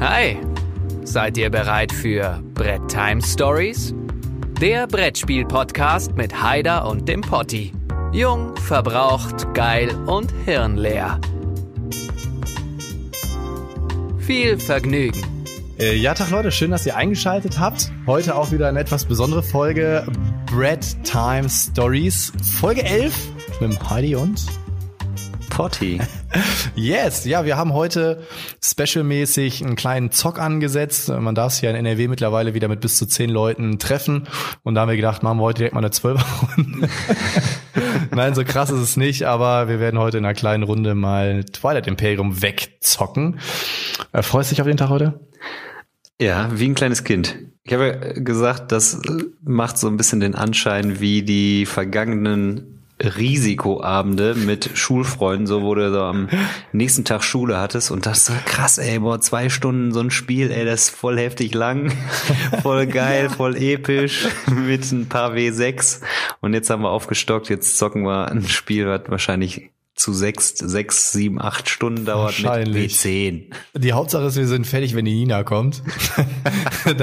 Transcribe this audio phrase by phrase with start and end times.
[0.00, 0.36] Hi,
[1.02, 3.92] seid ihr bereit für Brett Time Stories?
[4.60, 7.72] Der Brettspiel-Podcast mit Haider und dem Potti.
[8.12, 11.20] Jung, verbraucht, geil und hirnleer.
[14.20, 15.20] Viel Vergnügen.
[15.80, 17.90] Äh, ja, Tag Leute, schön, dass ihr eingeschaltet habt.
[18.06, 20.06] Heute auch wieder eine etwas besondere Folge
[20.46, 22.32] Bread Time Stories.
[22.60, 23.14] Folge 11
[23.60, 24.46] mit Heidi und
[25.58, 26.00] Potti.
[26.76, 28.22] Yes, ja, wir haben heute
[28.62, 31.08] specialmäßig einen kleinen Zock angesetzt.
[31.08, 34.28] Man darf sich ja in NRW mittlerweile wieder mit bis zu zehn Leuten treffen.
[34.62, 36.88] Und da haben wir gedacht, machen wir heute direkt mal eine Zwölferrunde.
[38.14, 41.42] Nein, so krass ist es nicht, aber wir werden heute in einer kleinen Runde mal
[41.42, 43.40] Twilight Imperium wegzocken.
[44.12, 45.18] Äh, freust du dich auf den Tag heute?
[46.20, 47.36] Ja, wie ein kleines Kind.
[47.64, 49.00] Ich habe gesagt, das
[49.42, 55.90] macht so ein bisschen den Anschein wie die vergangenen Risikoabende mit Schulfreunden, so wo du
[55.92, 56.28] so am
[56.72, 60.50] nächsten Tag Schule hattest und das so krass, ey, boah, zwei Stunden so ein Spiel,
[60.50, 61.92] ey, das ist voll heftig lang,
[62.62, 63.30] voll geil, ja.
[63.30, 66.00] voll episch, mit ein paar W6
[66.40, 71.10] und jetzt haben wir aufgestockt, jetzt zocken wir ein Spiel, was wahrscheinlich zu sechs, sechs,
[71.10, 73.46] sieben, acht Stunden dauert mit W10.
[73.74, 75.82] Die Hauptsache ist, wir sind fertig, wenn die Nina kommt.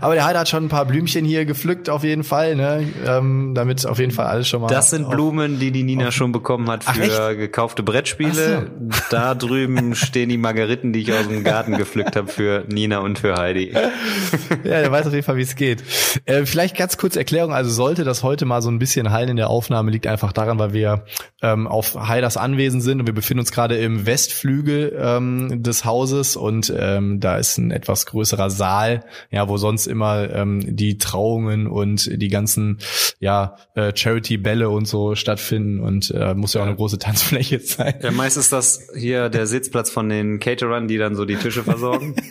[0.00, 2.88] aber der Heider hat schon ein paar Blümchen hier gepflückt, auf jeden Fall, ne?
[3.04, 4.68] Ähm, damit auf jeden Fall alles schon mal.
[4.68, 8.70] Das sind Blumen, die die Nina schon bekommen hat für Ach, gekaufte Brettspiele.
[8.80, 9.00] So.
[9.10, 13.18] Da drüben stehen die Margeriten, die ich aus dem Garten gepflückt habe für Nina und
[13.18, 13.72] für Heidi.
[14.62, 15.82] ja, der weiß auf jeden Fall, wie es geht.
[16.24, 17.52] Äh, vielleicht ganz kurz Erklärung.
[17.52, 20.60] Also sollte das heute mal so ein bisschen hallen in der Aufnahme, liegt einfach daran,
[20.60, 21.04] weil wir
[21.42, 26.36] ähm, auf Heiders anwesend sind und wir befinden uns gerade im Westflügel ähm, des Hauses
[26.36, 31.66] und ähm, da ist ein etwas größerer Saal, ja, wo sonst immer ähm, die Trauungen
[31.66, 32.78] und die ganzen
[33.18, 37.94] ja äh, Charity-Bälle und so stattfinden und äh, muss ja auch eine große Tanzfläche sein.
[38.02, 41.64] Ja, meist ist das hier der Sitzplatz von den Caterern, die dann so die Tische
[41.64, 42.14] versorgen.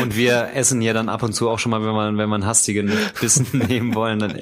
[0.00, 2.46] Und wir essen ja dann ab und zu auch schon mal, wenn man, wenn man
[2.46, 2.90] hastigen
[3.20, 4.40] Bissen nehmen wollen, dann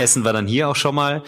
[0.00, 1.22] essen wir dann hier auch schon mal.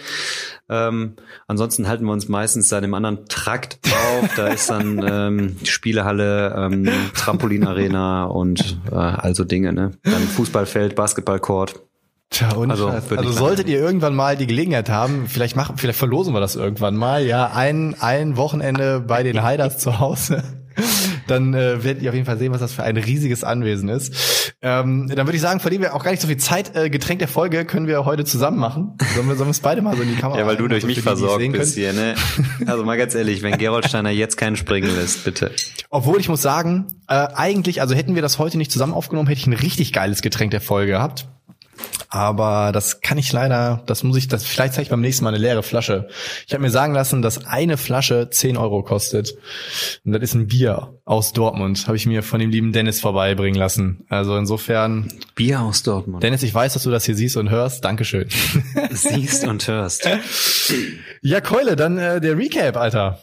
[0.71, 1.15] Ähm,
[1.47, 4.29] ansonsten halten wir uns meistens da im anderen Trakt auf.
[4.35, 9.91] Da ist dann ähm, Spielehalle, ähm, Trampolinarena und äh, also Dinge, ne?
[10.03, 11.81] Dann Fußballfeld, Basketballcourt.
[12.29, 16.33] Tja, und also, also solltet ihr irgendwann mal die Gelegenheit haben, vielleicht machen, vielleicht verlosen
[16.33, 20.41] wir das irgendwann mal, ja, ein, ein Wochenende bei den Heiders zu Hause
[21.27, 24.53] dann äh, werdet ihr auf jeden Fall sehen, was das für ein riesiges Anwesen ist.
[24.61, 26.75] Ähm, dann würde ich sagen, verlieren wir auch gar nicht so viel Zeit.
[26.75, 28.97] Äh, Getränk der Folge können wir heute zusammen machen.
[29.15, 30.85] Sollen wir, sollen wir es beide mal so in die Kamera Ja, weil du durch
[30.85, 32.15] mich versorgt bist hier, ne?
[32.67, 35.51] Also mal ganz ehrlich, wenn Geroldsteiner jetzt keinen springen lässt, bitte.
[35.89, 39.39] Obwohl ich muss sagen, äh, eigentlich, also hätten wir das heute nicht zusammen aufgenommen, hätte
[39.39, 41.27] ich ein richtig geiles Getränk der Folge gehabt.
[42.13, 45.29] Aber das kann ich leider, das muss ich, das vielleicht zeige ich beim nächsten Mal
[45.29, 46.09] eine leere Flasche.
[46.45, 49.37] Ich habe mir sagen lassen, dass eine Flasche 10 Euro kostet.
[50.03, 51.87] Und das ist ein Bier aus Dortmund.
[51.87, 54.05] Habe ich mir von dem lieben Dennis vorbeibringen lassen.
[54.09, 55.07] Also insofern.
[55.35, 56.21] Bier aus Dortmund.
[56.21, 57.85] Dennis, ich weiß, dass du das hier siehst und hörst.
[57.85, 58.27] Dankeschön.
[58.91, 60.07] Siehst und hörst.
[61.21, 63.19] Ja, Keule, dann äh, der Recap, Alter.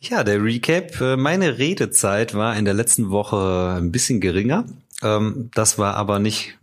[0.00, 1.00] Ja, der Recap.
[1.00, 4.66] Äh, meine Redezeit war in der letzten Woche ein bisschen geringer.
[5.02, 6.58] Ähm, das war aber nicht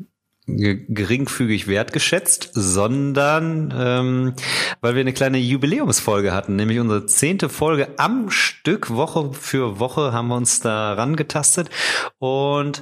[0.46, 4.34] geringfügig wertgeschätzt, sondern ähm,
[4.82, 10.12] weil wir eine kleine Jubiläumsfolge hatten, nämlich unsere zehnte Folge am Stück, Woche für Woche
[10.12, 11.70] haben wir uns da rangetastet.
[12.20, 12.82] Und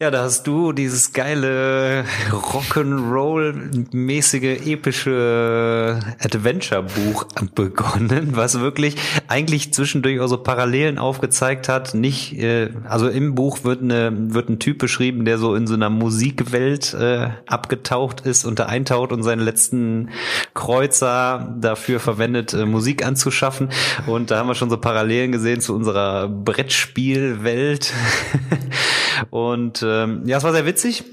[0.00, 7.24] ja, da hast du dieses geile Rock'n'Roll-mäßige epische Adventure-Buch
[7.56, 8.94] begonnen, was wirklich
[9.26, 11.94] eigentlich zwischendurch auch so Parallelen aufgezeigt hat.
[11.94, 15.74] Nicht, äh, also im Buch wird eine wird ein Typ beschrieben, der so in so
[15.74, 20.10] einer Musikwelt äh, abgetaucht ist und da eintaucht und seinen letzten
[20.54, 23.70] Kreuzer dafür verwendet, äh, Musik anzuschaffen.
[24.06, 27.92] Und da haben wir schon so Parallelen gesehen zu unserer Brettspielwelt.
[29.30, 31.04] und ähm, ja, es war sehr witzig.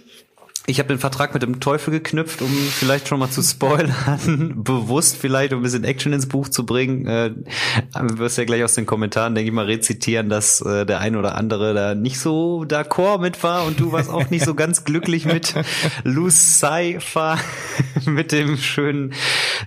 [0.67, 5.15] Ich habe den Vertrag mit dem Teufel geknüpft, um vielleicht schon mal zu spoilern, bewusst
[5.15, 7.05] vielleicht, um ein bisschen Action ins Buch zu bringen.
[7.05, 7.31] Äh,
[7.93, 11.15] du wirst ja gleich aus den Kommentaren, denke ich mal, rezitieren, dass äh, der ein
[11.15, 14.83] oder andere da nicht so d'accord mit war und du warst auch nicht so ganz
[14.83, 15.53] glücklich mit
[16.03, 17.37] Lucifer,
[18.05, 19.13] mit dem schönen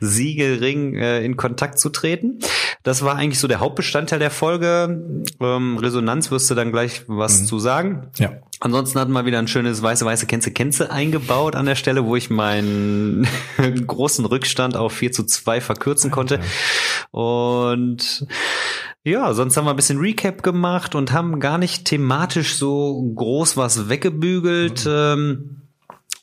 [0.01, 2.41] Siegelring äh, in Kontakt zu treten.
[2.83, 5.23] Das war eigentlich so der Hauptbestandteil der Folge.
[5.41, 7.47] Ähm, Resonanz wirst du dann gleich was mhm.
[7.47, 8.09] zu sagen.
[8.19, 8.33] Ja.
[8.61, 12.17] Ansonsten hatten wir wieder ein schönes weiße, weiße Känze, Känze eingebaut an der Stelle, wo
[12.17, 13.26] ich meinen
[13.87, 16.40] großen Rückstand auf 4 zu 2 verkürzen konnte.
[17.11, 18.26] Und
[19.05, 23.56] ja, sonst haben wir ein bisschen Recap gemacht und haben gar nicht thematisch so groß
[23.56, 24.87] was weggebügelt.
[24.87, 25.62] Mhm.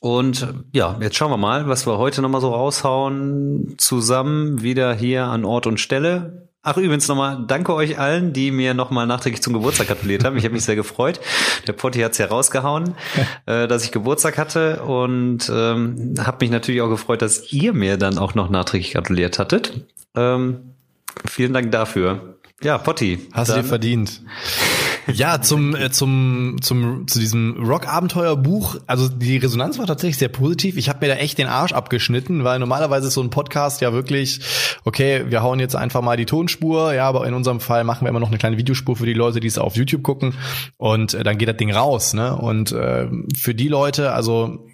[0.00, 3.74] Und ja, jetzt schauen wir mal, was wir heute nochmal so raushauen.
[3.78, 8.74] Zusammen wieder hier an Ort und Stelle Ach, übrigens nochmal, danke euch allen, die mir
[8.74, 10.36] nochmal nachträglich zum Geburtstag gratuliert haben.
[10.36, 11.20] Ich habe mich sehr gefreut.
[11.68, 12.96] Der Potti hat's ja rausgehauen,
[13.46, 17.98] äh, dass ich Geburtstag hatte und ähm, habe mich natürlich auch gefreut, dass ihr mir
[17.98, 19.86] dann auch noch nachträglich gratuliert hattet.
[20.16, 20.72] Ähm,
[21.30, 22.34] vielen Dank dafür.
[22.60, 23.20] Ja, Potti.
[23.32, 24.22] Hast du dir verdient.
[25.12, 30.76] Ja, zum, äh, zum, zum, zu diesem Rock-Abenteuer-Buch, also die Resonanz war tatsächlich sehr positiv.
[30.76, 33.92] Ich habe mir da echt den Arsch abgeschnitten, weil normalerweise ist so ein Podcast ja
[33.92, 34.40] wirklich,
[34.84, 38.08] okay, wir hauen jetzt einfach mal die Tonspur, ja, aber in unserem Fall machen wir
[38.08, 40.34] immer noch eine kleine Videospur für die Leute, die es auf YouTube gucken
[40.76, 42.36] und äh, dann geht das Ding raus, ne?
[42.36, 44.66] Und äh, für die Leute, also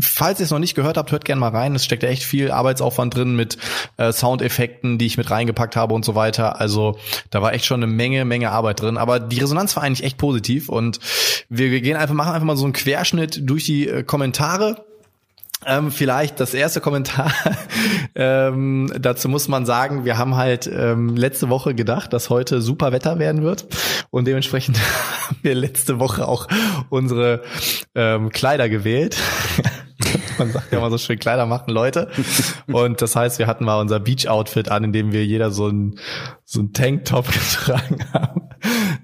[0.00, 1.74] Falls ihr es noch nicht gehört habt, hört gerne mal rein.
[1.74, 3.58] Es steckt echt viel Arbeitsaufwand drin mit
[3.98, 6.58] äh, Soundeffekten, die ich mit reingepackt habe und so weiter.
[6.60, 8.96] Also da war echt schon eine Menge, Menge Arbeit drin.
[8.96, 10.98] Aber die Resonanz war eigentlich echt positiv und
[11.50, 14.86] wir, wir gehen einfach, machen einfach mal so einen Querschnitt durch die äh, Kommentare
[15.64, 17.32] ähm, vielleicht das erste Kommentar.
[18.14, 22.92] ähm, dazu muss man sagen, wir haben halt ähm, letzte Woche gedacht, dass heute super
[22.92, 23.66] Wetter werden wird.
[24.10, 24.78] Und dementsprechend
[25.28, 26.46] haben wir letzte Woche auch
[26.90, 27.42] unsere
[27.94, 29.16] ähm, Kleider gewählt.
[30.38, 32.10] man sagt ja immer so schön, Kleider machen Leute.
[32.66, 35.98] Und das heißt, wir hatten mal unser Beach-Outfit an, in dem wir jeder so ein,
[36.44, 38.42] so ein Tanktop getragen haben.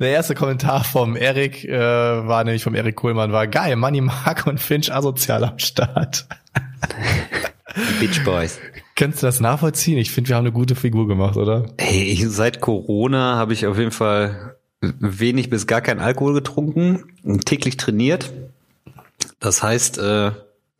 [0.00, 4.46] Der erste Kommentar vom Erik äh, war nämlich vom Erik Kohlmann, war geil, Money Mark
[4.46, 6.26] und Finch asozial am Start.
[8.00, 8.58] Bitch Boys.
[8.96, 9.98] Kannst du das nachvollziehen?
[9.98, 11.66] Ich finde, wir haben eine gute Figur gemacht, oder?
[11.78, 17.46] Hey, seit Corona habe ich auf jeden Fall wenig bis gar kein Alkohol getrunken und
[17.46, 18.32] täglich trainiert.
[19.40, 20.32] Das heißt, äh,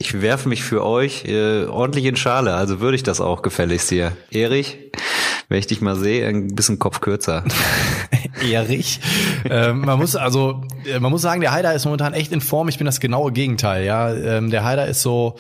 [0.03, 3.89] ich werfe mich für euch äh, ordentlich in Schale, also würde ich das auch gefälligst
[3.89, 4.11] hier.
[4.33, 4.77] Erich,
[5.49, 7.45] wenn ich dich mal sehe, ein bisschen Kopf kürzer.
[8.43, 8.99] Erich.
[9.49, 12.69] ähm, man muss also, äh, man muss sagen, der Haider ist momentan echt in Form.
[12.69, 13.85] Ich bin das genaue Gegenteil.
[13.85, 15.37] Ja, ähm, der Haider ist so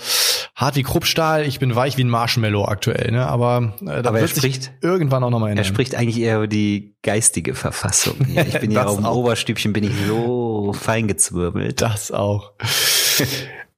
[0.54, 1.44] hart wie Kruppstahl.
[1.44, 3.10] Ich bin weich wie ein Marshmallow aktuell.
[3.10, 5.64] Ne, aber äh, da aber er spricht irgendwann auch nochmal ändern.
[5.64, 8.14] Er spricht eigentlich eher über die geistige Verfassung.
[8.28, 11.82] Ich bin ja auf dem Oberstübchen bin ich so fein gezwirbelt.
[11.82, 12.52] Das auch.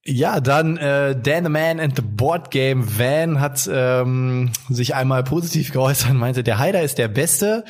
[0.07, 5.25] Ja, dann äh, Dan the Man and the Board Game Van hat ähm, sich einmal
[5.25, 7.65] positiv geäußert und meinte, der Haider ist der Beste.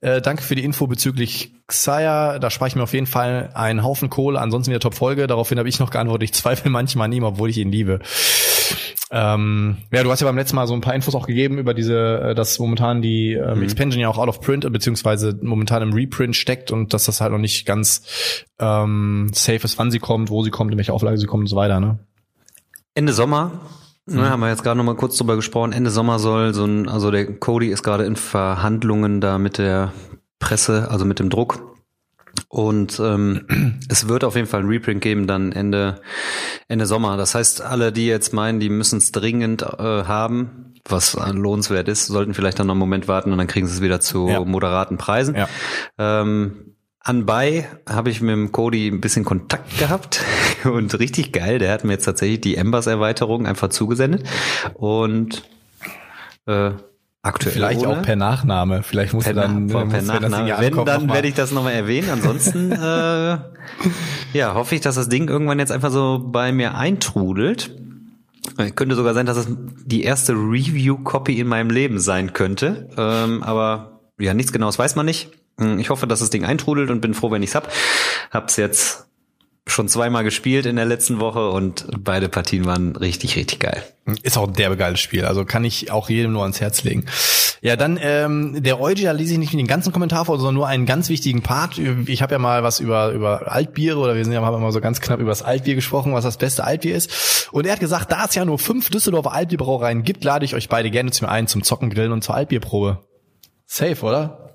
[0.00, 2.38] Äh, danke für die Info bezüglich Xayah.
[2.38, 4.40] Da spare ich mir auf jeden Fall einen Haufen Kohle.
[4.40, 5.26] Ansonsten wieder Top-Folge.
[5.26, 7.98] Daraufhin habe ich noch geantwortet, ich zweifle manchmal an ihm, obwohl ich ihn liebe.
[9.14, 11.74] Ähm, ja, du hast ja beim letzten Mal so ein paar Infos auch gegeben über
[11.74, 13.64] diese, äh, dass momentan die ähm, mhm.
[13.64, 17.30] Expansion ja auch out of print beziehungsweise momentan im Reprint steckt und dass das halt
[17.30, 21.18] noch nicht ganz ähm, safe ist, wann sie kommt, wo sie kommt, in welcher Auflage
[21.18, 21.78] sie kommt und so weiter.
[21.78, 21.98] Ne?
[22.94, 23.60] Ende Sommer
[24.04, 24.30] Ne, mhm.
[24.30, 25.72] haben wir jetzt gerade noch mal kurz drüber gesprochen.
[25.72, 29.92] Ende Sommer soll so ein, also der Cody ist gerade in Verhandlungen da mit der
[30.40, 31.60] Presse, also mit dem Druck.
[32.48, 36.00] Und ähm, es wird auf jeden Fall ein Reprint geben dann Ende
[36.68, 37.16] Ende Sommer.
[37.16, 42.06] Das heißt, alle, die jetzt meinen, die müssen es dringend äh, haben, was lohnenswert ist,
[42.06, 44.40] sollten vielleicht dann noch einen Moment warten und dann kriegen sie es wieder zu ja.
[44.44, 45.36] moderaten Preisen.
[45.36, 45.48] Ja.
[45.98, 46.72] Ähm,
[47.04, 50.20] Anbei habe ich mit dem Cody ein bisschen Kontakt gehabt
[50.64, 51.58] und richtig geil.
[51.58, 54.28] Der hat mir jetzt tatsächlich die Embers-Erweiterung einfach zugesendet
[54.74, 55.42] und
[56.46, 56.72] äh,
[57.24, 57.98] Aktuell Vielleicht ohne.
[57.98, 58.82] auch per Nachname.
[58.82, 60.56] Vielleicht muss per, er dann per muss Nachname.
[60.58, 62.10] Wenn, dann werde ich das nochmal erwähnen.
[62.10, 63.38] Ansonsten äh,
[64.32, 67.76] ja, hoffe ich, dass das Ding irgendwann jetzt einfach so bei mir eintrudelt.
[68.74, 72.88] Könnte sogar sein, dass es die erste Review-Copy in meinem Leben sein könnte.
[72.96, 75.30] Ähm, aber ja, nichts genaues weiß man nicht.
[75.60, 77.72] Hm, ich hoffe, dass das Ding eintrudelt und bin froh, wenn ich's hab.
[78.32, 79.06] Hab's jetzt
[79.66, 83.82] schon zweimal gespielt in der letzten Woche und beide Partien waren richtig, richtig geil.
[84.22, 87.06] Ist auch ein derbe geiles Spiel, also kann ich auch jedem nur ans Herz legen.
[87.60, 90.66] Ja, dann ähm, der Eugi, da lese ich nicht den ganzen Kommentar vor, sondern nur
[90.66, 91.78] einen ganz wichtigen Part.
[91.78, 94.80] Ich habe ja mal was über über Altbiere oder wir sind ja haben immer so
[94.80, 97.48] ganz knapp über das Altbier gesprochen, was das beste Altbier ist.
[97.52, 100.68] Und er hat gesagt, da es ja nur fünf Düsseldorfer Altbierbrauereien gibt, lade ich euch
[100.68, 103.04] beide gerne zu mir ein zum Zocken, Grillen und zur Altbierprobe.
[103.66, 104.51] Safe, oder?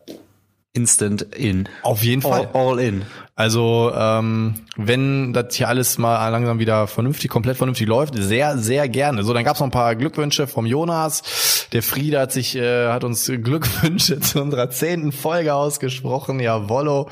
[0.77, 1.67] Instant in.
[1.81, 2.49] Auf jeden Fall.
[2.53, 3.01] All, all in.
[3.35, 8.87] Also ähm, wenn das hier alles mal langsam wieder vernünftig, komplett vernünftig läuft, sehr, sehr
[8.89, 9.23] gerne.
[9.23, 11.67] So, dann gab's noch ein paar Glückwünsche vom Jonas.
[11.71, 16.39] Der Friede hat sich, äh, hat uns Glückwünsche zu unserer zehnten Folge ausgesprochen.
[16.39, 17.09] Jawollo.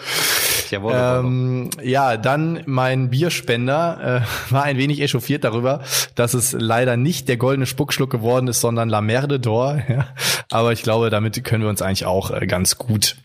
[0.70, 1.20] Jawollo.
[1.20, 5.82] Ähm, ja, dann mein Bierspender äh, war ein wenig echauffiert darüber,
[6.14, 9.82] dass es leider nicht der goldene Spuckschluck geworden ist, sondern La Merde d'Or.
[9.96, 10.08] Ja.
[10.52, 13.18] Aber ich glaube, damit können wir uns eigentlich auch äh, ganz gut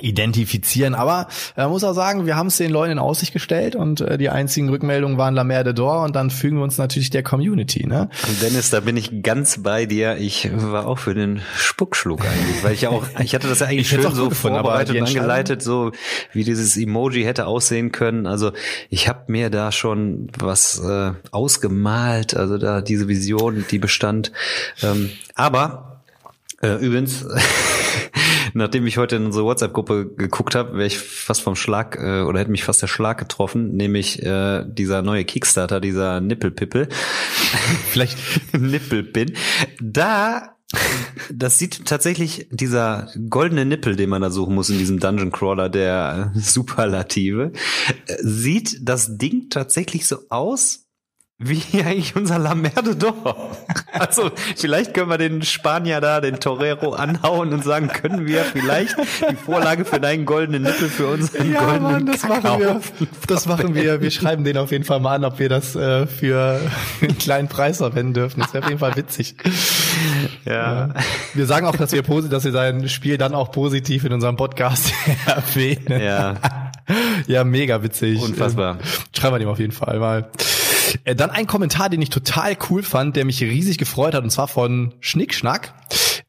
[0.00, 0.94] identifizieren.
[0.94, 4.00] Aber man äh, muss auch sagen, wir haben es den Leuten in Aussicht gestellt und
[4.00, 7.10] äh, die einzigen Rückmeldungen waren La Mer de Dor und dann fügen wir uns natürlich
[7.10, 7.86] der Community.
[7.86, 8.08] Ne?
[8.40, 10.16] Dennis, da bin ich ganz bei dir.
[10.16, 13.66] Ich war auch für den Spuckschluck eigentlich, weil ich ja auch, ich hatte das ja
[13.66, 15.92] eigentlich schön so gefunden, vorbereitet und angeleitet, so
[16.32, 18.26] wie dieses Emoji hätte aussehen können.
[18.26, 18.52] Also
[18.88, 24.32] ich habe mir da schon was äh, ausgemalt, also da diese Vision, die bestand.
[24.82, 26.02] Ähm, aber
[26.62, 27.26] äh, übrigens
[28.54, 32.40] Nachdem ich heute in unsere WhatsApp-Gruppe geguckt habe, wäre ich fast vom Schlag äh, oder
[32.40, 36.88] hätte mich fast der Schlag getroffen, nämlich äh, dieser neue Kickstarter, dieser Nippelpippel.
[37.90, 38.18] Vielleicht
[38.52, 39.34] Nippelpin.
[39.80, 40.56] Da
[41.30, 45.68] das sieht tatsächlich dieser goldene Nippel, den man da suchen muss in diesem Dungeon Crawler
[45.68, 47.52] der Superlative,
[48.06, 50.81] äh, sieht das Ding tatsächlich so aus
[51.42, 53.34] wie eigentlich unser La Merde d'Or.
[53.92, 58.96] Also vielleicht können wir den Spanier da, den Torero anhauen und sagen, können wir vielleicht
[59.30, 62.80] die Vorlage für deinen goldenen Nippel für unseren ja, goldenen Mann, das machen wir.
[63.26, 64.00] Das machen wir.
[64.00, 66.60] Wir schreiben den auf jeden Fall mal an, ob wir das äh, für
[67.00, 68.40] einen kleinen Preis verwenden dürfen.
[68.40, 69.36] Das wäre auf jeden Fall witzig.
[70.44, 70.90] Ja.
[71.34, 74.92] Wir sagen auch, dass wir dass wir sein Spiel dann auch positiv in unserem Podcast
[75.26, 76.00] erwähnen.
[76.00, 76.34] Ja.
[77.26, 78.20] Ja, mega witzig.
[78.20, 78.78] Unfassbar.
[79.16, 80.30] Schreiben wir dem auf jeden Fall mal.
[81.04, 84.30] Äh, Dann ein Kommentar, den ich total cool fand, der mich riesig gefreut hat, und
[84.30, 85.74] zwar von Schnickschnack.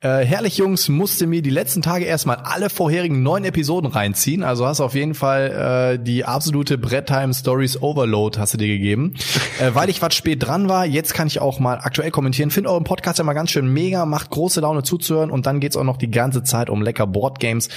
[0.04, 4.44] Äh, herrlich Jungs, musste mir die letzten Tage erstmal alle vorherigen neun Episoden reinziehen.
[4.44, 9.14] Also hast auf jeden Fall äh, die absolute Bretttime Stories Overload hast du dir gegeben.
[9.62, 12.52] äh, weil ich was spät dran war, jetzt kann ich auch mal aktuell kommentieren.
[12.52, 15.78] Finde euren Podcast ja mal ganz schön mega, macht große Laune zuzuhören und dann geht's
[15.78, 17.70] auch noch die ganze Zeit um lecker Boardgames.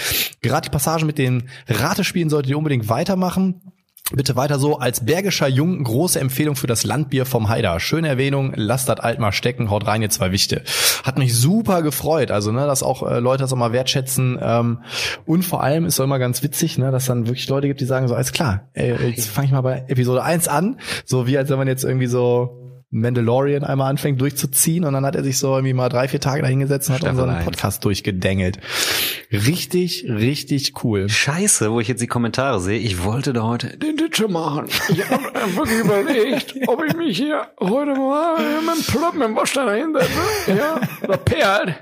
[0.43, 3.61] Gerade die Passagen mit den Ratespielen solltet ihr unbedingt weitermachen.
[4.12, 4.78] Bitte weiter so.
[4.78, 7.80] Als bergischer Jung große Empfehlung für das Landbier vom Haider.
[7.80, 8.52] Schöne Erwähnung.
[8.54, 9.68] Lasst das alt mal stecken.
[9.68, 10.62] Haut rein, ihr zwei Wichte.
[11.02, 12.30] Hat mich super gefreut.
[12.30, 14.38] Also, ne, dass auch äh, Leute das auch mal wertschätzen.
[14.40, 14.78] Ähm,
[15.25, 17.84] und vor allem ist auch immer ganz witzig, ne, dass dann wirklich Leute gibt, die
[17.84, 20.78] sagen so, alles klar, ey, jetzt fange ich mal bei Episode 1 an.
[21.04, 25.16] So wie als wenn man jetzt irgendwie so Mandalorian einmal anfängt durchzuziehen und dann hat
[25.16, 27.45] er sich so irgendwie mal drei, vier Tage dahingesetzt und hat Staffel unseren eins.
[27.45, 28.59] Podcast durchgedengelt.
[29.33, 31.09] Richtig, richtig cool.
[31.09, 32.78] Scheiße, wo ich jetzt die Kommentare sehe.
[32.78, 34.69] Ich wollte da heute den Ditsche machen.
[34.88, 35.23] Ich habe
[35.57, 40.09] wirklich überlegt, ob ich mich hier heute mal mit dem Plöpp, mit dem Waschsteiner hinsetze.
[40.47, 41.75] Ja, da perlt,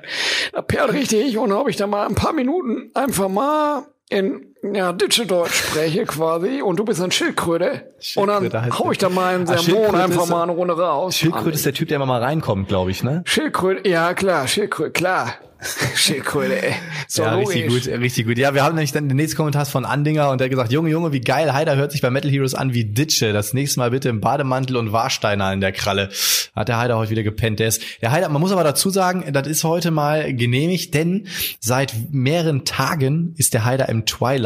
[0.52, 1.36] da perlt richtig.
[1.36, 6.62] Und ob ich da mal ein paar Minuten einfach mal in ja, Ditsche-Deutsch spreche quasi
[6.62, 7.66] und du bist ein Schildkröte.
[7.70, 10.78] und Schildkröte dann heißt hau ich da mal einen Ah, Sermon einfach mal eine Runde
[10.78, 11.16] raus.
[11.16, 13.22] Schildkröte ist der Typ, der immer mal reinkommt, glaube ich, ne?
[13.26, 15.34] Schildkröte, ja klar, Schildkröte, klar.
[15.94, 16.74] Schildkröte, ey.
[17.08, 17.54] So ja, logisch.
[17.56, 18.38] richtig gut, richtig gut.
[18.38, 20.90] Ja, wir haben nämlich dann den nächsten Kommentar von Andinger und der hat gesagt, Junge,
[20.90, 23.32] Junge, wie geil, Heider hört sich bei Metal Heroes an wie Ditsche.
[23.32, 26.10] Das nächste Mal bitte im Bademantel und Warsteiner in der Kralle.
[26.54, 27.60] Hat der Heider heute wieder gepennt.
[27.60, 31.28] Der, ist, der Heider, man muss aber dazu sagen, das ist heute mal genehmigt, denn
[31.60, 34.04] seit mehreren Tagen ist der Heider im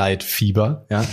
[0.09, 0.87] Twilight-Fieber.
[0.91, 1.05] Ja.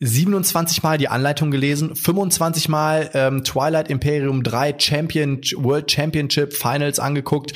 [0.00, 6.98] 27 Mal die Anleitung gelesen, 25 Mal ähm, Twilight Imperium 3 Champion, World Championship Finals
[6.98, 7.52] angeguckt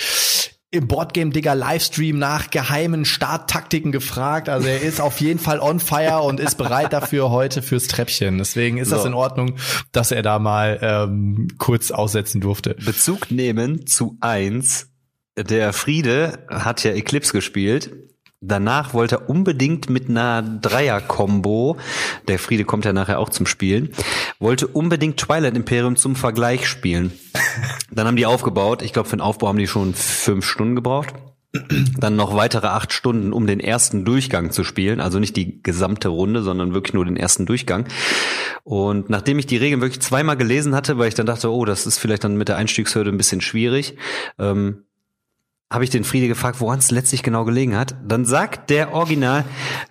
[0.74, 4.48] im Boardgame Digger Livestream nach geheimen Starttaktiken gefragt.
[4.48, 8.38] Also er ist auf jeden Fall on fire und ist bereit dafür heute fürs Treppchen.
[8.38, 9.08] Deswegen ist das So.
[9.08, 9.56] in Ordnung,
[9.92, 12.74] dass er da mal ähm, kurz aussetzen durfte.
[12.82, 14.88] Bezug nehmen zu eins.
[15.36, 17.90] Der Friede hat ja Eclipse gespielt.
[18.44, 21.76] Danach wollte er unbedingt mit einer Dreier-Kombo,
[22.26, 23.90] der Friede kommt ja nachher auch zum Spielen,
[24.40, 27.12] wollte unbedingt Twilight Imperium zum Vergleich spielen.
[27.92, 28.82] Dann haben die aufgebaut.
[28.82, 31.14] Ich glaube, für den Aufbau haben die schon fünf Stunden gebraucht.
[31.98, 35.00] Dann noch weitere acht Stunden, um den ersten Durchgang zu spielen.
[35.00, 37.86] Also nicht die gesamte Runde, sondern wirklich nur den ersten Durchgang.
[38.64, 41.86] Und nachdem ich die Regeln wirklich zweimal gelesen hatte, weil ich dann dachte, oh, das
[41.86, 43.96] ist vielleicht dann mit der Einstiegshürde ein bisschen schwierig,
[44.38, 44.84] ähm,
[45.72, 47.94] habe ich den Friede gefragt, woran es letztlich genau gelegen hat.
[48.06, 49.44] Dann sagt der Original,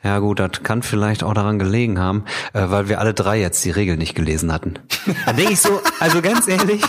[0.03, 2.23] ja gut, das kann vielleicht auch daran gelegen haben,
[2.53, 4.79] äh, weil wir alle drei jetzt die Regeln nicht gelesen hatten.
[5.25, 6.81] Dann denke ich so, also ganz ehrlich,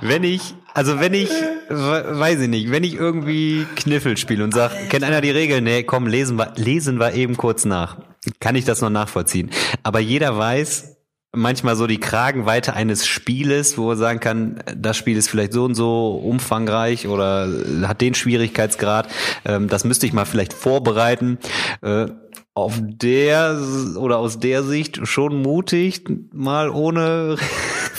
[0.00, 1.30] wenn ich, also wenn ich,
[1.68, 5.64] we- weiß ich nicht, wenn ich irgendwie Kniffel spiele und sag, kennt einer die Regeln?
[5.64, 7.96] Nee, komm, lesen wir, lesen wir eben kurz nach.
[8.40, 9.50] Kann ich das noch nachvollziehen.
[9.82, 10.96] Aber jeder weiß,
[11.32, 15.64] manchmal so die Kragenweite eines Spieles, wo er sagen kann, das Spiel ist vielleicht so
[15.64, 17.48] und so umfangreich oder
[17.86, 19.08] hat den Schwierigkeitsgrad.
[19.44, 21.38] Ähm, das müsste ich mal vielleicht vorbereiten.
[21.82, 22.06] Äh,
[22.54, 23.56] auf der
[23.98, 27.36] oder aus der Sicht schon mutig, mal ohne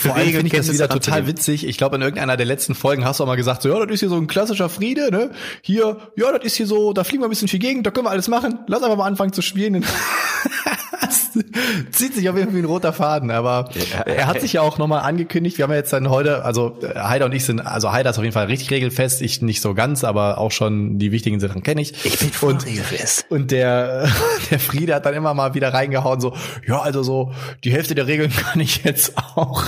[0.00, 1.66] Vor allem finde ich das wieder total witzig.
[1.66, 3.94] Ich glaube, in irgendeiner der letzten Folgen hast du auch mal gesagt, so, ja, das
[3.94, 5.30] ist hier so ein klassischer Friede, ne?
[5.62, 8.06] Hier, ja, das ist hier so, da fliegen wir ein bisschen viel Gegend, da können
[8.06, 8.60] wir alles machen.
[8.66, 9.84] Lass einfach mal anfangen zu spielen.
[11.00, 11.30] Das
[11.92, 13.70] zieht sich auf jeden Fall wie ein roter Faden, aber
[14.04, 15.56] er hat sich ja auch nochmal angekündigt.
[15.58, 18.18] Wir haben ja jetzt dann heute, also äh, Heider und ich sind, also Heider ist
[18.18, 21.62] auf jeden Fall richtig regelfest, ich nicht so ganz, aber auch schon die wichtigen Sachen
[21.62, 22.04] kenne ich.
[22.04, 23.26] Ich bin voll und, regelfest.
[23.30, 24.08] und der,
[24.50, 26.34] der Friede hat dann immer mal wieder reingehauen, so,
[26.66, 27.32] ja, also so,
[27.64, 29.64] die Hälfte der Regeln kann ich jetzt auch.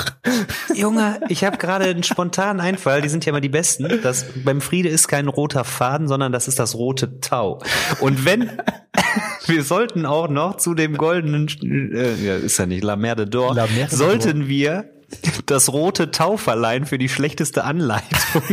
[0.74, 4.00] Junge, ich habe gerade einen spontanen Einfall, die sind ja immer die besten.
[4.02, 7.60] Das, beim Friede ist kein roter Faden, sondern das ist das rote Tau.
[8.00, 8.50] Und wenn,
[9.46, 12.94] wir sollten auch noch zu dem goldenen, äh, ja, ist ja nicht La
[13.24, 13.96] d'Or, La Merde d'Or.
[13.96, 14.91] sollten wir
[15.46, 18.42] das rote Tauferlein für die schlechteste Anleitung.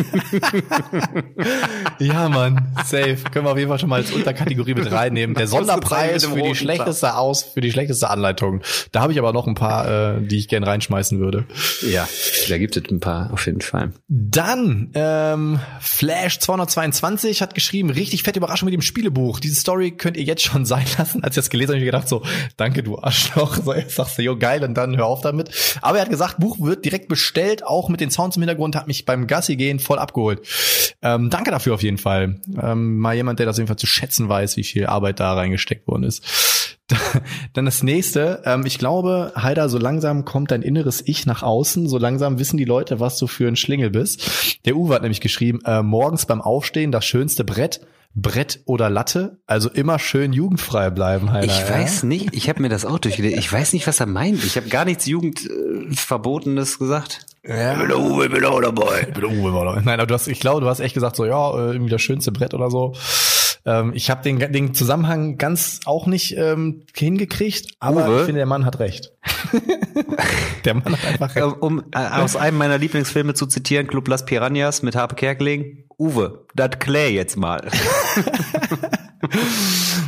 [1.99, 3.17] ja, Mann, safe.
[3.31, 5.35] Können wir auf jeden Fall schon mal als Unterkategorie mit reinnehmen.
[5.35, 8.61] Der Sonderpreis für die schlechteste aus, für die schlechteste Anleitung.
[8.91, 11.45] Da habe ich aber noch ein paar, äh, die ich gern reinschmeißen würde.
[11.81, 12.07] Ja,
[12.49, 13.93] da gibt es ein paar auf jeden Fall.
[14.07, 19.39] Dann ähm, Flash 222 hat geschrieben, richtig fette Überraschung mit dem Spielebuch.
[19.39, 21.23] Diese Story könnt ihr jetzt schon sein lassen.
[21.23, 22.23] Als ich das gelesen habe, habe ich gedacht so,
[22.57, 23.57] danke du Arschloch.
[23.63, 25.49] So, jetzt sagst du, jo geil, und dann hör auf damit.
[25.81, 28.87] Aber er hat gesagt, Buch wird direkt bestellt, auch mit den Sounds im Hintergrund, hat
[28.87, 30.41] mich beim Gassi gehen voll abgeholt.
[31.01, 32.39] Ähm, danke dafür auf jeden Fall.
[32.61, 35.33] Ähm, mal jemand, der das auf jeden Fall zu schätzen weiß, wie viel Arbeit da
[35.33, 36.77] reingesteckt worden ist.
[37.53, 38.41] Dann das nächste.
[38.45, 41.87] Ähm, ich glaube, Heider, so langsam kommt dein inneres Ich nach außen.
[41.87, 44.59] So langsam wissen die Leute, was du für ein Schlingel bist.
[44.65, 47.81] Der Uwe hat nämlich geschrieben, äh, morgens beim Aufstehen das schönste Brett.
[48.15, 51.45] Brett oder Latte, also immer schön jugendfrei bleiben, Heider.
[51.45, 53.37] Ich weiß nicht, ich habe mir das auch durchgelesen.
[53.37, 54.43] Ich weiß nicht, was er meint.
[54.43, 57.25] Ich habe gar nichts Jugendverbotenes gesagt.
[57.47, 57.73] Ja.
[57.73, 59.07] Ich bin der Uwe, ich bin auch dabei.
[59.07, 61.15] Ich bin der Uwe, war Nein, aber du hast, ich glaube, du hast echt gesagt
[61.15, 62.93] so, ja, äh, irgendwie das schönste Brett oder so.
[63.65, 68.19] Ähm, ich habe den, den Zusammenhang ganz auch nicht ähm, hingekriegt, aber Uwe?
[68.19, 69.11] ich finde, der Mann hat recht.
[70.65, 71.61] der Mann hat einfach recht.
[71.61, 75.78] Um äh, aus einem meiner Lieblingsfilme zu zitieren, Club Las Piranhas mit Harpe Kerkeling.
[75.99, 77.59] Uwe, das klär jetzt mal.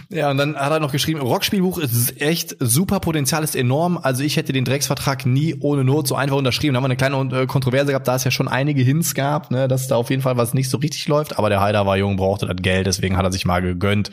[0.09, 3.99] ja, und dann hat er noch geschrieben, Rockspielbuch ist echt super, Potenzial ist enorm.
[4.01, 6.73] Also ich hätte den Drecksvertrag nie ohne Not so einfach unterschrieben.
[6.73, 9.51] Da haben wir eine kleine äh, Kontroverse gehabt, da es ja schon einige Hints gab,
[9.51, 11.37] ne, dass da auf jeden Fall was nicht so richtig läuft.
[11.37, 14.11] Aber der Heider war jung, brauchte das Geld, deswegen hat er sich mal gegönnt.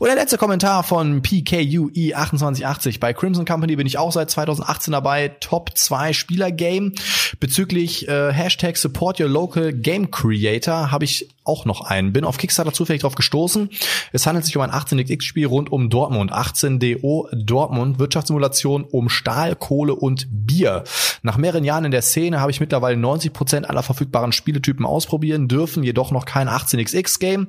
[0.00, 3.00] Und der letzte Kommentar von PKUE2880.
[3.00, 5.28] Bei Crimson Company bin ich auch seit 2018 dabei.
[5.40, 6.94] Top 2 Spieler Game.
[7.38, 12.14] Bezüglich äh, Hashtag Support Your Local Game Creator habe ich auch noch einen.
[12.14, 13.68] Bin auf Kickstarter zufällig drauf gestoßen.
[14.12, 16.32] Es handelt sich um ein 18xx-Spiel rund um Dortmund.
[16.32, 17.98] 18DO Dortmund.
[17.98, 20.84] Wirtschaftssimulation um Stahl, Kohle und Bier.
[21.22, 25.46] Nach mehreren Jahren in der Szene habe ich mittlerweile 90 Prozent aller verfügbaren Spieletypen ausprobieren
[25.48, 27.48] dürfen, jedoch noch kein 18xx-Game.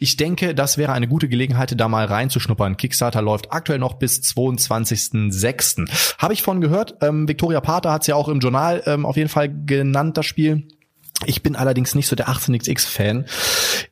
[0.00, 2.76] Ich denke, das wäre eine gute Gelegenheit, da mal reinzuschnuppern.
[2.76, 6.16] Kickstarter läuft aktuell noch bis 22.06.
[6.18, 6.96] Habe ich von gehört.
[7.00, 10.26] Ähm, Victoria Pater hat es ja auch im Journal ähm, auf jeden Fall genannt, das
[10.26, 10.68] Spiel.
[11.24, 13.26] Ich bin allerdings nicht so der 18xx-Fan.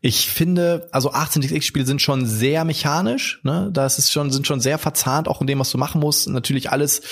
[0.02, 3.70] Ich finde, also 18xx-Spiele sind schon sehr mechanisch, ne?
[3.72, 6.28] Das ist schon, sind schon sehr verzahnt, auch in dem, was du machen musst.
[6.28, 7.02] Natürlich alles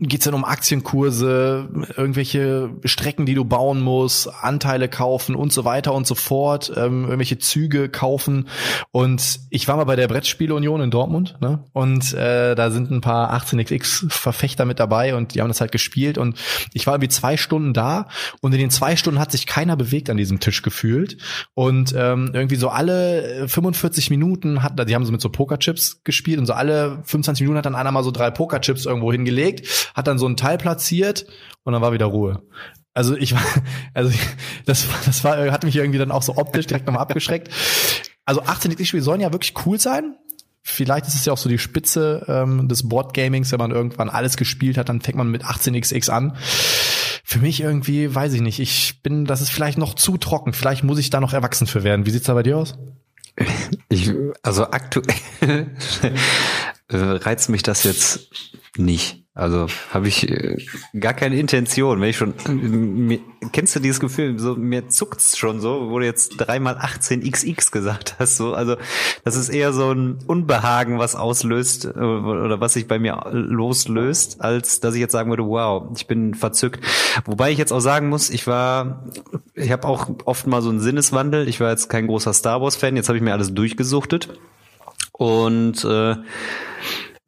[0.00, 5.94] geht's dann um Aktienkurse, irgendwelche Strecken, die du bauen musst, Anteile kaufen und so weiter
[5.94, 8.48] und so fort, ähm, irgendwelche Züge kaufen.
[8.90, 11.64] Und ich war mal bei der Brettspielunion in Dortmund, ne?
[11.72, 16.18] Und äh, da sind ein paar 18xx-Verfechter mit dabei und die haben das halt gespielt.
[16.18, 16.38] Und
[16.72, 18.08] ich war irgendwie zwei Stunden da
[18.40, 21.16] und in den zwei Stunden Stunden hat sich keiner bewegt an diesem Tisch gefühlt.
[21.54, 26.38] Und ähm, irgendwie so alle 45 Minuten hat, die haben so mit so Pokerchips gespielt
[26.38, 30.06] und so alle 25 Minuten hat dann einer mal so drei Pokerchips irgendwo hingelegt, hat
[30.06, 31.24] dann so ein Teil platziert
[31.64, 32.42] und dann war wieder Ruhe.
[32.92, 33.42] Also ich war,
[33.94, 34.12] also
[34.66, 37.48] das, das war, hat mich irgendwie dann auch so optisch direkt nochmal abgeschreckt.
[38.26, 40.16] Also 18 Spiele sollen ja wirklich cool sein.
[40.62, 44.36] Vielleicht ist es ja auch so die Spitze ähm, des Boardgamings, wenn man irgendwann alles
[44.36, 46.36] gespielt hat, dann fängt man mit 18xx an
[47.28, 50.54] für mich irgendwie, weiß ich nicht, ich bin, das ist vielleicht noch zu trocken.
[50.54, 52.06] Vielleicht muss ich da noch erwachsen für werden.
[52.06, 52.78] Wie sieht's da bei dir aus?
[53.90, 54.10] Ich,
[54.42, 55.04] also aktuell
[56.90, 58.30] reizt mich das jetzt
[58.76, 59.24] nicht.
[59.38, 60.56] Also habe ich äh,
[60.98, 62.00] gar keine Intention.
[62.00, 63.20] Wenn ich schon, mir,
[63.52, 68.16] kennst du dieses Gefühl, so mir zuckt's schon so, wo du jetzt dreimal 18xx gesagt
[68.18, 68.36] hast.
[68.36, 68.74] So, also
[69.22, 74.40] das ist eher so ein Unbehagen, was auslöst äh, oder was sich bei mir loslöst,
[74.40, 76.84] als dass ich jetzt sagen würde, wow, ich bin verzückt.
[77.24, 79.04] Wobei ich jetzt auch sagen muss, ich war,
[79.54, 81.46] ich habe auch oft mal so einen Sinneswandel.
[81.46, 82.96] Ich war jetzt kein großer Star Wars Fan.
[82.96, 84.30] Jetzt habe ich mir alles durchgesuchtet
[85.12, 86.16] und äh,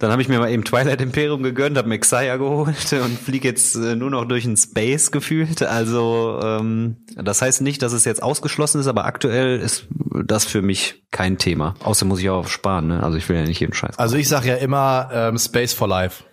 [0.00, 3.46] dann habe ich mir mal eben Twilight Imperium gegönnt, habe mir Xayah geholt und fliege
[3.46, 5.62] jetzt äh, nur noch durch den Space gefühlt.
[5.62, 9.86] Also ähm, das heißt nicht, dass es jetzt ausgeschlossen ist, aber aktuell ist
[10.24, 11.74] das für mich kein Thema.
[11.84, 13.02] Außer muss ich auch sparen, ne?
[13.02, 13.98] Also ich will ja nicht jeden Scheiß.
[13.98, 16.24] Also ich sage ja immer ähm, Space for Life.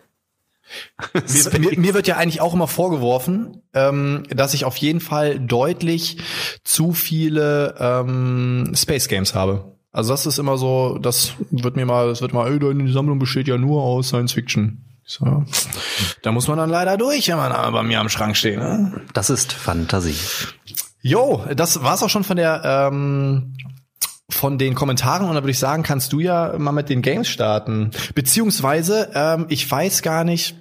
[1.14, 5.40] mir, mir, mir, wird ja eigentlich auch immer vorgeworfen, ähm, dass ich auf jeden Fall
[5.40, 6.18] deutlich
[6.64, 9.77] zu viele ähm, Space Games habe.
[9.98, 13.18] Also das ist immer so, das wird mir mal, das wird mal, ey, deine Sammlung
[13.18, 14.86] besteht ja nur aus Science Fiction.
[15.04, 15.44] So.
[16.22, 18.60] Da muss man dann leider durch, wenn man bei mir am Schrank steht.
[18.60, 19.02] Ne?
[19.14, 20.14] Das ist Fantasie.
[21.02, 23.56] Jo, das war's auch schon von der ähm,
[24.30, 27.28] von den Kommentaren und da würde ich sagen, kannst du ja mal mit den Games
[27.28, 27.90] starten.
[28.14, 30.56] Beziehungsweise, ähm, ich weiß gar nicht,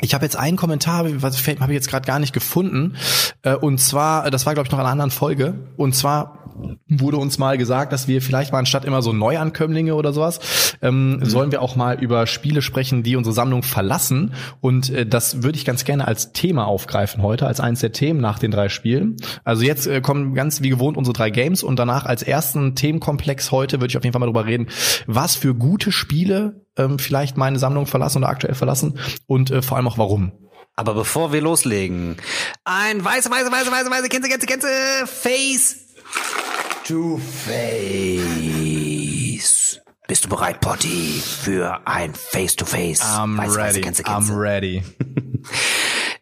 [0.00, 2.96] ich habe jetzt einen Kommentar, was habe ich jetzt gerade gar nicht gefunden.
[3.42, 5.54] Äh, und zwar, das war glaube ich noch in einer anderen Folge.
[5.76, 6.41] Und zwar
[6.88, 10.40] wurde uns mal gesagt, dass wir vielleicht mal anstatt immer so Neuankömmlinge oder sowas,
[10.82, 11.24] ähm, mhm.
[11.24, 14.34] sollen wir auch mal über Spiele sprechen, die unsere Sammlung verlassen.
[14.60, 18.20] Und äh, das würde ich ganz gerne als Thema aufgreifen heute, als eines der Themen
[18.20, 19.16] nach den drei Spielen.
[19.44, 23.50] Also jetzt äh, kommen ganz wie gewohnt unsere drei Games und danach als ersten Themenkomplex
[23.50, 24.68] heute würde ich auf jeden Fall mal darüber reden,
[25.06, 29.76] was für gute Spiele ähm, vielleicht meine Sammlung verlassen oder aktuell verlassen und äh, vor
[29.76, 30.32] allem auch warum.
[30.74, 32.16] Aber bevor wir loslegen,
[32.64, 34.68] ein weiße, weiße, weiße, weiße, weiße, Känze, Känze, Känze,
[35.04, 35.81] Face
[36.84, 37.92] to Face.
[40.08, 43.02] Bist du bereit, Potty, für ein Face to Face?
[43.02, 43.68] I'm weiße, ready.
[43.68, 44.32] Weiße, Känze, Känze.
[44.32, 44.82] I'm ready.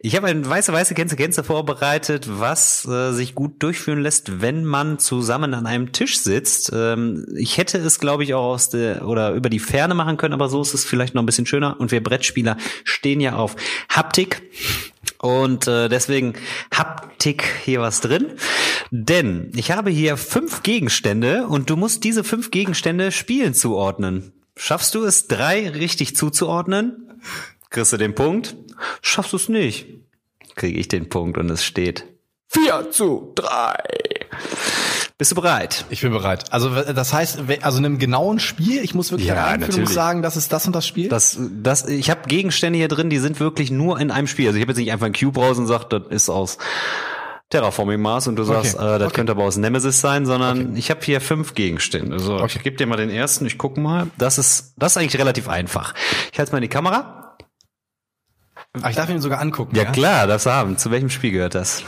[0.03, 4.65] Ich habe ein weiße, weiße Gänse, Gänse vorbereitet, was äh, sich gut durchführen lässt, wenn
[4.65, 6.71] man zusammen an einem Tisch sitzt.
[6.73, 10.33] Ähm, ich hätte es, glaube ich, auch aus der oder über die Ferne machen können,
[10.33, 11.79] aber so ist es vielleicht noch ein bisschen schöner.
[11.79, 13.55] Und wir Brettspieler stehen ja auf
[13.89, 14.41] Haptik.
[15.21, 16.33] Und äh, deswegen
[16.73, 18.33] Haptik hier was drin.
[18.89, 24.33] Denn ich habe hier fünf Gegenstände und du musst diese fünf Gegenstände Spielen zuordnen.
[24.55, 27.21] Schaffst du es, drei richtig zuzuordnen?
[27.69, 28.55] Kriegst du den Punkt?
[29.01, 29.85] Schaffst du es nicht?
[30.55, 32.05] Kriege ich den Punkt und es steht
[32.47, 33.77] 4 zu 3.
[35.21, 35.85] Bist du bereit?
[35.91, 36.51] Ich bin bereit.
[36.51, 40.35] Also das heißt, also in einem genauen Spiel, ich muss wirklich ja, muss sagen, das
[40.35, 41.09] ist das und das Spiel.
[41.09, 44.47] Das, das, ich habe Gegenstände hier drin, die sind wirklich nur in einem Spiel.
[44.47, 46.57] Also ich habe jetzt nicht einfach ein Cube raus und sagt, das ist aus
[47.51, 48.95] Terraforming Mars und du sagst, okay.
[48.95, 49.15] äh, das okay.
[49.17, 50.79] könnte aber aus Nemesis sein, sondern okay.
[50.79, 52.17] ich habe hier fünf Gegenstände.
[52.17, 52.53] So, okay.
[52.55, 54.07] ich gebe dir mal den ersten, ich gucke mal.
[54.17, 55.93] Das ist, das ist eigentlich relativ einfach.
[56.33, 57.37] Ich halte mal in die Kamera.
[58.81, 59.75] Ach, ich darf ihn sogar angucken.
[59.75, 60.79] Ja, ja, klar, das haben.
[60.79, 61.83] Zu welchem Spiel gehört das?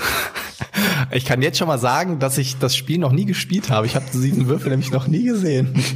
[1.12, 3.86] Ich kann jetzt schon mal sagen, dass ich das Spiel noch nie gespielt habe.
[3.86, 5.74] Ich habe diesen Würfel nämlich noch nie gesehen.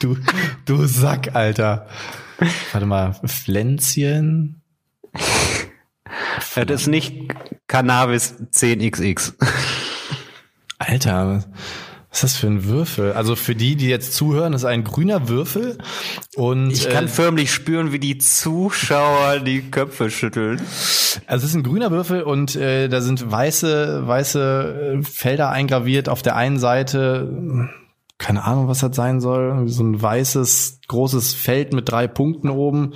[0.00, 0.16] Du,
[0.64, 1.88] du Sack, Alter.
[2.70, 4.62] Warte mal, Pflänzchen.
[6.54, 7.34] Das ist nicht
[7.66, 9.32] Cannabis 10XX.
[10.78, 11.44] Alter,
[12.10, 13.12] was ist das für ein Würfel?
[13.12, 15.76] Also für die, die jetzt zuhören, ist ein grüner Würfel
[16.36, 20.60] und ich kann äh, förmlich spüren, wie die Zuschauer die Köpfe schütteln.
[21.26, 26.08] Also es ist ein grüner Würfel und äh, da sind weiße weiße äh, Felder eingraviert.
[26.08, 27.68] Auf der einen Seite
[28.18, 32.94] keine Ahnung, was das sein soll, so ein weißes großes Feld mit drei Punkten oben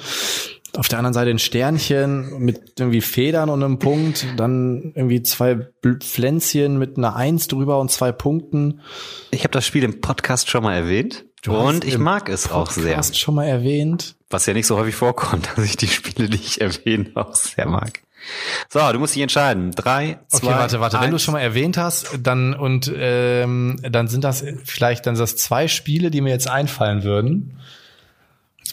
[0.77, 5.67] auf der anderen Seite ein Sternchen mit irgendwie Federn und einem Punkt, dann irgendwie zwei
[6.01, 8.81] Pflänzchen mit einer Eins drüber und zwei Punkten.
[9.31, 12.79] Ich habe das Spiel im Podcast schon mal erwähnt du und ich mag es Podcast
[12.79, 12.97] auch sehr.
[12.97, 16.39] Hast schon mal erwähnt, was ja nicht so häufig vorkommt, dass ich die Spiele, die
[16.39, 18.01] ich erwähne, auch sehr mag.
[18.69, 19.73] So, du musst dich entscheiden.
[19.73, 20.97] Drei, zwei, Okay, warte, warte.
[20.97, 21.05] Eins.
[21.05, 25.17] Wenn du es schon mal erwähnt hast, dann und ähm, dann sind das vielleicht dann
[25.17, 27.59] sind das zwei Spiele, die mir jetzt einfallen würden.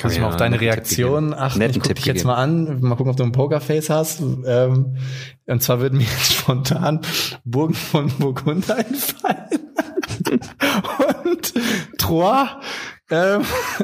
[0.02, 1.62] Muss ich ja, mal auf deine Reaktion achten.
[1.62, 4.22] Ich gucke dich jetzt mal an, mal gucken, ob du ein Pokerface hast.
[4.22, 4.98] Ähm,
[5.46, 7.02] und zwar würden mir jetzt spontan
[7.44, 9.60] Burgen von Burgund einfallen.
[11.24, 11.54] und
[11.98, 12.50] Troyes
[13.12, 13.42] ähm,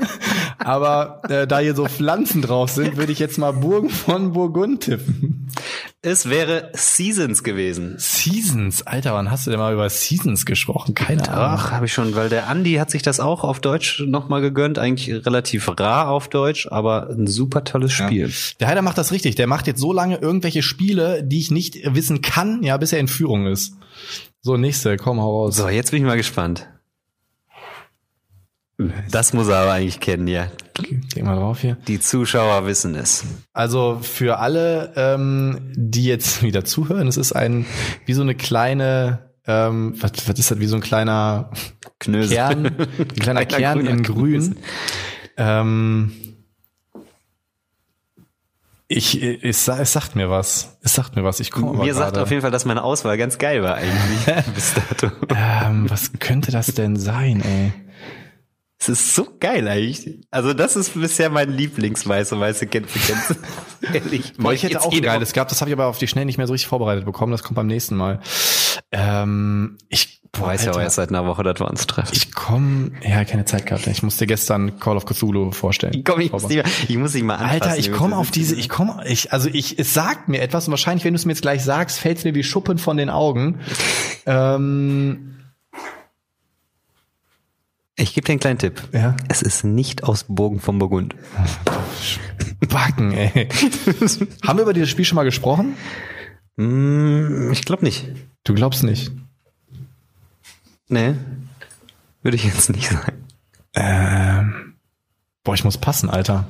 [0.59, 4.83] aber äh, da hier so Pflanzen drauf sind, würde ich jetzt mal Burgen von Burgund
[4.83, 5.47] tippen.
[6.05, 7.95] Es wäre Seasons gewesen.
[7.97, 8.85] Seasons?
[8.85, 10.93] Alter, wann hast du denn mal über Seasons gesprochen?
[10.93, 11.59] Keine Ahnung.
[11.59, 14.77] Ach, habe ich schon, weil der Andi hat sich das auch auf Deutsch nochmal gegönnt.
[14.77, 18.27] Eigentlich relativ rar auf Deutsch, aber ein super tolles Spiel.
[18.27, 18.35] Ja.
[18.59, 19.33] Der Heider macht das richtig.
[19.33, 22.99] Der macht jetzt so lange irgendwelche Spiele, die ich nicht wissen kann, ja, bis er
[22.99, 23.73] in Führung ist.
[24.43, 25.55] So, nächste, komm, hau raus.
[25.55, 26.67] So, jetzt bin ich mal gespannt.
[29.09, 30.51] Das muss er aber eigentlich kennen, ja.
[30.75, 31.77] Klick mal drauf hier.
[31.87, 33.23] Die Zuschauer wissen es.
[33.53, 37.65] Also für alle, ähm, die jetzt wieder zuhören, es ist ein
[38.05, 41.51] wie so eine kleine, ähm, was, was ist das, wie so ein kleiner
[41.99, 42.35] Knöse.
[42.35, 42.65] Kern,
[42.99, 44.57] ein kleiner Kern in Grün.
[45.37, 46.11] Ähm,
[48.87, 50.77] ich, es, es sagt mir was.
[50.83, 51.39] Es sagt mir was.
[51.39, 54.73] Ich komme Mir sagt auf jeden Fall, dass meine Auswahl ganz geil war eigentlich bis
[54.75, 55.11] dato.
[55.35, 57.73] ähm, was könnte das denn sein, ey?
[58.77, 60.19] Es ist so geil eigentlich.
[60.31, 63.37] Also das ist bisher mein Lieblingsweiße, weiße Gänse, Gänse.
[63.93, 64.33] Ehrlich.
[64.37, 66.37] Boah, ich hätte auch ein geiles gehabt, das habe ich aber auf die Schnell nicht
[66.37, 67.31] mehr so richtig vorbereitet bekommen.
[67.31, 68.19] Das kommt beim nächsten Mal.
[68.91, 72.11] Ähm, ich Boah, weiß ja auch erst seit einer Woche, dass wir uns treffen.
[72.13, 73.87] Ich komme, ja, keine Zeit gehabt.
[73.87, 75.93] Ich musste gestern Call of Cthulhu vorstellen.
[75.95, 77.61] Ich, komm, ich, muss, nicht mal, ich muss dich mal anfassen.
[77.61, 80.71] Alter, ich komme auf diese, ich komme, ich, also ich, es sagt mir etwas und
[80.71, 83.09] wahrscheinlich, wenn du es mir jetzt gleich sagst, fällt es mir wie Schuppen von den
[83.09, 83.59] Augen.
[84.25, 85.34] ähm,
[87.95, 88.81] ich gebe dir einen kleinen Tipp.
[88.91, 89.15] Ja?
[89.29, 91.15] Es ist nicht aus Bogen vom Burgund.
[92.69, 93.47] Backen, ey.
[94.45, 95.75] Haben wir über dieses Spiel schon mal gesprochen?
[96.57, 98.07] Mm, ich glaube nicht.
[98.43, 99.11] Du glaubst nicht?
[100.87, 101.15] Nee.
[102.21, 103.25] Würde ich jetzt nicht sagen.
[103.73, 104.75] Ähm,
[105.43, 106.47] boah, ich muss passen, Alter.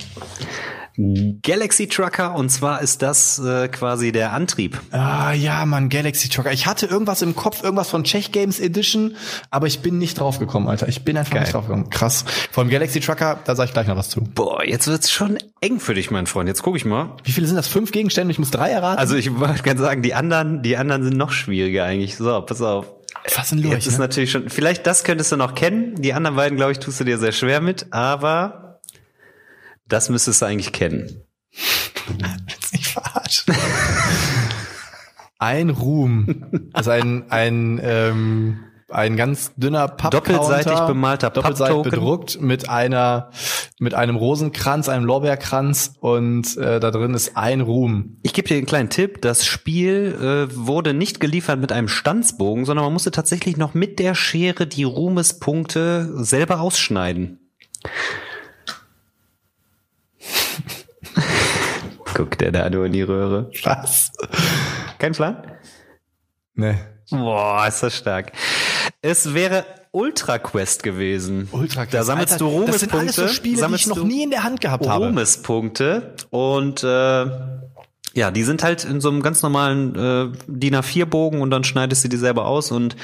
[0.98, 4.80] Galaxy Trucker und zwar ist das äh, quasi der Antrieb.
[4.92, 6.52] Ah, ja, Mann, Galaxy Trucker.
[6.52, 9.16] Ich hatte irgendwas im Kopf, irgendwas von Czech Games Edition,
[9.50, 10.88] aber ich bin nicht drauf gekommen, Alter.
[10.88, 11.42] Ich bin einfach Geil.
[11.44, 11.90] nicht drauf gekommen.
[11.90, 12.26] Krass.
[12.66, 14.22] Allem Galaxy Trucker, da sag ich gleich noch was zu.
[14.22, 16.48] Boah, jetzt wird's schon eng für dich, mein Freund.
[16.48, 17.16] Jetzt guck ich mal.
[17.24, 17.68] Wie viele sind das?
[17.68, 18.32] Fünf Gegenstände?
[18.32, 18.98] Ich muss drei erraten.
[18.98, 22.16] Also ich wollte ganz sagen, die anderen, die anderen sind noch schwieriger eigentlich.
[22.16, 22.88] So, pass auf.
[23.36, 24.00] was denn Jetzt ist ne?
[24.00, 25.96] natürlich schon, vielleicht das könntest du noch kennen.
[26.02, 28.65] Die anderen beiden, glaube ich, tust du dir sehr schwer mit, aber
[29.88, 31.24] das müsstest du eigentlich kennen.
[32.48, 33.54] Willst nicht verarschen.
[35.40, 36.70] ein Ruhm.
[36.74, 40.34] Also ein, ein, ähm, ein ganz dünner Pappcounter.
[40.34, 43.32] Doppelseitig bemalter Doppelseitig bedruckt mit einer,
[43.80, 48.18] mit einem Rosenkranz, einem Lorbeerkranz und äh, da drin ist ein Ruhm.
[48.24, 49.22] Ich gebe dir einen kleinen Tipp.
[49.22, 54.00] Das Spiel äh, wurde nicht geliefert mit einem Stanzbogen, sondern man musste tatsächlich noch mit
[54.00, 57.40] der Schere die Ruhmespunkte selber ausschneiden.
[62.16, 63.52] Guckt der da nur in die Röhre.
[63.64, 64.12] Was?
[64.98, 65.52] Kein Plan?
[66.54, 66.80] Ne.
[67.12, 68.32] Boah, ist das stark.
[69.02, 71.50] Es wäre Ultra Quest gewesen.
[71.52, 73.36] Ultra Da sammelst Alter, du Das sind alles so Ruhmespunkte.
[73.36, 75.06] Spiele, die ich noch nie in der Hand gehabt habe.
[75.06, 77.26] Ruhmespunkte und äh,
[78.14, 82.06] ja, die sind halt in so einem ganz normalen äh, DIN A4-Bogen und dann schneidest
[82.06, 82.96] du die selber aus und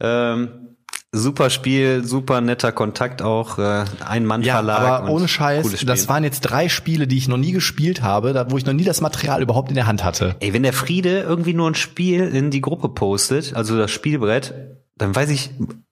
[0.00, 0.67] ähm,
[1.12, 4.80] super Spiel, super netter Kontakt auch, äh, ein Mann Ja, Verlag.
[4.80, 8.32] aber und ohne Scheiß, das waren jetzt drei Spiele, die ich noch nie gespielt habe,
[8.32, 10.36] da, wo ich noch nie das Material überhaupt in der Hand hatte.
[10.40, 14.54] Ey, wenn der Friede irgendwie nur ein Spiel in die Gruppe postet, also das Spielbrett,
[14.96, 15.50] dann weiß ich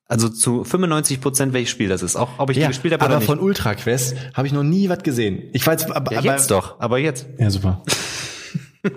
[0.08, 2.14] also zu 95 Prozent, welches Spiel das ist.
[2.16, 3.26] Auch ob ich die gespielt habe aber oder nicht.
[3.26, 5.42] von Ultra Quest habe ich noch nie was gesehen.
[5.52, 7.26] Ich weiß, aber, ja, aber jetzt doch, aber jetzt.
[7.38, 7.82] Ja, super.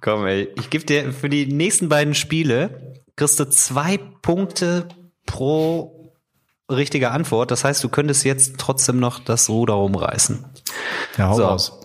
[0.00, 0.48] Komm, ey.
[0.58, 4.88] Ich gebe dir für die nächsten beiden Spiele kriegst du zwei Punkte
[5.26, 6.12] pro
[6.70, 7.50] richtige Antwort.
[7.50, 10.44] Das heißt, du könntest jetzt trotzdem noch das Ruder rumreißen.
[11.18, 11.44] Ja, hau So.
[11.44, 11.80] raus.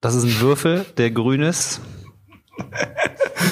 [0.00, 1.80] Das ist ein Würfel, der grün ist.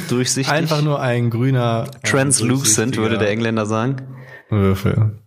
[0.09, 0.53] Durchsichtig.
[0.53, 4.17] Einfach nur ein grüner translucent, würde der Engländer sagen.
[4.49, 5.19] Würfel.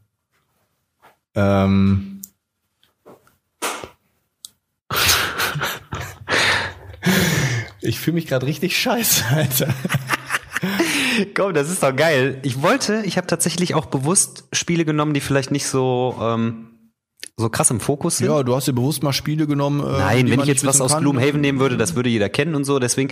[1.35, 2.12] Ähm.
[7.83, 9.73] Ich fühle mich gerade richtig scheiße, Alter.
[11.35, 12.39] Komm, das ist doch geil.
[12.43, 16.69] Ich wollte, ich habe tatsächlich auch bewusst Spiele genommen, die vielleicht nicht so ähm,
[17.35, 18.27] so krass im Fokus sind.
[18.27, 19.79] Ja, du hast dir bewusst mal Spiele genommen.
[19.81, 21.01] Äh, Nein, wenn ich jetzt was aus kann.
[21.01, 22.79] Gloomhaven nehmen würde, das würde jeder kennen und so.
[22.79, 23.11] Deswegen,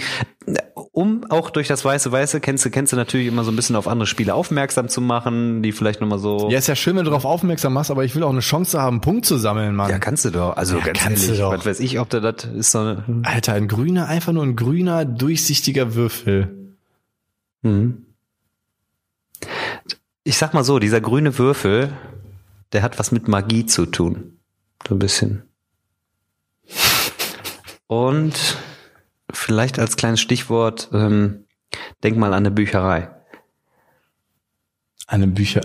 [0.93, 3.77] um auch durch das weiße Weiße kennst du, kennst du natürlich immer so ein bisschen
[3.77, 6.49] auf andere Spiele aufmerksam zu machen, die vielleicht nochmal so.
[6.49, 8.81] Ja, ist ja schön, wenn du darauf aufmerksam machst, aber ich will auch eine Chance
[8.81, 9.89] haben, einen Punkt zu sammeln, Mann.
[9.89, 10.57] Ja, kannst du doch.
[10.57, 11.53] Also Ja, ganz kannst du ehrlich, doch.
[11.53, 13.21] was weiß ich, ob da das ist so eine.
[13.23, 16.75] Alter, ein grüner, einfach nur ein grüner, durchsichtiger Würfel.
[17.61, 18.05] Mhm.
[20.23, 21.93] Ich sag mal so, dieser grüne Würfel,
[22.73, 24.39] der hat was mit Magie zu tun.
[24.87, 25.43] So ein bisschen.
[27.87, 28.57] Und
[29.33, 31.45] vielleicht als kleines Stichwort, ähm,
[32.03, 33.09] denk mal an eine Bücherei.
[35.07, 35.61] Eine Bücher.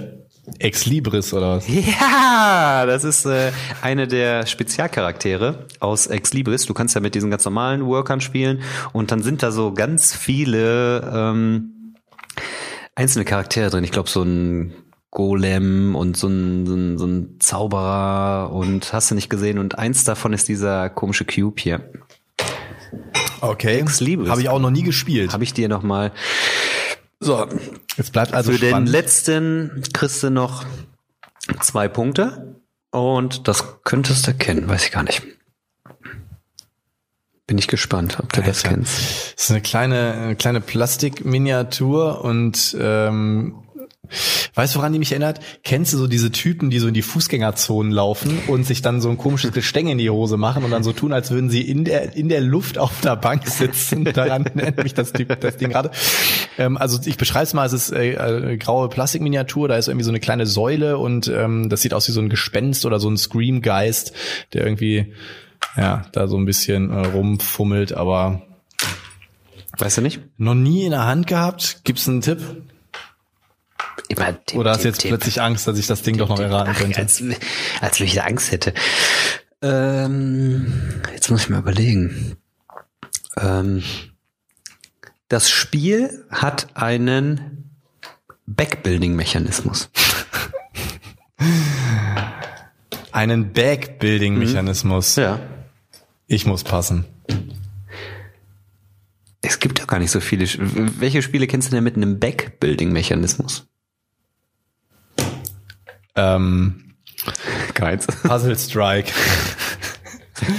[0.58, 1.66] Ex Libris oder was?
[2.00, 3.50] Ja, das ist äh,
[3.82, 6.66] eine der Spezialcharaktere aus Ex Libris.
[6.66, 10.14] Du kannst ja mit diesen ganz normalen Workern spielen und dann sind da so ganz
[10.14, 11.94] viele ähm,
[12.94, 13.84] einzelne Charaktere drin.
[13.84, 14.72] Ich glaube, so ein
[15.10, 19.58] Golem und so ein, so, ein, so ein Zauberer und hast du nicht gesehen.
[19.58, 21.90] Und eins davon ist dieser komische Cube hier.
[23.40, 23.84] Okay.
[24.00, 24.30] Libris.
[24.30, 25.32] Habe ich auch noch nie gespielt.
[25.32, 26.12] Habe ich dir noch mal
[27.20, 27.46] So,
[27.96, 28.88] jetzt bleibt also Für den spannend.
[28.90, 30.64] letzten kriegst du noch
[31.60, 32.60] zwei Punkte.
[32.90, 35.22] Und das könntest du kennen, weiß ich gar nicht.
[37.46, 38.76] Bin ich gespannt, ob du das Alter.
[38.76, 39.34] kennst.
[39.36, 43.62] Das ist eine kleine, eine kleine Plastikminiatur und ähm,
[44.54, 45.40] weißt du, woran die mich erinnert?
[45.64, 49.08] Kennst du so diese Typen, die so in die Fußgängerzonen laufen und sich dann so
[49.08, 51.84] ein komisches Gestänge in die Hose machen und dann so tun, als würden sie in
[51.84, 54.04] der in der Luft auf der Bank sitzen?
[54.12, 55.90] Daran erinnert mich das, Typ, das Ding gerade.
[56.58, 60.04] Ähm, also ich beschreibe es mal, es ist äh, äh, graue Plastikminiatur, da ist irgendwie
[60.04, 63.08] so eine kleine Säule und ähm, das sieht aus wie so ein Gespenst oder so
[63.08, 64.12] ein Screamgeist,
[64.52, 65.12] der irgendwie
[65.76, 68.42] ja da so ein bisschen äh, rumfummelt, aber
[69.78, 70.20] Weißt du nicht?
[70.38, 71.80] noch nie in der Hand gehabt?
[71.84, 72.40] Gibt's einen Tipp?
[74.08, 75.10] Immer Tipp, Oder hast du jetzt Tipp.
[75.10, 76.98] plötzlich Angst, dass ich das Ding doch noch erraten Ach, könnte?
[76.98, 77.22] als,
[77.80, 78.72] als wenn ich da Angst hätte.
[79.62, 82.36] Ähm, jetzt muss ich mal überlegen.
[83.36, 83.82] Ähm,
[85.28, 87.72] das Spiel hat einen
[88.46, 89.90] Backbuilding-Mechanismus.
[93.12, 95.16] Einen Backbuilding-Mechanismus.
[95.16, 95.40] Ja.
[96.26, 97.06] Ich muss passen.
[99.40, 100.44] Es gibt doch gar nicht so viele.
[101.00, 103.66] Welche Spiele kennst du denn mit einem Backbuilding-Mechanismus?
[106.16, 106.94] Ähm,
[107.74, 108.06] Keins.
[108.06, 109.12] Puzzle Strike.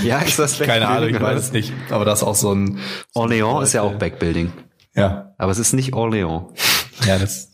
[0.04, 1.74] Ja, ist das Keine Ahnung, ich weiß es nicht.
[1.90, 2.80] Aber das ist auch so ein.
[3.16, 4.52] Orléans ist ja auch Backbuilding.
[4.96, 5.34] Ja.
[5.38, 6.50] Aber es ist nicht Orléans.
[7.06, 7.52] Ja, das.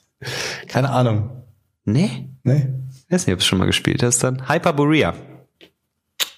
[0.67, 1.43] Keine Ahnung.
[1.85, 2.29] Nee?
[2.43, 2.69] Nee.
[3.07, 4.49] Ich weiß nicht, ob es schon mal gespielt hast dann.
[4.49, 5.13] Hyperborea.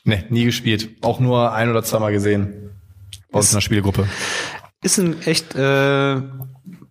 [0.03, 0.89] Nee, nie gespielt.
[1.01, 2.71] Auch nur ein oder zweimal gesehen.
[3.31, 4.07] Uns in der Spielgruppe.
[4.81, 6.21] Ist ein echt äh,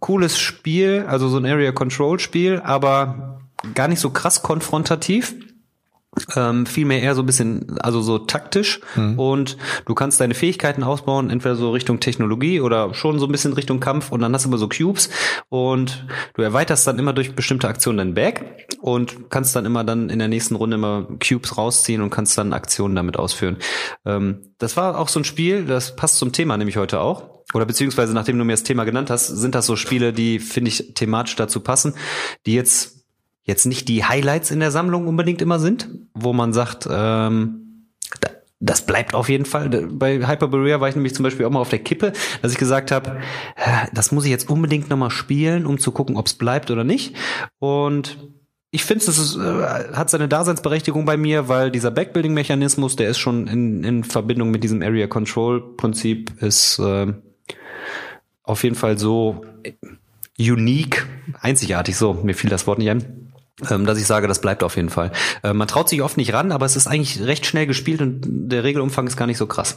[0.00, 3.34] cooles Spiel, also so ein Area Control Spiel, aber
[3.74, 5.35] gar nicht so krass konfrontativ.
[6.37, 8.81] Ähm, vielmehr eher so ein bisschen, also so taktisch
[9.16, 13.53] und du kannst deine Fähigkeiten ausbauen, entweder so Richtung Technologie oder schon so ein bisschen
[13.53, 15.11] Richtung Kampf und dann hast du immer so Cubes
[15.48, 20.09] und du erweiterst dann immer durch bestimmte Aktionen dein Bag und kannst dann immer dann
[20.09, 23.57] in der nächsten Runde immer Cubes rausziehen und kannst dann Aktionen damit ausführen.
[24.07, 27.35] Ähm, das war auch so ein Spiel, das passt zum Thema nämlich heute auch.
[27.55, 30.70] Oder beziehungsweise, nachdem du mir das Thema genannt hast, sind das so Spiele, die, finde
[30.70, 31.94] ich, thematisch dazu passen,
[32.46, 33.04] die jetzt
[33.44, 37.88] jetzt nicht die Highlights in der Sammlung unbedingt immer sind, wo man sagt, ähm,
[38.20, 39.68] da, das bleibt auf jeden Fall.
[39.68, 42.90] Bei Hyperborea war ich nämlich zum Beispiel auch mal auf der Kippe, dass ich gesagt
[42.90, 43.20] habe,
[43.57, 46.85] äh, das muss ich jetzt unbedingt nochmal spielen, um zu gucken, ob es bleibt oder
[46.85, 47.14] nicht.
[47.59, 48.18] Und
[48.70, 49.40] ich finde, es äh,
[49.92, 54.64] hat seine Daseinsberechtigung bei mir, weil dieser Backbuilding-Mechanismus, der ist schon in, in Verbindung mit
[54.64, 57.12] diesem Area Control-Prinzip, ist äh,
[58.42, 59.44] auf jeden Fall so
[60.38, 61.07] unique,
[61.40, 64.90] einzigartig, so, mir fiel das Wort nicht ein, dass ich sage, das bleibt auf jeden
[64.90, 65.12] Fall.
[65.43, 68.23] Äh, man traut sich oft nicht ran, aber es ist eigentlich recht schnell gespielt und
[68.27, 69.77] der Regelumfang ist gar nicht so krass.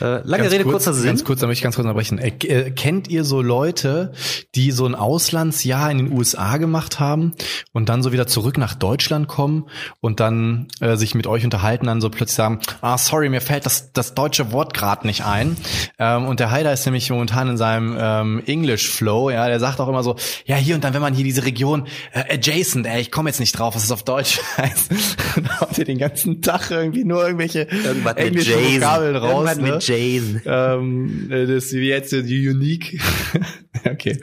[0.00, 1.06] Äh, lange Ganz Rede, kurz, kurzer Sinn.
[1.06, 2.18] Ganz kurz, da möchte ich ganz kurz unterbrechen.
[2.18, 4.12] Äh, äh, kennt ihr so Leute,
[4.54, 7.34] die so ein Auslandsjahr in den USA gemacht haben
[7.72, 9.66] und dann so wieder zurück nach Deutschland kommen
[10.00, 13.66] und dann äh, sich mit euch unterhalten, dann so plötzlich sagen, ah, sorry, mir fällt
[13.66, 15.56] das, das deutsche Wort gerade nicht ein.
[15.98, 19.80] Ähm, und der Heider ist nämlich momentan in seinem ähm, English Flow, ja, der sagt
[19.80, 23.00] auch immer so, ja, hier und dann, wenn man hier diese Region äh, adjacent, ey,
[23.00, 24.90] ich komme jetzt nicht drauf, was es auf Deutsch heißt.
[25.36, 28.54] Dann haut ihr den ganzen Tag irgendwie nur irgendwelche Irgendwas englische.
[28.54, 29.30] Vokabeln raus.
[29.30, 29.80] Irgendwas ne?
[29.86, 30.42] Jason.
[30.44, 33.00] ähm, äh, das ist jetzt die Unique.
[33.84, 34.18] okay,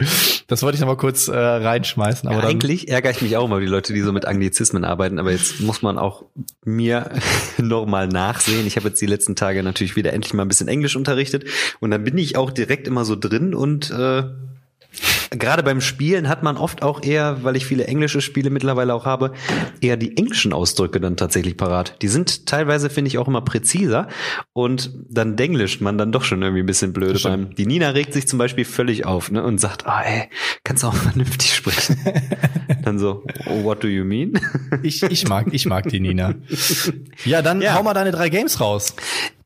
[0.48, 2.30] das wollte ich noch mal kurz äh, reinschmeißen.
[2.30, 4.84] Aber Ja, eigentlich ärgere ich mich auch immer über die Leute, die so mit Anglizismen
[4.84, 6.26] arbeiten, aber jetzt muss man auch
[6.66, 7.12] mir
[7.58, 8.68] nochmal nachsehen.
[8.68, 11.46] Ich habe jetzt die letzten Tage natürlich wieder endlich mal ein bisschen Englisch unterrichtet
[11.80, 14.24] und dann bin ich auch direkt immer so drin und äh,
[15.32, 19.06] gerade beim Spielen hat man oft auch eher, weil ich viele englische Spiele mittlerweile auch
[19.06, 19.34] habe,
[19.82, 21.98] eher die englischen Ausdrücke dann tatsächlich parat.
[22.02, 24.08] Die sind teilweise, finde ich, auch immer präziser
[24.54, 27.50] und dann denglischt man dann doch schon irgendwie ein bisschen blöde stimmt.
[27.50, 27.56] beim.
[27.56, 30.30] Die Nina regt sich zum Beispiel völlig auf ne, und sagt, ah ey,
[30.64, 31.98] kannst du auch vernünftig sprechen.
[32.84, 34.40] dann so, oh, what do you mean?
[34.84, 36.36] ich, ich mag, ich mag die Nina.
[37.26, 37.76] Ja, dann Ja.
[37.76, 38.96] hau mal deine drei Games raus.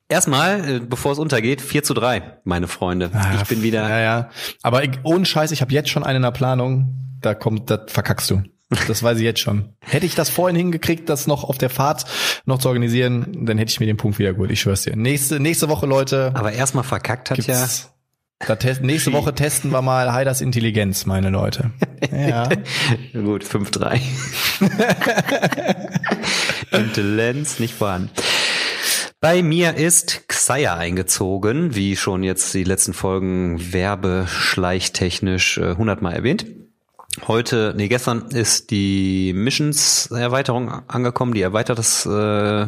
[0.09, 3.11] Erstmal, äh, bevor es untergeht, 4 zu 3, meine Freunde.
[3.35, 4.29] ich bin wieder, Ja, ja.
[4.61, 6.93] Aber ich, ohne Scheiß, ich habe jetzt schon eine in der Planung.
[7.21, 8.43] Da kommt, das verkackst du.
[8.87, 9.73] Das weiß ich jetzt schon.
[9.79, 12.05] Hätte ich das vorhin hingekriegt, das noch auf der Fahrt
[12.45, 14.51] noch zu organisieren, dann hätte ich mir den Punkt wieder geholt.
[14.51, 14.95] Ich schwör's dir.
[14.95, 17.67] Nächste, nächste Woche, Leute, aber erstmal verkackt hat ja.
[18.45, 21.71] da test, nächste Woche testen wir mal Heiders Intelligenz, meine Leute.
[22.11, 22.47] Ja.
[23.11, 23.99] Gut, 5-3.
[26.71, 28.11] Intelligenz nicht vorhanden.
[29.19, 36.45] Bei mir ist Xayah eingezogen, wie schon jetzt die letzten Folgen werbeschleichtechnisch äh, hundertmal erwähnt.
[37.27, 42.67] Heute, nee, gestern ist die Missions-Erweiterung angekommen, die erweitert das äh,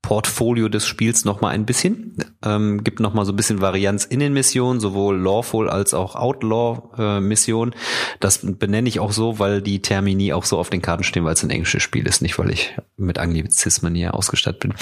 [0.00, 4.04] Portfolio des Spiels noch mal ein bisschen, ähm, gibt noch mal so ein bisschen Varianz
[4.04, 7.74] in den Missionen, sowohl Lawful als auch Outlaw-Missionen.
[8.20, 11.34] das benenne ich auch so, weil die Termini auch so auf den Karten stehen, weil
[11.34, 14.74] es ein englisches Spiel ist, nicht weil ich mit Anglizismen hier ausgestattet bin.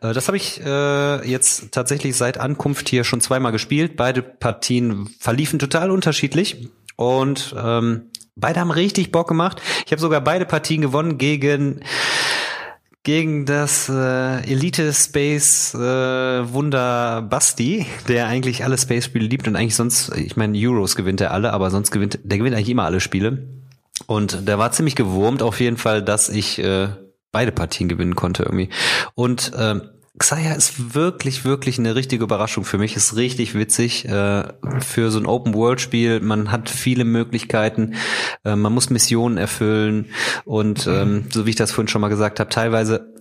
[0.00, 3.96] Äh, das habe ich äh, jetzt tatsächlich seit Ankunft hier schon zweimal gespielt.
[3.96, 9.60] Beide Partien verliefen total unterschiedlich und ähm, beide haben richtig Bock gemacht.
[9.86, 11.80] Ich habe sogar beide Partien gewonnen gegen
[13.04, 19.56] gegen das äh, Elite Space äh, Wunder Basti, der eigentlich alle Space Spiele liebt und
[19.56, 22.84] eigentlich sonst, ich meine Euros gewinnt er alle, aber sonst gewinnt der gewinnt eigentlich immer
[22.84, 23.46] alle Spiele.
[24.06, 26.88] Und der war ziemlich gewurmt auf jeden Fall, dass ich äh,
[27.30, 28.70] beide Partien gewinnen konnte irgendwie.
[29.14, 29.82] Und ähm,
[30.16, 32.94] Xayah ist wirklich, wirklich eine richtige Überraschung für mich.
[32.94, 34.44] Ist richtig witzig äh,
[34.78, 36.20] für so ein Open-World-Spiel.
[36.20, 37.94] Man hat viele Möglichkeiten.
[38.44, 40.06] Äh, man muss Missionen erfüllen.
[40.44, 43.12] Und ähm, so wie ich das vorhin schon mal gesagt habe, teilweise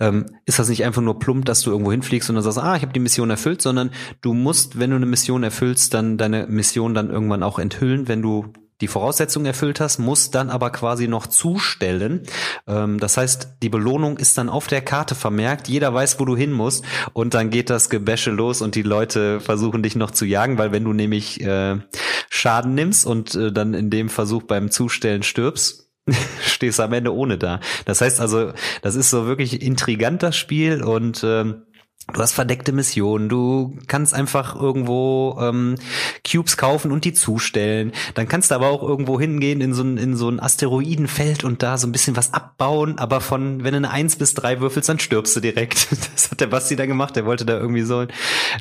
[0.00, 2.74] ähm, ist das nicht einfach nur plump, dass du irgendwo hinfliegst und dann sagst, ah,
[2.74, 6.48] ich habe die Mission erfüllt, sondern du musst, wenn du eine Mission erfüllst, dann deine
[6.48, 11.08] Mission dann irgendwann auch enthüllen, wenn du die Voraussetzungen erfüllt hast, musst dann aber quasi
[11.08, 12.22] noch zustellen.
[12.66, 15.68] Ähm, das heißt, die Belohnung ist dann auf der Karte vermerkt.
[15.68, 16.84] Jeder weiß, wo du hin musst.
[17.12, 20.72] Und dann geht das Gebäsche los und die Leute versuchen dich noch zu jagen, weil
[20.72, 21.78] wenn du nämlich äh,
[22.28, 25.90] Schaden nimmst und äh, dann in dem Versuch beim Zustellen stirbst,
[26.46, 27.60] stehst am Ende ohne da.
[27.84, 28.52] Das heißt also,
[28.82, 31.62] das ist so wirklich intrigant das Spiel und ähm,
[32.12, 35.76] Du hast verdeckte Missionen, du kannst einfach irgendwo ähm,
[36.28, 37.92] Cubes kaufen und die zustellen.
[38.14, 41.62] Dann kannst du aber auch irgendwo hingehen in so ein, in so ein Asteroidenfeld und
[41.62, 44.88] da so ein bisschen was abbauen, aber von, wenn du eine eins bis drei würfelst,
[44.88, 45.88] dann stirbst du direkt.
[46.12, 48.06] Das hat der Basti da gemacht, der wollte da irgendwie so,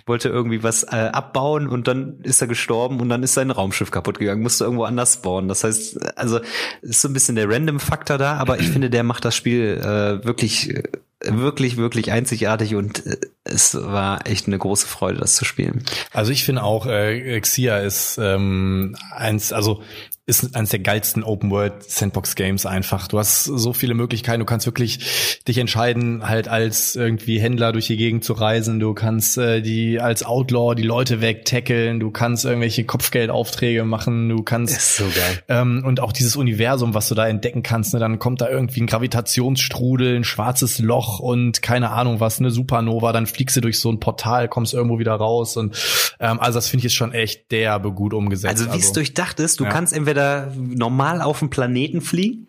[0.05, 3.91] wollte irgendwie was äh, abbauen und dann ist er gestorben und dann ist sein Raumschiff
[3.91, 5.49] kaputt gegangen, musste irgendwo anders spawnen.
[5.49, 6.39] Das heißt, also
[6.81, 10.25] ist so ein bisschen der Random-Faktor da, aber ich finde, der macht das Spiel äh,
[10.25, 10.83] wirklich äh,
[11.23, 15.83] wirklich, wirklich einzigartig und äh, es war echt eine große Freude, das zu spielen.
[16.11, 19.81] Also ich finde auch, äh, Xia ist ähm, eins, also
[20.29, 23.07] ist eines der geilsten Open World Sandbox Games einfach.
[23.07, 24.39] Du hast so viele Möglichkeiten.
[24.39, 28.79] Du kannst wirklich dich entscheiden, halt als irgendwie Händler durch die Gegend zu reisen.
[28.79, 31.99] Du kannst äh, die als Outlaw die Leute wegtackeln.
[31.99, 34.29] Du kannst irgendwelche Kopfgeldaufträge machen.
[34.29, 35.43] Du kannst ist so geil.
[35.47, 37.93] Ähm, und auch dieses Universum, was du da entdecken kannst.
[37.93, 37.99] Ne?
[37.99, 43.11] Dann kommt da irgendwie ein Gravitationsstrudel, ein schwarzes Loch und keine Ahnung was, eine Supernova.
[43.13, 45.75] Dann fliegst du durch so ein Portal, kommst irgendwo wieder raus und
[46.19, 48.51] ähm, also das finde ich ist schon echt derbe gut umgesetzt.
[48.51, 49.69] Also wie es also, durchdacht ist, du ja.
[49.69, 52.47] kannst entweder entweder normal auf dem Planeten fliegen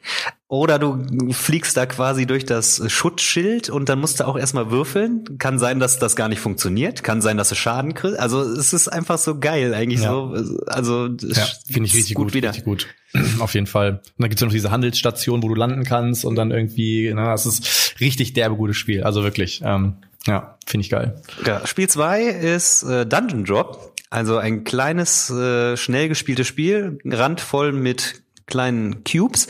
[0.48, 5.38] oder du fliegst da quasi durch das Schutzschild und dann musst du auch erstmal würfeln.
[5.38, 7.04] Kann sein, dass das gar nicht funktioniert.
[7.04, 8.18] Kann sein, dass du Schaden kriegst.
[8.18, 10.10] Also es ist einfach so geil eigentlich ja.
[10.10, 10.34] so.
[10.66, 12.48] Also ja, finde ich richtig gut, gut wieder.
[12.50, 12.88] Richtig gut.
[13.38, 13.90] Auf jeden Fall.
[13.90, 17.30] Und dann gibt's ja noch diese Handelsstation, wo du landen kannst und dann irgendwie, na,
[17.30, 19.04] das ist richtig derbe gutes Spiel.
[19.04, 19.62] Also wirklich.
[19.64, 19.94] Ähm,
[20.26, 21.22] ja, finde ich geil.
[21.46, 23.89] Ja, Spiel zwei ist äh, Dungeon Drop.
[24.10, 29.46] Also ein kleines, äh, schnell gespieltes Spiel, randvoll mit kleinen Cubes.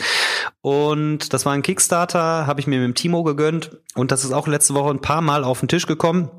[0.61, 3.79] Und das war ein Kickstarter, habe ich mir mit dem Timo gegönnt.
[3.95, 6.31] Und das ist auch letzte Woche ein paar Mal auf den Tisch gekommen.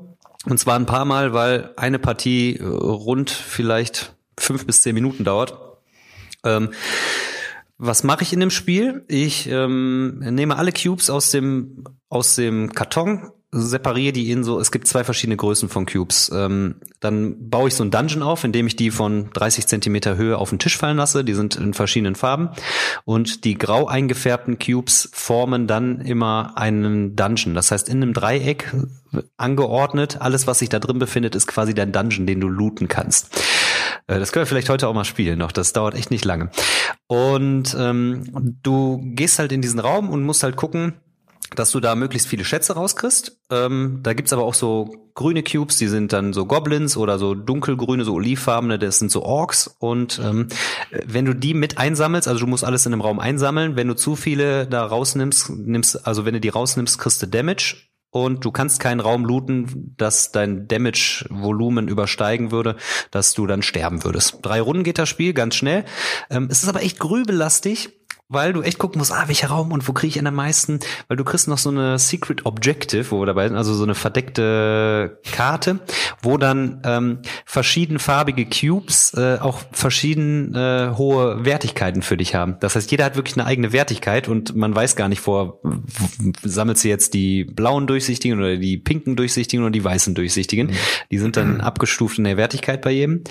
[0.46, 5.24] Und zwar ein paar Mal, weil eine Partie äh, rund vielleicht fünf bis zehn Minuten
[5.24, 5.58] dauert.
[6.44, 6.70] Ähm,
[7.78, 9.04] was mache ich in dem Spiel?
[9.08, 14.72] Ich ähm, nehme alle Cubes aus dem aus dem Karton, separiere die in so, es
[14.72, 16.30] gibt zwei verschiedene Größen von Cubes.
[16.34, 20.38] Ähm, dann baue ich so ein Dungeon auf, indem ich die von 30 Zentimeter Höhe
[20.38, 21.22] auf den Tisch fallen lasse.
[21.22, 22.48] Die sind in verschiedenen Farben.
[23.04, 27.54] Und die grau eingefärbten Cubes formen dann immer einen Dungeon.
[27.54, 28.72] Das heißt, in einem Dreieck
[29.36, 33.38] angeordnet, alles, was sich da drin befindet, ist quasi dein Dungeon, den du looten kannst.
[34.06, 35.52] Äh, das können wir vielleicht heute auch mal spielen noch.
[35.52, 36.50] Das dauert echt nicht lange.
[37.06, 40.94] Und ähm, du gehst halt in diesen Raum und musst halt gucken,
[41.56, 43.38] dass du da möglichst viele Schätze rauskriegst.
[43.50, 47.34] Ähm, da gibt's aber auch so grüne Cubes, die sind dann so Goblins oder so
[47.34, 49.66] dunkelgrüne, so olivfarbene, das sind so Orks.
[49.78, 50.48] Und ähm,
[50.90, 53.94] wenn du die mit einsammelst, also du musst alles in einem Raum einsammeln, wenn du
[53.94, 57.76] zu viele da rausnimmst, nimmst, also wenn du die rausnimmst, kriegst du Damage.
[58.14, 62.76] Und du kannst keinen Raum looten, dass dein Damage-Volumen übersteigen würde,
[63.10, 64.40] dass du dann sterben würdest.
[64.42, 65.86] Drei Runden geht das Spiel, ganz schnell.
[66.28, 68.01] Ähm, es ist aber echt grübelastig
[68.32, 70.80] weil du echt gucken musst, ah, welcher Raum und wo kriege ich denn am meisten,
[71.08, 73.94] weil du kriegst noch so eine Secret Objective, wo wir dabei sind, also so eine
[73.94, 75.80] verdeckte Karte,
[76.22, 82.56] wo dann ähm, verschiedenfarbige Cubes äh, auch verschieden äh, hohe Wertigkeiten für dich haben.
[82.60, 85.60] Das heißt, jeder hat wirklich eine eigene Wertigkeit und man weiß gar nicht vor,
[86.42, 90.68] sammelst du jetzt die blauen durchsichtigen oder die pinken durchsichtigen oder die weißen durchsichtigen.
[90.68, 90.76] Mhm.
[91.10, 93.24] Die sind dann abgestuft in der Wertigkeit bei jedem.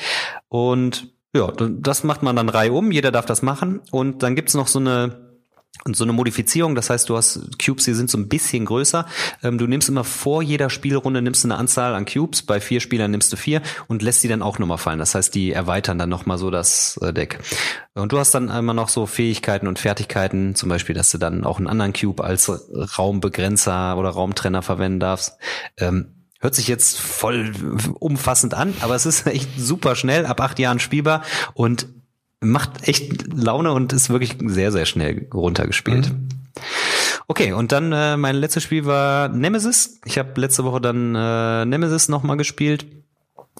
[0.49, 3.81] Und ja, das macht man dann reihum, jeder darf das machen.
[3.91, 5.31] Und dann gibt's noch so eine
[5.93, 9.05] so eine Modifizierung, das heißt, du hast Cubes, die sind so ein bisschen größer.
[9.41, 12.43] Ähm, du nimmst immer vor jeder Spielrunde nimmst du eine Anzahl an Cubes.
[12.43, 14.99] Bei vier Spielern nimmst du vier und lässt die dann auch nochmal fallen.
[14.99, 17.39] Das heißt, die erweitern dann nochmal so das äh, Deck.
[17.95, 21.45] Und du hast dann immer noch so Fähigkeiten und Fertigkeiten, zum Beispiel, dass du dann
[21.45, 22.51] auch einen anderen Cube als
[22.97, 25.37] Raumbegrenzer oder Raumtrenner verwenden darfst.
[25.77, 27.53] Ähm, Hört sich jetzt voll
[27.99, 31.23] umfassend an, aber es ist echt super schnell, ab acht Jahren spielbar
[31.53, 31.87] und
[32.41, 36.09] macht echt Laune und ist wirklich sehr, sehr schnell runtergespielt.
[36.09, 36.29] Mhm.
[37.27, 39.99] Okay, und dann äh, mein letztes Spiel war Nemesis.
[40.03, 42.87] Ich habe letzte Woche dann äh, Nemesis nochmal gespielt.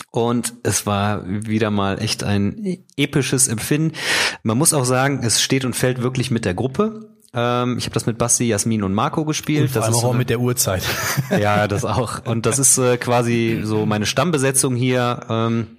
[0.10, 3.96] Und es war wieder mal echt ein episches Empfinden.
[4.44, 7.11] Man muss auch sagen, es steht und fällt wirklich mit der Gruppe.
[7.34, 9.64] Ähm, ich habe das mit Basti, Jasmin und Marco gespielt.
[9.64, 10.84] Und vor das allem ist so auch mit der Uhrzeit.
[11.40, 12.26] Ja, das auch.
[12.26, 15.78] Und das ist äh, quasi so meine Stammbesetzung hier, ähm,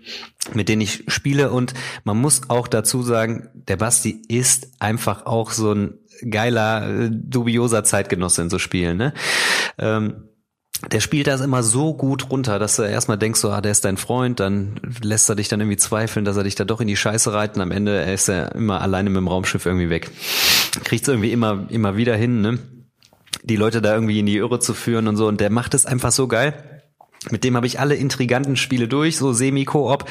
[0.55, 1.50] mit denen ich spiele.
[1.50, 1.74] Und
[2.05, 5.98] man muss auch dazu sagen, der Basti ist einfach auch so ein
[6.30, 8.96] geiler, äh, dubioser Zeitgenosse in so Spielen.
[8.96, 9.12] Ne?
[9.78, 10.28] Ähm,
[10.90, 13.84] der spielt das immer so gut runter, dass du erstmal denkst, so, ah, der ist
[13.84, 16.88] dein Freund, dann lässt er dich dann irgendwie zweifeln, dass er dich da doch in
[16.88, 17.61] die Scheiße reiten.
[17.61, 20.11] Am Ende ist er immer alleine mit dem Raumschiff irgendwie weg.
[20.84, 22.58] Kriegt's irgendwie immer, immer wieder hin, ne?
[23.44, 25.26] Die Leute da irgendwie in die Irre zu führen und so.
[25.26, 26.82] Und der macht es einfach so geil.
[27.30, 30.08] Mit dem habe ich alle intriganten Spiele durch, so Semi-Koop.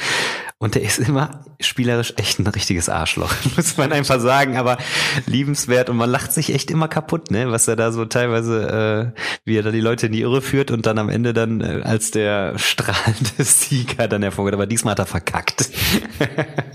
[0.61, 4.77] Und der ist immer spielerisch echt ein richtiges Arschloch, muss man einfach sagen, aber
[5.25, 9.19] liebenswert und man lacht sich echt immer kaputt, ne, was er da so teilweise, äh,
[9.43, 11.81] wie er da die Leute in die Irre führt und dann am Ende dann äh,
[11.83, 14.53] als der strahlende Sieger dann hervorgeht.
[14.53, 15.67] Aber diesmal hat er verkackt.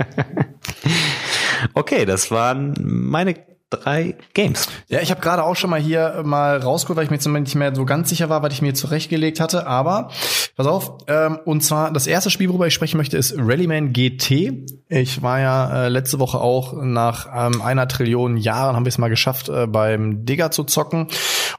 [1.75, 3.37] okay, das waren meine
[3.71, 4.69] drei Games.
[4.89, 7.55] Ja, ich habe gerade auch schon mal hier mal rausgeholt, weil ich mir jetzt nicht
[7.55, 9.67] mehr so ganz sicher war, was ich mir zurechtgelegt hatte.
[9.67, 10.11] Aber
[10.57, 14.67] pass auf, ähm, und zwar das erste Spiel, worüber ich sprechen möchte, ist Rallyman GT.
[14.89, 18.99] Ich war ja äh, letzte Woche auch nach ähm, einer Trillion Jahren haben wir es
[18.99, 21.09] mal geschafft, äh, beim Digger zu zocken.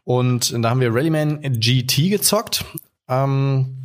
[0.05, 2.63] Und da haben wir Rallyman GT gezockt.
[3.09, 3.77] Ähm,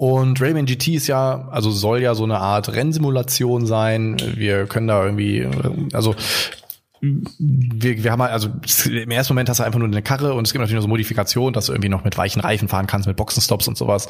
[0.00, 4.16] und Rayman GT ist ja, also soll ja so eine Art Rennsimulation sein.
[4.34, 5.46] Wir können da irgendwie,
[5.92, 6.14] also
[7.00, 8.48] wir, wir haben halt, also
[8.90, 10.88] im ersten Moment hast du einfach nur eine Karre und es gibt natürlich noch so
[10.88, 14.08] Modifikationen, dass du irgendwie noch mit weichen Reifen fahren kannst, mit Boxenstops und sowas.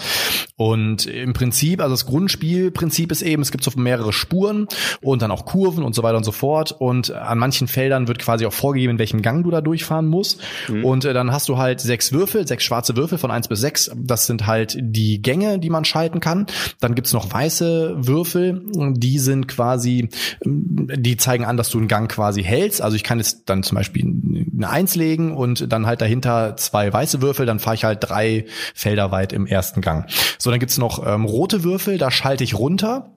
[0.57, 4.67] Und im Prinzip, also das Grundspielprinzip ist eben, es gibt so mehrere Spuren
[5.01, 6.73] und dann auch Kurven und so weiter und so fort.
[6.73, 10.41] Und an manchen Feldern wird quasi auch vorgegeben, in welchem Gang du da durchfahren musst.
[10.69, 10.85] Mhm.
[10.85, 13.91] Und äh, dann hast du halt sechs Würfel, sechs schwarze Würfel von eins bis sechs.
[13.95, 16.47] Das sind halt die Gänge, die man schalten kann.
[16.81, 18.63] Dann gibt's noch weiße Würfel,
[18.95, 20.09] die sind quasi,
[20.45, 23.77] die zeigen an, dass du einen Gang quasi hältst also ich kann jetzt dann zum
[23.77, 27.99] Beispiel eine Eins legen und dann halt dahinter zwei weiße Würfel, dann fahre ich halt
[28.01, 30.11] drei Felder weit im ersten Gang.
[30.39, 33.17] So, dann gibt's noch ähm, rote Würfel, da schalte ich runter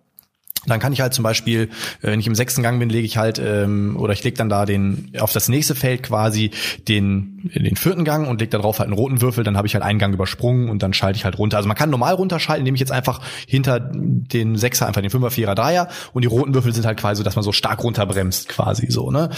[0.65, 1.69] dann kann ich halt zum Beispiel,
[2.01, 4.49] äh, wenn ich im sechsten Gang bin, lege ich halt ähm, oder ich lege dann
[4.49, 6.51] da den auf das nächste Feld quasi
[6.87, 9.73] den den vierten Gang und lege da drauf halt einen roten Würfel, dann habe ich
[9.73, 11.57] halt einen Gang übersprungen und dann schalte ich halt runter.
[11.57, 15.31] Also man kann normal runterschalten, indem ich jetzt einfach hinter den Sechser einfach den Fünfer,
[15.31, 18.47] Vierer, Dreier und die roten Würfel sind halt quasi so, dass man so stark runterbremst
[18.49, 19.29] quasi so, ne?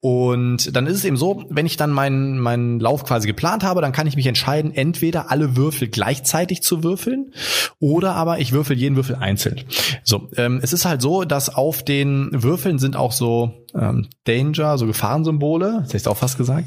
[0.00, 3.80] Und dann ist es eben so, wenn ich dann meinen meinen Lauf quasi geplant habe,
[3.80, 7.32] dann kann ich mich entscheiden, entweder alle Würfel gleichzeitig zu würfeln
[7.80, 9.64] oder aber ich würfel jeden Würfel einzeln.
[10.04, 14.78] So, ähm, es ist halt so, dass auf den Würfeln sind auch so ähm, Danger,
[14.78, 16.66] so Gefahrensymbole, das hätte ich auch fast gesagt,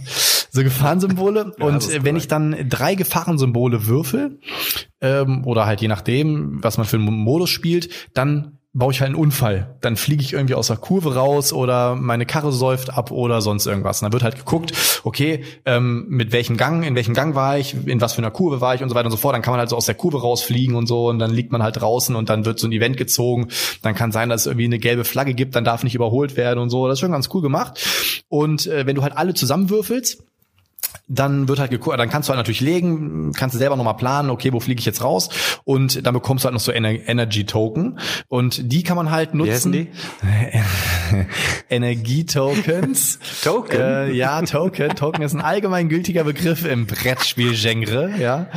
[0.51, 1.53] so Gefahrensymbole.
[1.57, 4.39] ja, und wenn ich dann drei Gefahrensymbole würfel
[4.99, 9.09] ähm, oder halt je nachdem, was man für einen Modus spielt, dann baue ich halt
[9.09, 9.75] einen Unfall.
[9.81, 13.65] Dann fliege ich irgendwie aus der Kurve raus oder meine Karre säuft ab oder sonst
[13.65, 14.01] irgendwas.
[14.01, 17.75] Und dann wird halt geguckt, okay, ähm, mit welchem Gang, in welchem Gang war ich,
[17.85, 19.35] in was für einer Kurve war ich und so weiter und so fort.
[19.35, 21.61] Dann kann man halt so aus der Kurve rausfliegen und so und dann liegt man
[21.61, 23.49] halt draußen und dann wird so ein Event gezogen.
[23.81, 26.59] Dann kann sein, dass es irgendwie eine gelbe Flagge gibt, dann darf nicht überholt werden
[26.59, 26.87] und so.
[26.87, 28.23] Das ist schon ganz cool gemacht.
[28.29, 30.23] Und äh, wenn du halt alle zusammenwürfelst,
[31.07, 34.29] dann wird halt geguckt, dann kannst du halt natürlich legen, kannst du selber nochmal planen,
[34.29, 35.29] okay, wo fliege ich jetzt raus?
[35.63, 37.99] Und dann bekommst du halt noch so Ener Energy Token.
[38.27, 39.73] Und die kann man halt nutzen.
[39.73, 39.91] Wie die?
[41.69, 43.19] Energie-Tokens.
[43.43, 43.79] Token?
[43.79, 44.95] Äh, ja, Token.
[44.95, 48.47] Token ist ein allgemeingültiger Begriff im Brettspiel-Genre, ja.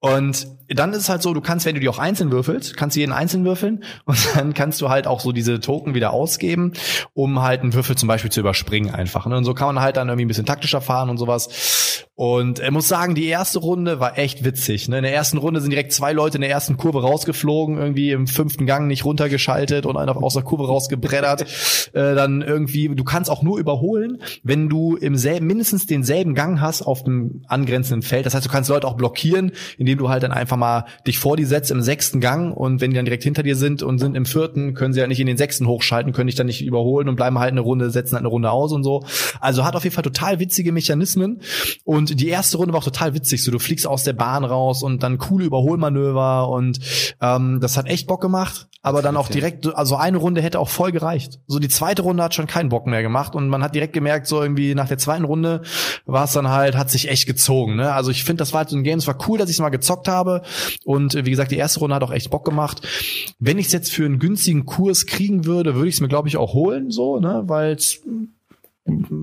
[0.00, 2.96] Und dann ist es halt so, du kannst, wenn du die auch einzeln würfelst, kannst
[2.96, 6.72] du jeden einzeln würfeln und dann kannst du halt auch so diese Token wieder ausgeben,
[7.12, 9.26] um halt einen Würfel zum Beispiel zu überspringen einfach.
[9.26, 9.36] Ne?
[9.36, 12.08] Und so kann man halt dann irgendwie ein bisschen taktischer fahren und sowas.
[12.20, 14.90] Und er muss sagen, die erste Runde war echt witzig.
[14.90, 14.98] Ne?
[14.98, 18.26] In der ersten Runde sind direkt zwei Leute in der ersten Kurve rausgeflogen, irgendwie im
[18.26, 21.40] fünften Gang nicht runtergeschaltet und einer aus der Kurve rausgebreddert.
[21.94, 26.60] äh, dann irgendwie, du kannst auch nur überholen, wenn du im selben, mindestens denselben Gang
[26.60, 28.26] hast auf dem angrenzenden Feld.
[28.26, 31.38] Das heißt, du kannst Leute auch blockieren, indem du halt dann einfach mal dich vor
[31.38, 34.14] die setzt im sechsten Gang und wenn die dann direkt hinter dir sind und sind
[34.14, 37.08] im vierten, können sie halt nicht in den sechsten hochschalten, können dich dann nicht überholen
[37.08, 39.04] und bleiben halt eine Runde, setzen halt eine Runde aus und so.
[39.40, 41.40] Also hat auf jeden Fall total witzige Mechanismen
[41.84, 43.42] und die erste Runde war auch total witzig.
[43.42, 46.80] So, du fliegst aus der Bahn raus und dann coole Überholmanöver und
[47.20, 48.68] ähm, das hat echt Bock gemacht.
[48.82, 51.38] Aber dann auch direkt, also eine Runde hätte auch voll gereicht.
[51.46, 54.26] So die zweite Runde hat schon keinen Bock mehr gemacht und man hat direkt gemerkt,
[54.26, 55.60] so irgendwie nach der zweiten Runde
[56.06, 57.76] war es dann halt, hat sich echt gezogen.
[57.76, 57.92] Ne?
[57.92, 59.60] Also ich finde, das war halt so ein Game, es war cool, dass ich es
[59.60, 60.42] mal gezockt habe
[60.84, 62.80] und äh, wie gesagt, die erste Runde hat auch echt Bock gemacht.
[63.38, 66.28] Wenn ich es jetzt für einen günstigen Kurs kriegen würde, würde ich es mir glaube
[66.28, 68.00] ich auch holen, so, ne, weil es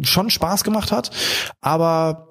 [0.03, 1.09] schon Spaß gemacht hat.
[1.61, 2.27] Aber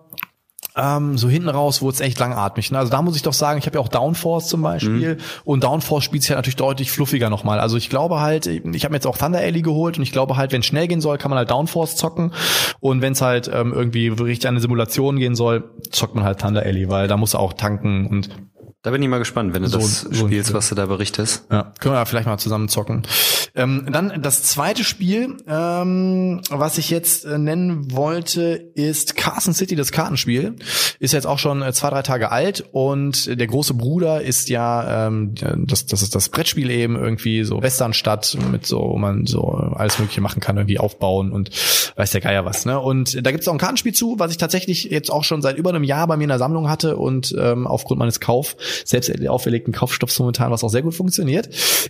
[0.76, 2.70] ähm, so hinten raus wurde es echt langatmig.
[2.70, 2.78] Ne?
[2.78, 5.20] Also da muss ich doch sagen, ich habe ja auch Downforce zum Beispiel mhm.
[5.44, 7.60] und Downforce spielt sich ja natürlich deutlich fluffiger nochmal.
[7.60, 10.36] Also ich glaube halt, ich habe mir jetzt auch Thunder Alley geholt und ich glaube
[10.36, 12.32] halt, wenn es schnell gehen soll, kann man halt Downforce zocken
[12.80, 16.40] und wenn es halt ähm, irgendwie richtig an eine Simulation gehen soll, zockt man halt
[16.40, 18.28] Thunder Alley, weil da muss er auch tanken und
[18.86, 21.44] da bin ich mal gespannt, wenn du so, das so spielst, was du da berichtest.
[21.50, 23.02] Ja, können wir ja vielleicht mal zusammen zocken.
[23.56, 29.74] Ähm, dann das zweite Spiel, ähm, was ich jetzt äh, nennen wollte, ist Carson City,
[29.74, 30.54] das Kartenspiel.
[31.00, 35.08] Ist jetzt auch schon äh, zwei, drei Tage alt und der große Bruder ist ja,
[35.08, 35.34] ähm,
[35.66, 39.98] das, das ist das Brettspiel eben irgendwie so Westernstadt mit so, wo man so alles
[39.98, 41.50] mögliche machen kann, irgendwie aufbauen und
[41.96, 42.66] weiß der Geier was.
[42.66, 42.78] Ne?
[42.78, 45.70] Und da gibt's auch ein Kartenspiel zu, was ich tatsächlich jetzt auch schon seit über
[45.70, 48.54] einem Jahr bei mir in der Sammlung hatte und ähm, aufgrund meines Kauf
[48.84, 51.48] selbst auferlegten Kaufstoffs momentan, was auch sehr gut funktioniert.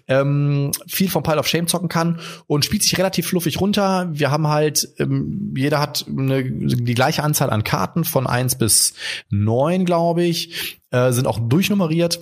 [0.08, 4.08] Ähm, viel vom Pile of Shame zocken kann und spielt sich relativ fluffig runter.
[4.12, 8.94] Wir haben halt, ähm, jeder hat eine, die gleiche Anzahl an Karten von eins bis
[9.30, 12.20] neun, glaube ich, äh, sind auch durchnummeriert.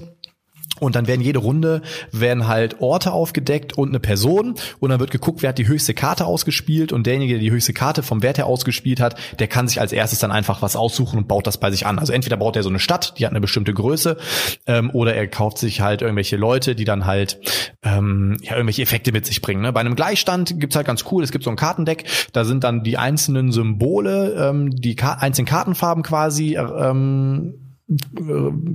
[0.80, 5.12] Und dann werden jede Runde werden halt Orte aufgedeckt und eine Person und dann wird
[5.12, 8.38] geguckt, wer hat die höchste Karte ausgespielt und derjenige, der die höchste Karte vom Wert
[8.38, 11.58] her ausgespielt hat, der kann sich als erstes dann einfach was aussuchen und baut das
[11.58, 12.00] bei sich an.
[12.00, 14.16] Also entweder baut er so eine Stadt, die hat eine bestimmte Größe,
[14.66, 17.38] ähm, oder er kauft sich halt irgendwelche Leute, die dann halt
[17.82, 19.62] ähm, ja irgendwelche Effekte mit sich bringen.
[19.62, 19.72] Ne?
[19.72, 22.82] Bei einem Gleichstand gibt's halt ganz cool, es gibt so ein Kartendeck, da sind dann
[22.82, 27.63] die einzelnen Symbole, ähm, die Ka einzelnen Kartenfarben quasi ähm,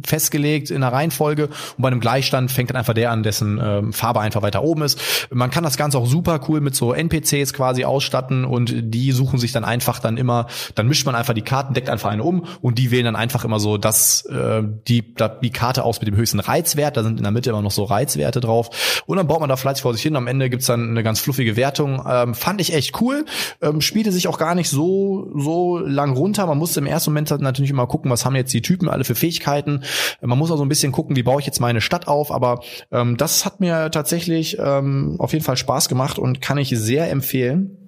[0.05, 1.47] festgelegt in der Reihenfolge.
[1.47, 4.83] Und bei einem Gleichstand fängt dann einfach der an, dessen ähm, Farbe einfach weiter oben
[4.83, 5.27] ist.
[5.31, 9.39] Man kann das Ganze auch super cool mit so NPCs quasi ausstatten und die suchen
[9.39, 10.45] sich dann einfach dann immer,
[10.75, 13.45] dann mischt man einfach die Karten, deckt einfach eine um und die wählen dann einfach
[13.45, 17.23] immer so das, äh, die, die Karte aus mit dem höchsten Reizwert, da sind in
[17.23, 19.01] der Mitte immer noch so Reizwerte drauf.
[19.07, 21.19] Und dann baut man da fleißig vor sich hin, am Ende gibt's dann eine ganz
[21.19, 22.03] fluffige Wertung.
[22.07, 23.25] Ähm, fand ich echt cool,
[23.61, 27.31] ähm, spielte sich auch gar nicht so, so lang runter, man musste im ersten Moment
[27.41, 29.83] natürlich immer gucken, was haben jetzt die Typen alle für Fähigkeiten.
[30.21, 33.17] Man muss also ein bisschen gucken, wie baue ich jetzt meine Stadt auf, aber ähm,
[33.17, 37.79] das hat mir tatsächlich ähm, auf jeden Fall Spaß gemacht und kann ich sehr empfehlen.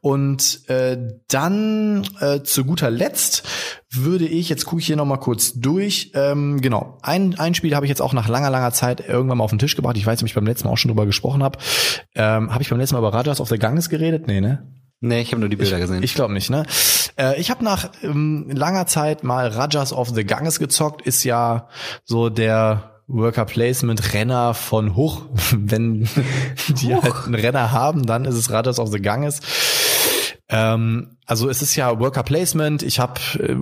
[0.00, 0.96] Und äh,
[1.28, 3.42] dann äh, zu guter Letzt
[3.90, 7.84] würde ich, jetzt gucke ich hier nochmal kurz durch, ähm, genau, ein, ein Spiel habe
[7.84, 9.96] ich jetzt auch nach langer, langer Zeit irgendwann mal auf den Tisch gebracht.
[9.98, 11.58] Ich weiß nicht, ob ich beim letzten Mal auch schon drüber gesprochen habe.
[12.14, 14.26] Ähm, habe ich beim letzten Mal über Rajas of the Ganges geredet?
[14.26, 14.66] Nee, ne?
[15.00, 16.02] Nee, ich habe nur die Bilder ich, gesehen.
[16.02, 16.64] Ich glaube nicht, ne?
[17.16, 21.68] Äh, ich habe nach ähm, langer Zeit mal Rajas of the Ganges gezockt, ist ja
[22.04, 25.22] so der Worker Placement Renner von Hoch.
[25.56, 26.06] Wenn
[26.68, 27.02] die Huch.
[27.02, 29.40] halt einen Renner haben, dann ist es Rajas of the Ganges.
[30.50, 32.82] Ähm, also es ist ja Worker Placement.
[32.82, 33.56] Ich habe äh,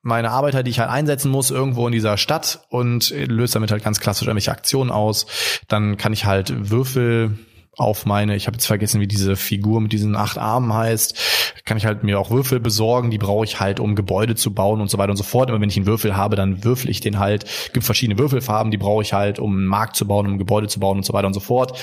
[0.00, 3.84] meine Arbeiter, die ich halt einsetzen muss, irgendwo in dieser Stadt und löse damit halt
[3.84, 5.26] ganz klassisch irgendwelche Aktionen aus.
[5.68, 7.38] Dann kann ich halt Würfel
[7.78, 11.76] auf meine, ich habe jetzt vergessen, wie diese Figur mit diesen acht Armen heißt, kann
[11.76, 14.90] ich halt mir auch Würfel besorgen, die brauche ich halt, um Gebäude zu bauen und
[14.90, 15.48] so weiter und so fort.
[15.48, 18.78] Immer wenn ich einen Würfel habe, dann würfel ich den halt, gibt verschiedene Würfelfarben, die
[18.78, 21.28] brauche ich halt, um einen Markt zu bauen, um Gebäude zu bauen und so weiter
[21.28, 21.78] und so fort.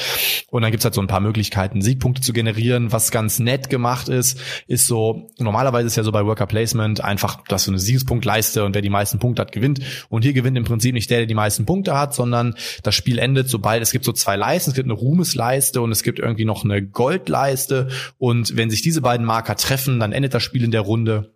[0.49, 2.91] Und dann gibt's halt so ein paar Möglichkeiten, Siegpunkte zu generieren.
[2.91, 7.43] Was ganz nett gemacht ist, ist so, normalerweise ist ja so bei Worker Placement einfach,
[7.47, 9.79] dass du eine Siegespunktleiste und wer die meisten Punkte hat, gewinnt.
[10.09, 13.19] Und hier gewinnt im Prinzip nicht der, der die meisten Punkte hat, sondern das Spiel
[13.19, 16.45] endet, sobald es gibt so zwei Leisten, es gibt eine Ruhmesleiste und es gibt irgendwie
[16.45, 17.88] noch eine Goldleiste.
[18.17, 21.31] Und wenn sich diese beiden Marker treffen, dann endet das Spiel in der Runde.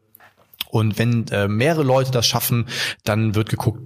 [0.72, 2.68] Und wenn äh, mehrere Leute das schaffen,
[3.04, 3.82] dann wird geguckt,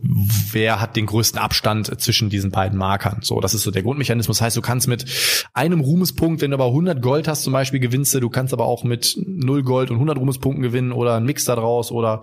[0.51, 3.19] wer hat den größten Abstand zwischen diesen beiden Markern.
[3.21, 4.37] So, das ist so der Grundmechanismus.
[4.39, 5.05] Das heißt, du kannst mit
[5.53, 8.19] einem Ruhmespunkt, wenn du aber 100 Gold hast zum Beispiel, gewinnst du.
[8.19, 11.89] Du kannst aber auch mit 0 Gold und 100 Ruhmespunkten gewinnen oder einen Mix daraus
[11.89, 12.21] oder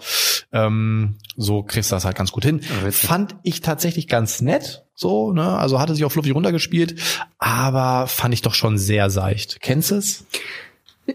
[0.52, 2.60] ähm, so kriegst du das halt ganz gut hin.
[2.90, 4.84] Fand ich tatsächlich ganz nett.
[5.00, 5.56] So, ne?
[5.56, 7.00] Also hatte sich auch fluffig runtergespielt,
[7.38, 9.62] aber fand ich doch schon sehr seicht.
[9.62, 10.26] Kennst du es?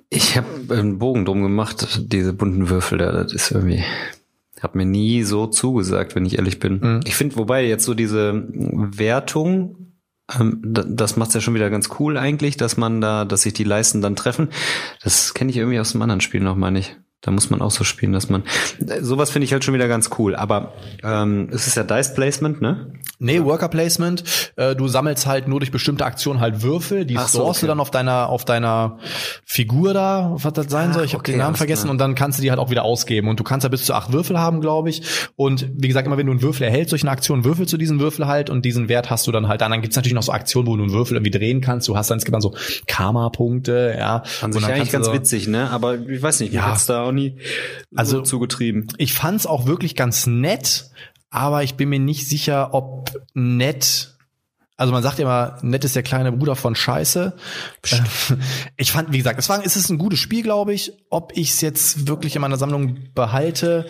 [0.10, 3.84] Ich habe einen Bogen drum gemacht, diese bunten Würfel da, das ist irgendwie,
[4.60, 6.80] hat mir nie so zugesagt, wenn ich ehrlich bin.
[6.80, 7.00] Mhm.
[7.06, 9.94] Ich finde, wobei jetzt so diese Wertung,
[10.34, 13.64] ähm, das macht's ja schon wieder ganz cool eigentlich, dass man da, dass sich die
[13.64, 14.50] Leisten dann treffen.
[15.04, 16.98] Das kenne ich irgendwie aus einem anderen Spiel noch mal nicht.
[17.26, 18.44] Da muss man auch so spielen, dass man.
[19.02, 20.36] Sowas finde ich halt schon wieder ganz cool.
[20.36, 22.92] Aber ähm, es ist ja Dice Placement, ne?
[23.18, 24.24] Nee, Worker Placement.
[24.58, 27.62] Äh, du sammelst halt nur durch bestimmte Aktionen halt Würfel, die so, okay.
[27.62, 29.00] du dann auf deiner auf deiner
[29.44, 31.04] Figur da, was das sein soll.
[31.06, 31.92] Ich habe okay, den Namen vergessen klar.
[31.94, 33.28] und dann kannst du die halt auch wieder ausgeben.
[33.28, 35.02] Und du kannst ja bis zu acht Würfel haben, glaube ich.
[35.36, 38.00] Und wie gesagt, immer wenn du einen Würfel erhältst durch eine Aktion, würfelst du diesen
[38.00, 39.62] Würfel halt und diesen Wert hast du dann halt.
[39.62, 41.88] Dann, dann gibt's natürlich noch so Aktionen, wo du einen Würfel irgendwie drehen kannst.
[41.88, 42.54] Du hast dann, es gibt dann so
[42.86, 44.22] Karma-Punkte, ja.
[44.42, 45.72] An sich eigentlich ganz so, witzig, ne?
[45.72, 46.78] Aber ich weiß nicht, ja.
[46.86, 47.38] da nie
[47.96, 48.88] also, zugetrieben.
[48.98, 50.92] Ich fand's auch wirklich ganz nett,
[51.30, 54.15] aber ich bin mir nicht sicher, ob nett
[54.78, 57.34] also man sagt immer, nett ist der kleine Bruder von Scheiße.
[58.76, 60.92] Ich fand, wie gesagt, es war, es ist ein gutes Spiel, glaube ich.
[61.10, 63.86] Ob ich es jetzt wirklich in meiner Sammlung behalte,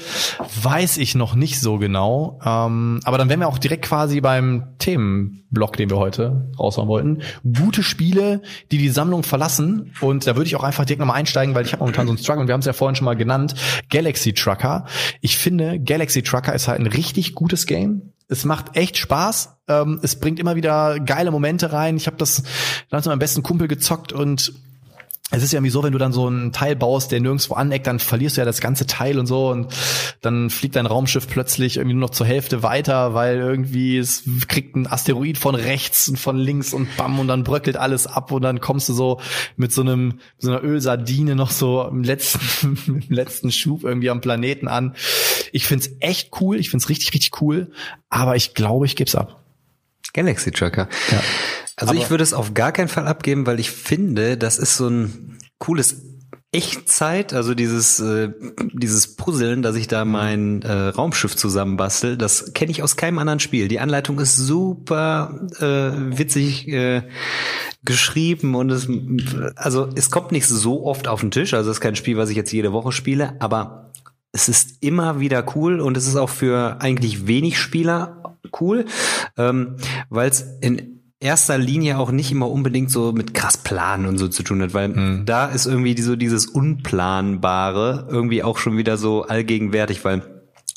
[0.62, 2.40] weiß ich noch nicht so genau.
[2.46, 7.24] Ähm, aber dann wären wir auch direkt quasi beim Themenblock, den wir heute raushauen wollten.
[7.44, 9.92] Gute Spiele, die die Sammlung verlassen.
[10.02, 12.20] Und da würde ich auch einfach direkt nochmal einsteigen, weil ich habe momentan so einen
[12.20, 12.42] Struggle.
[12.42, 13.56] Und wir haben es ja vorhin schon mal genannt.
[13.90, 14.86] Galaxy Trucker.
[15.22, 19.58] Ich finde, Galaxy Trucker ist halt ein richtig gutes Game es macht echt Spaß.
[19.68, 21.98] Ähm, es bringt immer wieder geile Momente rein.
[21.98, 22.44] Ich habe das
[22.90, 24.54] dann mit meinem besten Kumpel gezockt und
[25.32, 27.88] es ist ja irgendwie so, wenn du dann so einen Teil baust, der nirgendwo aneckt,
[27.88, 29.74] dann verlierst du ja das ganze Teil und so und
[30.22, 34.76] dann fliegt dein Raumschiff plötzlich irgendwie nur noch zur Hälfte weiter, weil irgendwie es kriegt
[34.76, 38.44] ein Asteroid von rechts und von links und bam und dann bröckelt alles ab und
[38.44, 39.20] dann kommst du so
[39.58, 44.22] mit so einem so einer Ölsardine noch so im letzten im letzten Schub irgendwie am
[44.22, 44.96] Planeten an.
[45.52, 47.72] Ich find's echt cool, ich find's richtig, richtig cool,
[48.10, 49.42] aber ich glaube, ich geb's ab.
[50.14, 50.88] Galaxy Trucker.
[51.12, 51.22] Ja.
[51.78, 54.78] Also aber ich würde es auf gar keinen Fall abgeben, weil ich finde, das ist
[54.78, 56.02] so ein cooles
[56.56, 58.30] Echtzeit, also dieses äh,
[58.72, 63.42] dieses Puzzeln, dass ich da mein äh, Raumschiff zusammenbastel, das kenne ich aus keinem anderen
[63.42, 63.68] Spiel.
[63.68, 67.04] Die Anleitung ist super äh, witzig äh,
[67.84, 68.88] geschrieben und es
[69.58, 72.30] also es kommt nicht so oft auf den Tisch, also es ist kein Spiel, was
[72.30, 73.92] ich jetzt jede Woche spiele, aber
[74.32, 78.86] es ist immer wieder cool und es ist auch für eigentlich wenig Spieler cool,
[79.38, 79.76] ähm,
[80.10, 80.95] weil es in
[81.26, 84.74] erster Linie auch nicht immer unbedingt so mit krass Planen und so zu tun hat,
[84.74, 85.26] weil mhm.
[85.26, 90.22] da ist irgendwie so dieses Unplanbare irgendwie auch schon wieder so allgegenwärtig, weil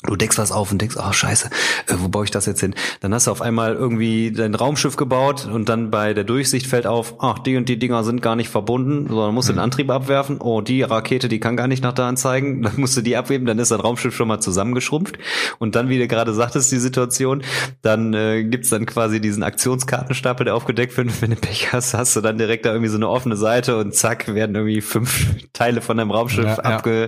[0.03, 1.49] du deckst was auf und denkst, oh scheiße,
[1.87, 2.73] äh, wo baue ich das jetzt hin?
[3.01, 6.87] Dann hast du auf einmal irgendwie dein Raumschiff gebaut und dann bei der Durchsicht fällt
[6.87, 9.57] auf, ach, die und die Dinger sind gar nicht verbunden, sondern musst du mhm.
[9.57, 10.39] den Antrieb abwerfen.
[10.39, 12.61] Oh, die Rakete, die kann gar nicht nach da anzeigen.
[12.69, 15.17] Dann musst du die abheben, dann ist dein Raumschiff schon mal zusammengeschrumpft.
[15.57, 17.43] Und dann, wie du gerade sagtest, die Situation,
[17.81, 21.21] dann äh, gibt's dann quasi diesen Aktionskartenstapel, der aufgedeckt wird.
[21.21, 23.93] Wenn du Pech hast, hast du dann direkt da irgendwie so eine offene Seite und
[23.95, 27.07] zack, werden irgendwie fünf Teile von deinem Raumschiff ja, abge, ja.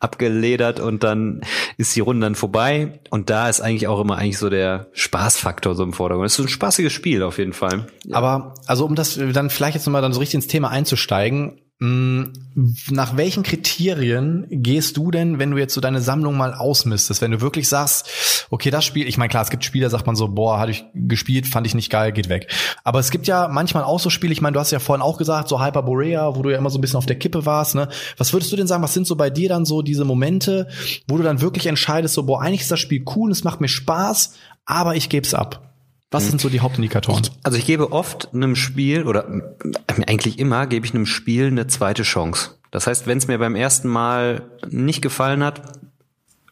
[0.00, 1.42] abgeledert und dann
[1.76, 5.74] ist die Runde dann vorbei und da ist eigentlich auch immer eigentlich so der Spaßfaktor
[5.74, 6.26] so im Vordergrund.
[6.26, 7.86] Es ist ein spaßiges Spiel auf jeden Fall.
[8.04, 8.16] Ja.
[8.16, 13.16] Aber also um das dann vielleicht jetzt nochmal dann so richtig ins Thema einzusteigen, nach
[13.16, 17.20] welchen Kriterien gehst du denn, wenn du jetzt so deine Sammlung mal ausmistest?
[17.20, 20.14] Wenn du wirklich sagst, okay, das Spiel, ich meine, klar, es gibt Spiele, sagt man
[20.14, 22.48] so, boah, hatte ich gespielt, fand ich nicht geil, geht weg.
[22.84, 25.18] Aber es gibt ja manchmal auch so Spiele, ich meine, du hast ja vorhin auch
[25.18, 27.88] gesagt, so Hyperborea, wo du ja immer so ein bisschen auf der Kippe warst, ne?
[28.18, 30.68] Was würdest du denn sagen, was sind so bei dir dann so diese Momente,
[31.08, 33.68] wo du dann wirklich entscheidest, so, boah, eigentlich ist das Spiel cool, es macht mir
[33.68, 35.73] Spaß, aber ich geb's ab?
[36.14, 37.28] Was sind so die Hauptindikatoren?
[37.42, 39.26] Also ich gebe oft einem Spiel oder
[40.06, 42.50] eigentlich immer gebe ich einem Spiel eine zweite Chance.
[42.70, 45.78] Das heißt, wenn es mir beim ersten Mal nicht gefallen hat,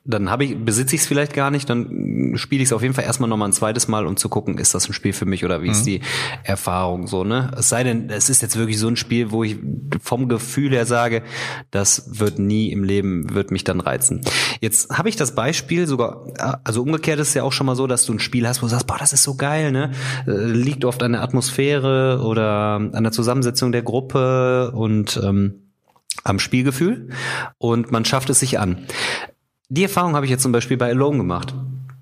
[0.04, 2.92] dann habe ich, besitze ich es vielleicht gar nicht, dann spiele ich es auf jeden
[2.92, 5.44] Fall erstmal nochmal ein zweites Mal, um zu gucken, ist das ein Spiel für mich
[5.44, 5.72] oder wie mhm.
[5.72, 6.00] ist die
[6.42, 7.52] Erfahrung so, ne?
[7.56, 9.58] Es sei denn, es ist jetzt wirklich so ein Spiel, wo ich
[10.00, 11.22] vom Gefühl her sage,
[11.70, 14.22] das wird nie im Leben, wird mich dann reizen.
[14.60, 16.26] Jetzt habe ich das Beispiel sogar,
[16.64, 18.66] also umgekehrt ist es ja auch schon mal so, dass du ein Spiel hast, wo
[18.66, 19.92] du sagst, boah, das ist so geil, ne?
[20.26, 25.62] Äh, liegt oft an der Atmosphäre oder an der Zusammensetzung der Gruppe und ähm,
[26.24, 27.08] am Spielgefühl
[27.58, 28.86] und man schafft es sich an.
[29.74, 31.54] Die Erfahrung habe ich jetzt zum Beispiel bei Alone gemacht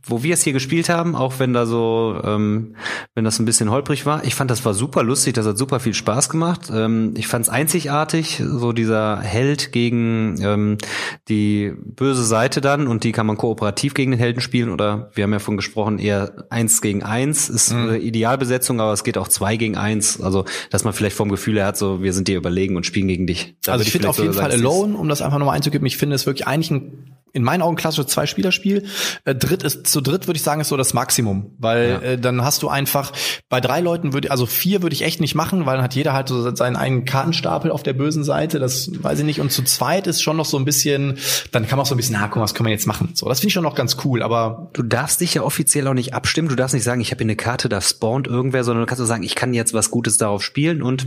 [0.02, 2.74] wo wir es hier gespielt haben, auch wenn da so, ähm,
[3.14, 4.24] wenn das ein bisschen holprig war.
[4.24, 6.70] Ich fand, das war super lustig, das hat super viel Spaß gemacht.
[6.72, 10.78] Ähm, ich fand es einzigartig, so dieser Held gegen ähm,
[11.28, 15.24] die böse Seite dann und die kann man kooperativ gegen den Helden spielen oder wir
[15.24, 17.90] haben ja von gesprochen, eher eins gegen eins ist mhm.
[17.90, 20.20] äh, Idealbesetzung, aber es geht auch zwei gegen eins.
[20.20, 23.08] Also, dass man vielleicht vom Gefühl her hat, so wir sind dir überlegen und spielen
[23.08, 23.54] gegen dich.
[23.64, 26.16] Da also ich finde auf jeden Fall Alone, um das einfach nochmal einzugeben, ich finde
[26.16, 28.86] es wirklich eigentlich ein in meinen Augen klassisches Zwei-Spieler-Spiel.
[29.24, 32.00] Äh, dritt ist zu dritt würde ich sagen ist so das Maximum, weil ja.
[32.00, 33.12] äh, dann hast du einfach
[33.48, 36.12] bei drei Leuten würde also vier würde ich echt nicht machen, weil dann hat jeder
[36.12, 38.58] halt so seinen eigenen Kartenstapel auf der bösen Seite.
[38.58, 39.40] Das weiß ich nicht.
[39.40, 41.18] Und zu zweit ist schon noch so ein bisschen,
[41.52, 43.12] dann kann man auch so ein bisschen, na guck mal, was können wir jetzt machen?
[43.14, 44.22] So, das finde ich schon noch ganz cool.
[44.22, 46.48] Aber du darfst dich ja offiziell auch nicht abstimmen.
[46.48, 49.00] Du darfst nicht sagen, ich habe hier eine Karte, da spawnt irgendwer, sondern du kannst
[49.00, 51.06] nur sagen, ich kann jetzt was Gutes darauf spielen und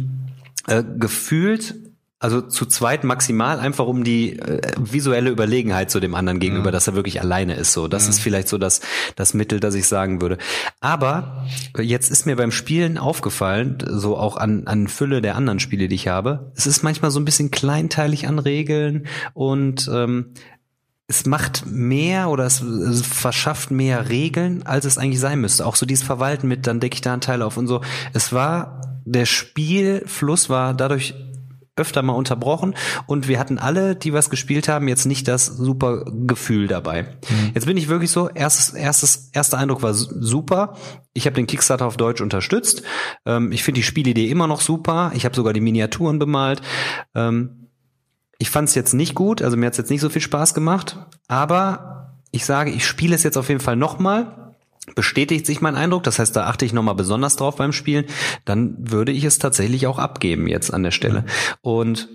[0.67, 1.75] äh, gefühlt
[2.23, 6.73] also zu zweit maximal, einfach um die äh, visuelle Überlegenheit zu dem anderen gegenüber, mhm.
[6.73, 7.73] dass er wirklich alleine ist.
[7.73, 8.09] So, das mhm.
[8.11, 8.79] ist vielleicht so das
[9.17, 10.37] das Mittel, das ich sagen würde.
[10.79, 11.45] Aber
[11.77, 15.95] jetzt ist mir beim Spielen aufgefallen, so auch an an Fülle der anderen Spiele, die
[15.95, 20.31] ich habe, es ist manchmal so ein bisschen kleinteilig an Regeln und ähm,
[21.07, 25.65] es macht mehr oder es, es, verschafft mehr Regeln, als es eigentlich sein müsste.
[25.65, 27.81] Auch so dieses Verwalten mit, dann decke ich da einen Teil auf und so.
[28.13, 31.13] Es war, der Spielfluss war dadurch
[31.75, 32.75] öfter mal unterbrochen
[33.07, 37.03] und wir hatten alle, die was gespielt haben, jetzt nicht das super Gefühl dabei.
[37.03, 37.51] Mhm.
[37.55, 40.75] Jetzt bin ich wirklich so, erstes, erstes, erster Eindruck war super.
[41.13, 42.83] Ich habe den Kickstarter auf Deutsch unterstützt.
[43.25, 45.11] Ähm, ich finde die Spielidee immer noch super.
[45.15, 46.61] Ich habe sogar die Miniaturen bemalt.
[47.15, 47.69] Ähm,
[48.37, 50.53] ich fand es jetzt nicht gut, also mir hat es jetzt nicht so viel Spaß
[50.53, 50.97] gemacht,
[51.27, 54.42] aber ich sage, ich spiele es jetzt auf jeden Fall nochmal
[54.95, 58.05] bestätigt sich mein Eindruck, das heißt, da achte ich nochmal besonders drauf beim Spielen,
[58.45, 61.25] dann würde ich es tatsächlich auch abgeben jetzt an der Stelle.
[61.61, 62.09] Und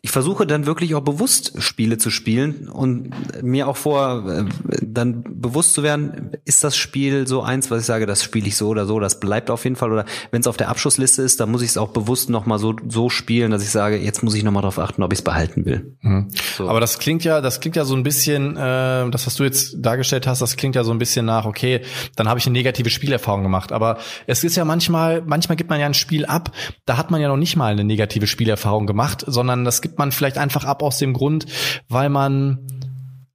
[0.00, 3.10] ich versuche dann wirklich auch bewusst Spiele zu spielen und
[3.42, 4.44] mir auch vor, äh,
[4.80, 8.56] dann bewusst zu werden, ist das Spiel so eins, was ich sage, das spiele ich
[8.56, 9.92] so oder so, das bleibt auf jeden Fall.
[9.92, 12.76] Oder wenn es auf der Abschlussliste ist, dann muss ich es auch bewusst nochmal so,
[12.88, 15.64] so spielen, dass ich sage, jetzt muss ich nochmal darauf achten, ob ich es behalten
[15.64, 15.96] will.
[16.02, 16.28] Mhm.
[16.56, 16.68] So.
[16.68, 19.76] Aber das klingt ja, das klingt ja so ein bisschen, äh, das, was du jetzt
[19.80, 21.80] dargestellt hast, das klingt ja so ein bisschen nach, okay,
[22.14, 23.72] dann habe ich eine negative Spielerfahrung gemacht.
[23.72, 26.52] Aber es ist ja manchmal, manchmal gibt man ja ein Spiel ab,
[26.86, 30.12] da hat man ja noch nicht mal eine negative Spielerfahrung gemacht, sondern das gibt man
[30.12, 31.46] vielleicht einfach ab aus dem Grund,
[31.88, 32.58] weil man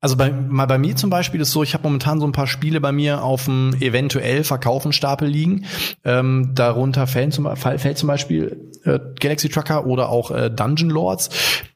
[0.04, 2.46] Also bei, mal bei mir zum Beispiel ist so, ich habe momentan so ein paar
[2.46, 5.64] Spiele bei mir auf dem eventuell verkaufen Stapel liegen.
[6.04, 11.30] Ähm, darunter fällt zum, fällt zum Beispiel äh, Galaxy Trucker oder auch äh, Dungeon Lords.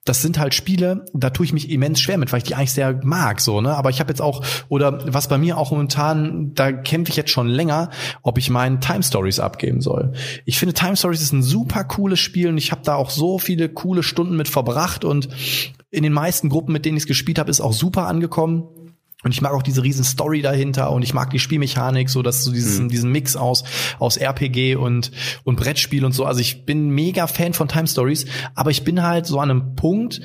[0.04, 2.74] Das sind halt Spiele, da tue ich mich immens schwer mit, weil ich die eigentlich
[2.74, 3.76] sehr mag, so, ne?
[3.76, 7.32] Aber ich habe jetzt auch, oder was bei mir auch momentan, da kämpfe ich jetzt
[7.32, 7.92] schon länger,
[8.24, 10.12] ob ich meinen Time Stories abgeben soll.
[10.44, 13.40] Ich finde Time Stories ist ein super cooles Spiel und ich habe da auch so
[13.40, 15.30] viele coole Stunden mit verbracht und
[15.90, 18.64] in den meisten Gruppen, mit denen ich es gespielt habe, ist auch super angekommen.
[19.24, 22.44] Und ich mag auch diese riesen Story dahinter und ich mag die Spielmechanik, so dass
[22.44, 22.90] so dieses, mhm.
[22.90, 23.64] diesen Mix aus,
[23.98, 25.12] aus RPG und,
[25.44, 26.26] und Brettspiel und so.
[26.26, 29.76] Also ich bin mega Fan von Time Stories, aber ich bin halt so an einem
[29.76, 30.22] Punkt,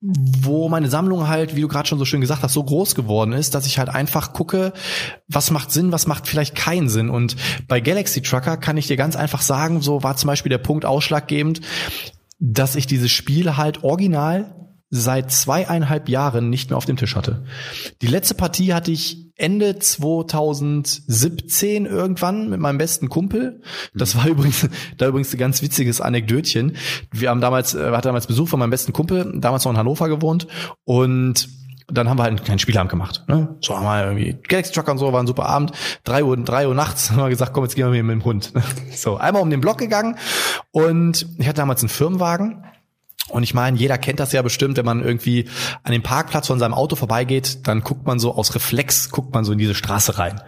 [0.00, 3.32] wo meine Sammlung halt, wie du gerade schon so schön gesagt hast, so groß geworden
[3.32, 4.72] ist, dass ich halt einfach gucke,
[5.28, 7.10] was macht Sinn, was macht vielleicht keinen Sinn.
[7.10, 7.36] Und
[7.68, 10.84] bei Galaxy Trucker kann ich dir ganz einfach sagen, so war zum Beispiel der Punkt
[10.84, 11.60] ausschlaggebend,
[12.40, 14.59] dass ich dieses Spiel halt original
[14.90, 17.44] seit zweieinhalb Jahren nicht mehr auf dem Tisch hatte.
[18.02, 23.62] Die letzte Partie hatte ich Ende 2017 irgendwann mit meinem besten Kumpel.
[23.94, 24.68] Das war übrigens,
[24.98, 26.76] da übrigens ein ganz witziges Anekdötchen.
[27.12, 30.08] Wir haben damals, äh, hatte damals Besuch von meinem besten Kumpel, damals noch in Hannover
[30.08, 30.48] gewohnt
[30.84, 31.48] und
[31.92, 33.24] dann haben wir halt einen kleinen Spielabend gemacht.
[33.28, 33.56] Ne?
[33.60, 35.72] So haben wir irgendwie Galaxy Trucker und so, war ein super Abend.
[36.04, 38.52] Drei Uhr, drei Uhr nachts haben wir gesagt, komm, jetzt gehen wir mit dem Hund.
[38.94, 40.16] So, einmal um den Block gegangen
[40.72, 42.64] und ich hatte damals einen Firmenwagen
[43.28, 45.48] und ich meine, jeder kennt das ja bestimmt, wenn man irgendwie
[45.82, 49.44] an dem Parkplatz von seinem Auto vorbeigeht, dann guckt man so aus Reflex, guckt man
[49.44, 50.40] so in diese Straße rein.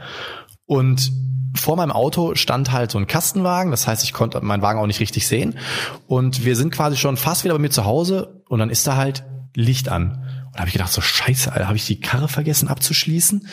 [0.66, 1.12] Und
[1.54, 4.86] vor meinem Auto stand halt so ein Kastenwagen, das heißt, ich konnte meinen Wagen auch
[4.86, 5.58] nicht richtig sehen.
[6.06, 8.96] Und wir sind quasi schon fast wieder bei mir zu Hause und dann ist da
[8.96, 10.12] halt Licht an.
[10.46, 13.46] Und da habe ich gedacht, so scheiße, Alter, habe ich die Karre vergessen abzuschließen?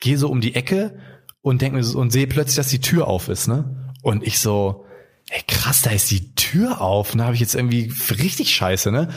[0.00, 0.98] Gehe so um die Ecke
[1.40, 3.92] und denke mir so, und sehe plötzlich, dass die Tür auf ist, ne?
[4.02, 4.84] Und ich so,
[5.32, 7.12] ey, krass, da ist die Tür auf.
[7.12, 9.08] Da habe ich jetzt irgendwie richtig scheiße, ne?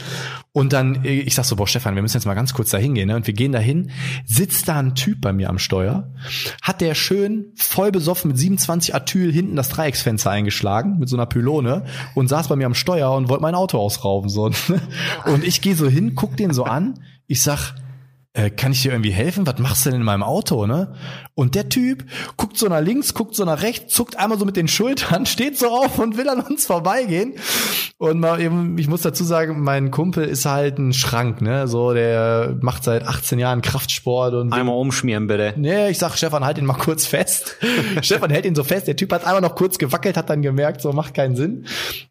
[0.52, 3.08] Und dann, ich sag so, boah, Stefan, wir müssen jetzt mal ganz kurz da hingehen,
[3.08, 3.16] ne?
[3.16, 3.90] Und wir gehen da hin,
[4.24, 6.10] sitzt da ein Typ bei mir am Steuer,
[6.62, 11.26] hat der schön voll besoffen mit 27 Atyl hinten das Dreiecksfenster eingeschlagen, mit so einer
[11.26, 14.50] Pylone, und saß bei mir am Steuer und wollte mein Auto ausrauben, so.
[15.26, 17.74] Und ich gehe so hin, guck den so an, ich sag,
[18.36, 19.46] äh, kann ich dir irgendwie helfen?
[19.46, 20.92] Was machst du denn in meinem Auto, ne?
[21.34, 22.04] Und der Typ
[22.36, 25.58] guckt so nach links, guckt so nach rechts, zuckt einmal so mit den Schultern, steht
[25.58, 27.34] so auf und will an uns vorbeigehen.
[27.98, 31.66] Und mal eben, ich muss dazu sagen, mein Kumpel ist halt ein Schrank, ne?
[31.66, 34.52] So, der macht seit 18 Jahren Kraftsport und.
[34.52, 35.54] Einmal umschmieren, bitte.
[35.56, 37.56] Nee, ich sag, Stefan, halt ihn mal kurz fest.
[38.02, 38.86] Stefan hält ihn so fest.
[38.86, 41.64] Der Typ hat einmal noch kurz gewackelt, hat dann gemerkt, so macht keinen Sinn.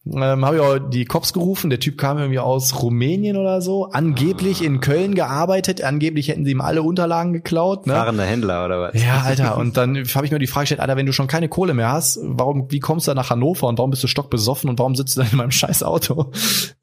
[0.07, 1.69] Ähm, Habe ich auch die Cops gerufen.
[1.69, 3.91] Der Typ kam irgendwie aus Rumänien oder so.
[3.91, 7.87] Angeblich in Köln gearbeitet, angeblich angeblich hätten sie ihm alle Unterlagen geklaut.
[7.87, 7.93] Ne?
[7.93, 9.03] Fahrender Händler oder was?
[9.03, 9.57] Ja, Alter.
[9.57, 11.91] Und dann habe ich mir die Frage gestellt, Alter, wenn du schon keine Kohle mehr
[11.91, 14.95] hast, warum, wie kommst du da nach Hannover und warum bist du stockbesoffen und warum
[14.95, 16.31] sitzt du da in meinem scheiß Auto?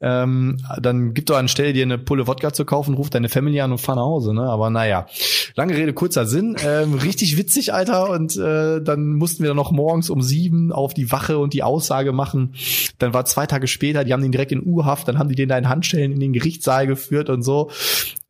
[0.01, 3.71] Ähm, dann gib doch anstelle dir eine Pulle Wodka zu kaufen, ruf deine Family an
[3.71, 4.33] und fahr nach Hause.
[4.33, 4.43] Ne?
[4.43, 5.07] Aber naja,
[5.55, 6.55] lange Rede, kurzer Sinn.
[6.63, 8.09] Ähm, richtig witzig, Alter.
[8.11, 11.63] Und äh, dann mussten wir dann noch morgens um sieben auf die Wache und die
[11.63, 12.55] Aussage machen.
[12.99, 15.49] Dann war zwei Tage später, die haben den direkt in U-Haft, dann haben die den
[15.49, 17.71] da in Handschellen in den Gerichtssaal geführt und so.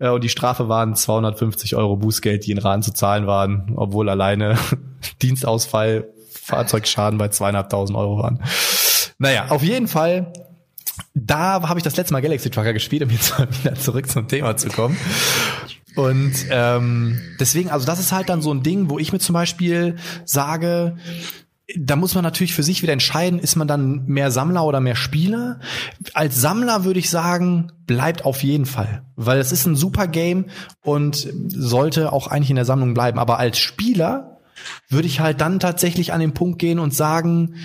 [0.03, 4.09] Äh, und die Strafe waren 250 Euro Bußgeld, die in Rahn zu zahlen waren, obwohl
[4.09, 4.57] alleine
[5.21, 8.43] Dienstausfall, Fahrzeugschaden bei zweieinhalbtausend Euro waren.
[9.17, 10.33] Naja, auf jeden Fall
[11.15, 14.27] da habe ich das letzte Mal Galaxy Trucker gespielt, um jetzt mal wieder zurück zum
[14.27, 14.97] Thema zu kommen.
[15.95, 19.33] Und ähm, deswegen, also das ist halt dann so ein Ding, wo ich mir zum
[19.33, 19.95] Beispiel
[20.25, 20.97] sage,
[21.77, 24.95] da muss man natürlich für sich wieder entscheiden, ist man dann mehr Sammler oder mehr
[24.95, 25.59] Spieler?
[26.13, 30.45] Als Sammler würde ich sagen, bleibt auf jeden Fall, weil es ist ein super Game
[30.83, 33.17] und sollte auch eigentlich in der Sammlung bleiben.
[33.17, 34.41] Aber als Spieler
[34.89, 37.55] würde ich halt dann tatsächlich an den Punkt gehen und sagen,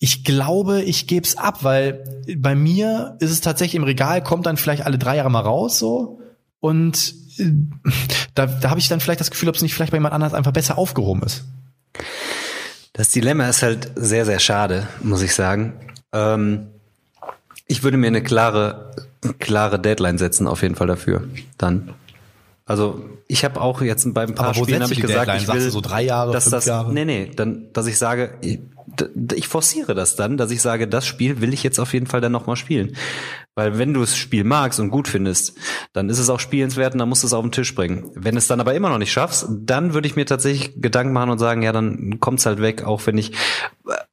[0.00, 2.04] ich glaube, ich gebe es ab, weil
[2.36, 5.78] bei mir ist es tatsächlich im Regal, kommt dann vielleicht alle drei Jahre mal raus
[5.78, 6.20] so
[6.58, 7.52] und äh,
[8.34, 10.34] da, da habe ich dann vielleicht das Gefühl, ob es nicht vielleicht bei jemand anders
[10.34, 11.44] einfach besser aufgehoben ist.
[12.92, 15.74] Das Dilemma ist halt sehr, sehr schade, muss ich sagen.
[16.12, 16.66] Ähm,
[17.66, 18.90] ich würde mir eine klare,
[19.38, 21.22] klare Deadline setzen, auf jeden Fall dafür.
[21.56, 21.94] Dann.
[22.66, 25.42] Also ich habe auch jetzt bei ein paar Spielen habe ich gesagt, Deadline?
[25.42, 26.92] ich will so drei Jahre, dass fünf das, Jahre?
[26.92, 28.34] nee, nee, dann, dass ich sage,
[29.34, 32.20] ich, forciere das dann, dass ich sage, das Spiel will ich jetzt auf jeden Fall
[32.20, 32.96] dann nochmal spielen.
[33.54, 35.54] Weil wenn du das Spiel magst und gut findest,
[35.92, 38.10] dann ist es auch spielenswert und dann musst du es auf den Tisch bringen.
[38.14, 41.30] Wenn es dann aber immer noch nicht schaffst, dann würde ich mir tatsächlich Gedanken machen
[41.30, 43.32] und sagen, ja, dann kommt's halt weg, auch wenn ich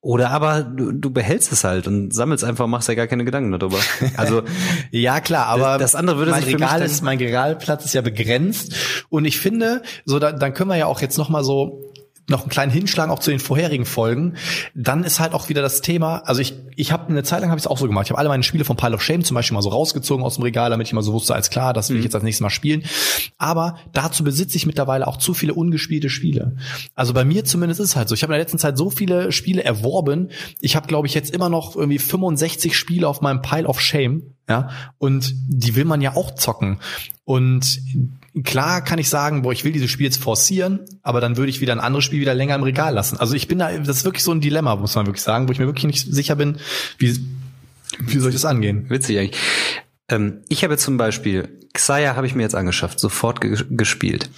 [0.02, 3.52] oder aber du, du behältst es halt und sammelst einfach, machst ja gar keine Gedanken
[3.52, 3.78] darüber.
[4.16, 4.44] Also
[4.92, 8.02] ja klar, aber das andere würde mein sich für Regal ist mein Regalplatz ist ja
[8.02, 8.74] begrenzt
[9.10, 11.84] und ich finde, so da, dann können wir ja auch jetzt noch mal so
[12.30, 14.36] noch einen kleinen Hinschlagen auch zu den vorherigen Folgen,
[14.76, 17.58] dann ist halt auch wieder das Thema, also ich, ich habe eine Zeit lang habe
[17.58, 18.08] ich es auch so gemacht.
[18.08, 20.36] Ich habe alle meine Spiele von Pile of Shame zum Beispiel mal so rausgezogen aus
[20.36, 22.42] dem Regal, damit ich mal so wusste, als klar, das will ich jetzt als nächstes
[22.42, 22.84] Mal spielen.
[23.38, 26.58] Aber dazu besitze ich mittlerweile auch zu viele ungespielte Spiele.
[26.96, 28.16] Also bei mir zumindest ist es halt so.
[28.16, 30.30] Ich habe in der letzten Zeit so viele Spiele erworben.
[30.60, 34.34] Ich habe, glaube ich, jetzt immer noch irgendwie 65 Spiele auf meinem Pile of Shame.
[34.50, 36.80] Ja, und die will man ja auch zocken.
[37.26, 37.82] Und
[38.44, 41.62] klar kann ich sagen, boah, ich will dieses Spiel jetzt forcieren, aber dann würde ich
[41.62, 43.18] wieder ein anderes Spiel wieder länger im Regal lassen.
[43.18, 45.52] Also ich bin da, das ist wirklich so ein Dilemma, muss man wirklich sagen, wo
[45.52, 46.58] ich mir wirklich nicht sicher bin,
[46.98, 47.20] wie,
[48.00, 48.90] wie soll ich das angehen?
[48.90, 49.42] Witzig eigentlich.
[50.10, 54.30] Ähm, ich habe zum Beispiel, Xayah habe ich mir jetzt angeschafft, sofort ge gespielt.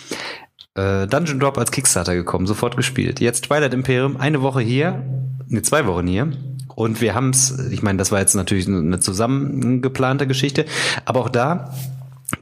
[0.75, 3.19] Äh, Dungeon Drop als Kickstarter gekommen, sofort gespielt.
[3.19, 5.03] Jetzt Twilight Imperium, eine Woche hier,
[5.47, 6.31] ne, zwei Wochen hier.
[6.75, 10.65] Und wir haben es, ich meine, das war jetzt natürlich eine zusammengeplante Geschichte,
[11.03, 11.73] aber auch da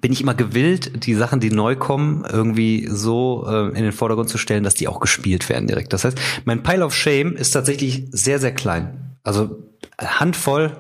[0.02, 4.30] bin ich immer gewillt, die Sachen, die neu kommen, irgendwie so äh, in den Vordergrund
[4.30, 5.94] zu stellen, dass die auch gespielt werden direkt.
[5.94, 9.18] Das heißt, mein Pile of Shame ist tatsächlich sehr, sehr klein.
[9.24, 9.64] Also
[10.00, 10.76] Handvoll,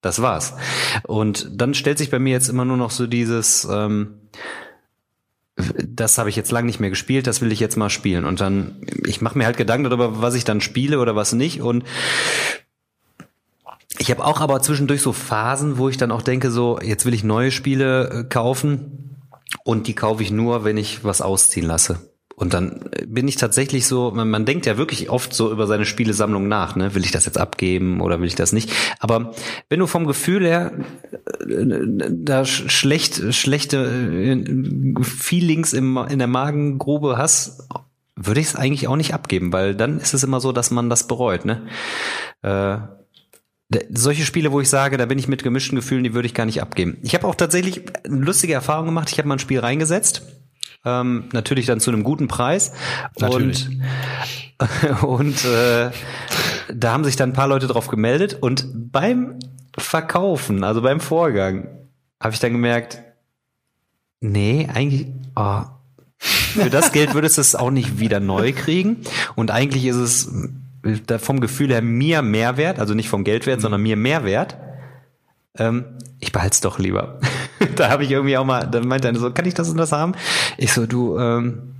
[0.00, 0.54] das war's.
[1.04, 4.14] Und dann stellt sich bei mir jetzt immer nur noch so dieses, ähm,
[5.86, 8.24] das habe ich jetzt lang nicht mehr gespielt, das will ich jetzt mal spielen.
[8.24, 11.60] Und dann, ich mache mir halt Gedanken darüber, was ich dann spiele oder was nicht.
[11.60, 11.84] Und
[14.00, 17.12] ich habe auch aber zwischendurch so Phasen, wo ich dann auch denke, so, jetzt will
[17.12, 19.18] ich neue Spiele äh, kaufen
[19.62, 22.10] und die kaufe ich nur, wenn ich was ausziehen lasse.
[22.34, 25.66] Und dann äh, bin ich tatsächlich so, man, man denkt ja wirklich oft so über
[25.66, 26.94] seine Spielesammlung nach, ne?
[26.94, 28.72] Will ich das jetzt abgeben oder will ich das nicht?
[29.00, 29.34] Aber
[29.68, 30.72] wenn du vom Gefühl her
[31.46, 31.66] äh,
[32.10, 34.42] da schlecht, schlechte
[35.02, 37.68] Feelings im, in der Magengrube hast,
[38.16, 40.88] würde ich es eigentlich auch nicht abgeben, weil dann ist es immer so, dass man
[40.88, 41.66] das bereut, ne?
[42.40, 42.78] Äh,
[43.90, 46.46] solche Spiele, wo ich sage, da bin ich mit gemischten Gefühlen, die würde ich gar
[46.46, 46.98] nicht abgeben.
[47.02, 49.10] Ich habe auch tatsächlich eine lustige Erfahrung gemacht.
[49.10, 50.22] Ich habe mal ein Spiel reingesetzt.
[50.84, 52.72] Ähm, natürlich dann zu einem guten Preis.
[53.18, 53.68] Natürlich.
[53.68, 55.90] Und, und äh,
[56.72, 58.38] da haben sich dann ein paar Leute drauf gemeldet.
[58.40, 59.38] Und beim
[59.78, 61.68] Verkaufen, also beim Vorgang,
[62.20, 63.02] habe ich dann gemerkt,
[64.20, 65.06] nee, eigentlich,
[65.36, 65.62] oh,
[66.18, 68.98] für das Geld würdest du es auch nicht wieder neu kriegen.
[69.36, 70.28] Und eigentlich ist es
[71.18, 73.62] vom Gefühl her mir Mehrwert, also nicht vom Geldwert, mhm.
[73.62, 74.56] sondern mir Mehrwert.
[75.58, 75.84] Ähm,
[76.20, 77.18] ich behalte es doch lieber.
[77.76, 79.92] da habe ich irgendwie auch mal, da meinte einer so, kann ich das und das
[79.92, 80.12] haben?
[80.58, 81.74] Ich so, du, ähm,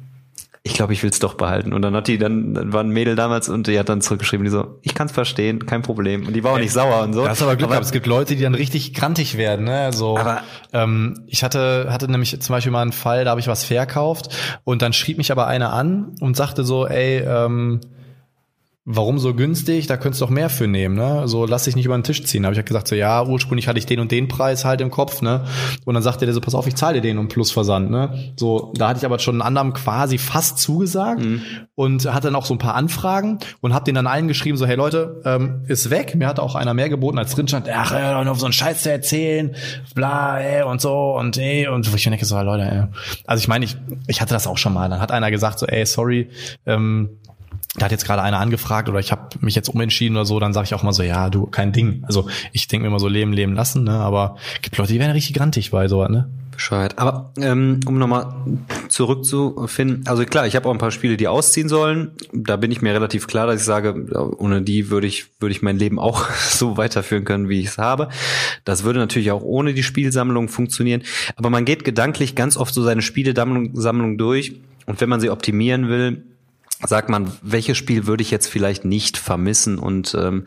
[0.62, 1.72] ich glaube, ich will es doch behalten.
[1.72, 4.44] Und dann hat die, dann, dann war ein Mädel damals und die hat dann zurückgeschrieben,
[4.44, 6.26] die so, ich kann es verstehen, kein Problem.
[6.26, 7.24] Und die war auch nicht sauer und so.
[7.24, 7.86] Das ist aber Glück aber, gehabt.
[7.86, 9.64] Es gibt Leute, die dann richtig krantig werden.
[9.64, 9.80] Ne?
[9.80, 10.42] Also, aber,
[10.74, 14.36] ähm, ich hatte, hatte nämlich zum Beispiel mal einen Fall, da habe ich was verkauft
[14.64, 17.80] und dann schrieb mich aber einer an und sagte so, ey, ähm,
[18.94, 19.86] warum so günstig?
[19.86, 21.26] Da könntest du doch mehr für nehmen, ne?
[21.26, 22.44] So lass dich nicht über den Tisch ziehen.
[22.44, 24.90] Habe ich halt gesagt, so ja, ursprünglich hatte ich den und den Preis halt im
[24.90, 25.44] Kopf, ne?
[25.84, 28.32] Und dann sagte der so, pass auf, ich zahle dir den und plus Versand, ne?
[28.36, 31.42] So, da hatte ich aber schon einen anderen quasi fast zugesagt mhm.
[31.74, 34.66] und hatte dann auch so ein paar Anfragen und hab den dann allen geschrieben, so,
[34.66, 36.14] hey Leute, ähm, ist weg.
[36.14, 38.82] Mir hatte auch einer mehr geboten, als drin stand, ach, nur auf so einen Scheiß
[38.82, 39.54] zu erzählen,
[39.94, 42.82] bla, ey, und so und ey, und ich denke so, Leute, ey.
[43.26, 43.76] Also ich meine, ich,
[44.06, 44.88] ich hatte das auch schon mal.
[44.88, 46.30] Dann hat einer gesagt, so, ey, sorry,
[46.66, 47.10] ähm,
[47.76, 50.52] da hat jetzt gerade einer angefragt oder ich habe mich jetzt umentschieden oder so, dann
[50.52, 52.02] sage ich auch mal so, ja, du, kein Ding.
[52.06, 53.92] Also ich denke mir immer so, leben, leben lassen, ne?
[53.92, 56.28] Aber gibt Leute, die werden richtig grantig bei sowas, ne?
[56.50, 56.98] Bescheid.
[56.98, 58.34] Aber ähm, um nochmal
[58.88, 62.10] zurückzufinden, also klar, ich habe auch ein paar Spiele, die ausziehen sollen.
[62.32, 63.94] Da bin ich mir relativ klar, dass ich sage,
[64.36, 67.78] ohne die würde ich, würde ich mein Leben auch so weiterführen können, wie ich es
[67.78, 68.08] habe.
[68.64, 71.02] Das würde natürlich auch ohne die Spielsammlung funktionieren.
[71.36, 74.60] Aber man geht gedanklich ganz oft so seine Spielesammlung durch.
[74.86, 76.24] Und wenn man sie optimieren will,
[76.86, 80.46] sagt man, welches Spiel würde ich jetzt vielleicht nicht vermissen und ähm,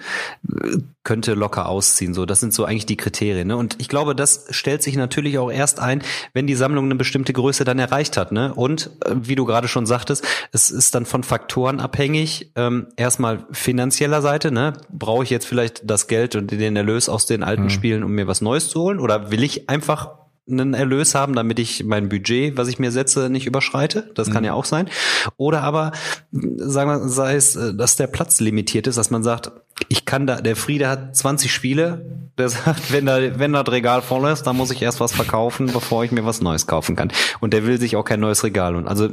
[1.04, 2.14] könnte locker ausziehen.
[2.14, 3.48] So, das sind so eigentlich die Kriterien.
[3.48, 3.58] Ne?
[3.58, 6.02] Und ich glaube, das stellt sich natürlich auch erst ein,
[6.34, 8.32] wenn die Sammlung eine bestimmte Größe dann erreicht hat.
[8.32, 8.54] Ne?
[8.54, 12.52] Und äh, wie du gerade schon sagtest, es ist dann von Faktoren abhängig.
[12.56, 14.52] Ähm, erstmal finanzieller Seite.
[14.52, 14.74] Ne?
[14.90, 17.70] Brauche ich jetzt vielleicht das Geld und den Erlös aus den alten mhm.
[17.70, 19.00] Spielen, um mir was Neues zu holen?
[19.00, 23.30] Oder will ich einfach einen Erlös haben, damit ich mein Budget, was ich mir setze,
[23.30, 24.12] nicht überschreite.
[24.14, 24.48] Das kann mhm.
[24.48, 24.90] ja auch sein.
[25.38, 25.94] Oder aber,
[26.32, 29.52] sagen wir, sei es, äh, dass der Platz limitiert ist, dass man sagt,
[29.90, 32.06] ich kann da, der Friede hat 20 Spiele,
[32.38, 35.68] der sagt, wenn da, wenn das Regal voll ist, dann muss ich erst was verkaufen,
[35.68, 37.12] bevor ich mir was Neues kaufen kann.
[37.40, 38.88] Und der will sich auch kein neues Regal holen.
[38.88, 39.10] Also,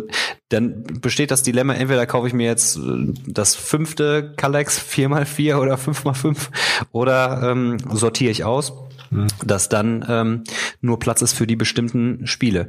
[0.48, 5.74] dann besteht das Dilemma, entweder kaufe ich mir jetzt äh, das fünfte Kalex 4x4 oder
[5.74, 6.36] 5x5
[6.92, 8.72] oder ähm, sortiere ich aus
[9.11, 9.26] mhm.
[9.44, 10.44] dass dann ähm,
[10.80, 12.68] nur Platz ist für die bestimmten Spiele.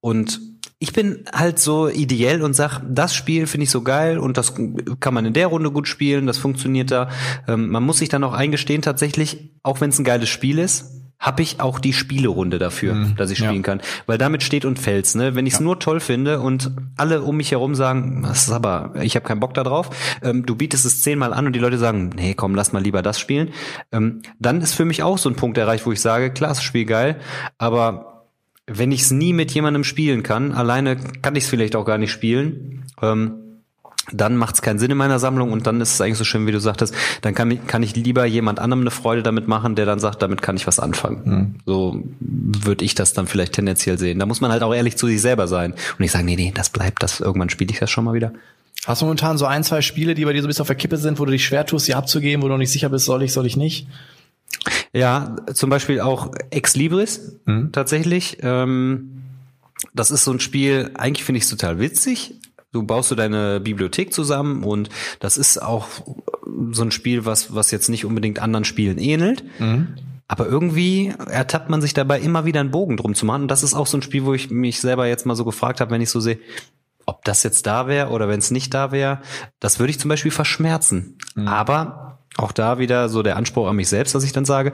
[0.00, 0.40] Und
[0.84, 4.52] ich bin halt so ideell und sag, das Spiel finde ich so geil und das
[5.00, 7.08] kann man in der Runde gut spielen, das funktioniert da.
[7.48, 10.90] Ähm, man muss sich dann auch eingestehen, tatsächlich, auch wenn es ein geiles Spiel ist,
[11.18, 13.62] habe ich auch die Spielerunde dafür, mhm, dass ich spielen ja.
[13.62, 13.80] kann.
[14.04, 15.14] Weil damit steht und fällt's.
[15.14, 15.34] Ne?
[15.34, 15.64] Wenn ich es ja.
[15.64, 19.40] nur toll finde und alle um mich herum sagen, das ist aber, ich habe keinen
[19.40, 19.88] Bock da drauf,
[20.22, 23.00] ähm, du bietest es zehnmal an und die Leute sagen, nee, komm, lass mal lieber
[23.00, 23.54] das spielen,
[23.90, 26.62] ähm, dann ist für mich auch so ein Punkt erreicht, wo ich sage, klar, das
[26.62, 27.20] Spiel geil,
[27.56, 28.13] aber
[28.66, 31.98] wenn ich es nie mit jemandem spielen kann, alleine kann ich es vielleicht auch gar
[31.98, 32.84] nicht spielen.
[33.02, 33.40] Ähm,
[34.12, 36.46] dann macht es keinen Sinn in meiner Sammlung und dann ist es eigentlich so schön,
[36.46, 39.86] wie du sagtest, dann kann, kann ich lieber jemand anderem eine Freude damit machen, der
[39.86, 41.22] dann sagt, damit kann ich was anfangen.
[41.24, 41.54] Mhm.
[41.64, 44.18] So würde ich das dann vielleicht tendenziell sehen.
[44.18, 46.52] Da muss man halt auch ehrlich zu sich selber sein und nicht sagen, nee, nee,
[46.54, 48.32] das bleibt, das irgendwann spiele ich das schon mal wieder.
[48.86, 50.76] Hast du momentan so ein, zwei Spiele, die bei dir so ein bisschen auf der
[50.76, 53.06] Kippe sind, wo du dich schwer tust, sie abzugeben, wo du noch nicht sicher bist,
[53.06, 53.86] soll ich, soll ich nicht?
[54.92, 57.72] Ja, zum Beispiel auch Ex Libris mhm.
[57.72, 58.38] tatsächlich.
[58.42, 59.22] Ähm,
[59.92, 62.34] das ist so ein Spiel, eigentlich finde ich es total witzig,
[62.74, 64.88] Du baust du deine Bibliothek zusammen und
[65.20, 65.86] das ist auch
[66.72, 69.44] so ein Spiel, was, was jetzt nicht unbedingt anderen Spielen ähnelt.
[69.60, 69.94] Mhm.
[70.26, 73.42] Aber irgendwie ertappt man sich dabei immer wieder einen Bogen drum zu machen.
[73.42, 75.80] Und das ist auch so ein Spiel, wo ich mich selber jetzt mal so gefragt
[75.80, 76.40] habe, wenn ich so sehe,
[77.06, 79.20] ob das jetzt da wäre oder wenn es nicht da wäre,
[79.60, 81.16] das würde ich zum Beispiel verschmerzen.
[81.36, 81.46] Mhm.
[81.46, 84.72] Aber auch da wieder so der Anspruch an mich selbst, dass ich dann sage,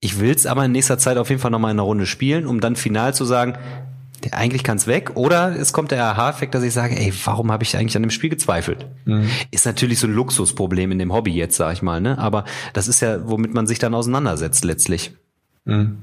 [0.00, 2.46] ich will es aber in nächster Zeit auf jeden Fall nochmal in einer Runde spielen,
[2.46, 3.58] um dann final zu sagen,
[4.32, 5.12] eigentlich kann es weg.
[5.14, 8.10] Oder es kommt der Aha-Effekt, dass ich sage, ey, warum habe ich eigentlich an dem
[8.10, 8.86] Spiel gezweifelt?
[9.04, 9.28] Mhm.
[9.50, 12.18] Ist natürlich so ein Luxusproblem in dem Hobby jetzt, sag ich mal, ne?
[12.18, 15.12] Aber das ist ja, womit man sich dann auseinandersetzt letztlich.
[15.64, 15.98] Mhm.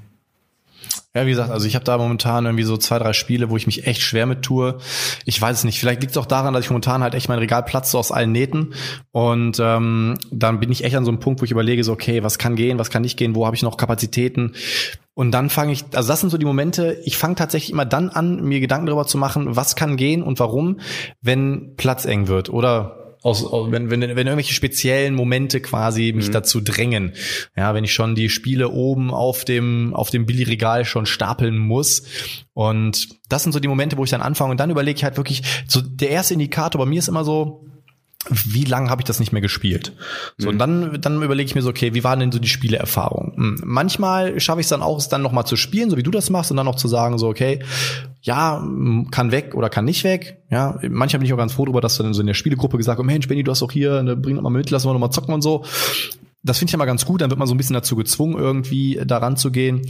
[1.15, 3.67] Ja, wie gesagt, also ich habe da momentan irgendwie so zwei, drei Spiele, wo ich
[3.67, 4.79] mich echt schwer mit tue.
[5.25, 5.79] Ich weiß es nicht.
[5.79, 8.11] Vielleicht liegt es auch daran, dass ich momentan halt echt mein Regal platzt so aus
[8.11, 8.73] allen Nähten.
[9.11, 12.23] Und ähm, dann bin ich echt an so einem Punkt, wo ich überlege, so, okay,
[12.23, 14.55] was kann gehen, was kann nicht gehen, wo habe ich noch Kapazitäten.
[15.13, 18.09] Und dann fange ich, also das sind so die Momente, ich fange tatsächlich immer dann
[18.09, 20.79] an, mir Gedanken darüber zu machen, was kann gehen und warum,
[21.21, 26.33] wenn Platz eng wird oder aus, wenn, wenn, wenn irgendwelche speziellen Momente quasi mich mhm.
[26.33, 27.13] dazu drängen.
[27.55, 32.03] Ja, wenn ich schon die Spiele oben auf dem, auf dem Billigregal schon stapeln muss.
[32.53, 35.17] Und das sind so die Momente, wo ich dann anfange und dann überlege ich halt
[35.17, 37.65] wirklich, so der erste Indikator bei mir ist immer so,
[38.29, 39.93] wie lange habe ich das nicht mehr gespielt?
[40.37, 40.53] So, mhm.
[40.53, 43.33] und dann, dann überlege ich mir so, okay, wie war denn so die Spielerfahrung?
[43.35, 46.11] Hm, manchmal schaffe ich es dann auch, es dann nochmal zu spielen, so wie du
[46.11, 47.63] das machst, und dann noch zu sagen, so, okay,
[48.21, 48.65] ja,
[49.11, 50.41] kann weg oder kann nicht weg.
[50.49, 52.77] Ja, manchmal bin ich auch ganz froh darüber, dass du dann so in der Spielegruppe
[52.77, 54.93] gesagt hast, Mensch, Benny, du hast doch hier, ne, bring doch mal mit, lass mal
[54.93, 55.63] nochmal zocken und so
[56.43, 58.99] das finde ich immer ganz gut, dann wird man so ein bisschen dazu gezwungen, irgendwie
[59.05, 59.81] daran zu gehen.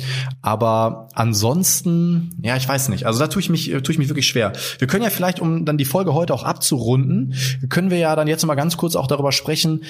[0.41, 3.06] Aber ansonsten, ja, ich weiß nicht.
[3.06, 4.54] Also da tue ich mich, tue ich mich wirklich schwer.
[4.78, 7.34] Wir können ja vielleicht, um dann die Folge heute auch abzurunden,
[7.70, 9.82] können wir ja dann jetzt mal ganz kurz auch darüber sprechen,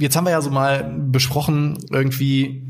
[0.00, 2.66] Jetzt haben wir ja so mal besprochen, irgendwie,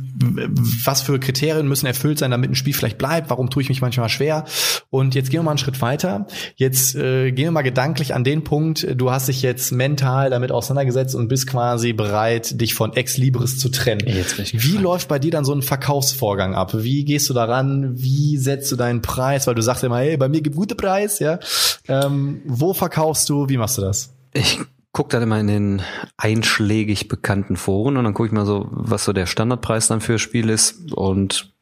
[0.85, 3.31] was für Kriterien müssen erfüllt sein, damit ein Spiel vielleicht bleibt.
[3.31, 4.45] Warum tue ich mich manchmal schwer?
[4.91, 6.27] Und jetzt gehen wir mal einen Schritt weiter.
[6.57, 10.51] Jetzt äh, gehen wir mal gedanklich an den Punkt, du hast dich jetzt mental damit
[10.51, 14.03] auseinandergesetzt und bist quasi bereit, dich von Ex Libris zu trennen.
[14.05, 16.73] Wie läuft bei dir dann so ein Verkaufsvorgang ab?
[16.75, 17.93] Wie gehst du daran?
[17.97, 19.47] Wie setzt du deinen Preis?
[19.47, 21.39] Weil du sagst immer, hey, bei mir gibt gute Preis, ja.
[21.87, 23.49] Ähm, wo verkaufst du?
[23.49, 24.13] Wie machst du das?
[24.33, 24.59] Ich
[24.93, 25.83] gucke dann immer in den
[26.17, 30.19] einschlägig bekannten Foren und dann gucke ich mal so, was so der Standardpreis dann für
[30.19, 31.53] Spiel ist und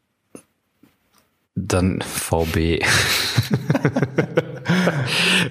[1.54, 2.80] dann VB.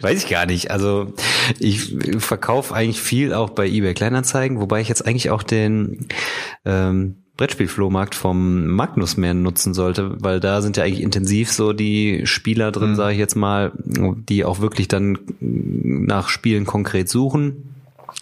[0.02, 0.72] Weiß ich gar nicht.
[0.72, 1.14] Also
[1.60, 6.08] ich verkaufe eigentlich viel auch bei eBay Kleinanzeigen, wobei ich jetzt eigentlich auch den
[6.66, 12.26] ähm, Brettspielflohmarkt vom Magnus mehr nutzen sollte, weil da sind ja eigentlich intensiv so die
[12.26, 12.96] Spieler drin, mhm.
[12.96, 17.76] sage ich jetzt mal, die auch wirklich dann nach Spielen konkret suchen.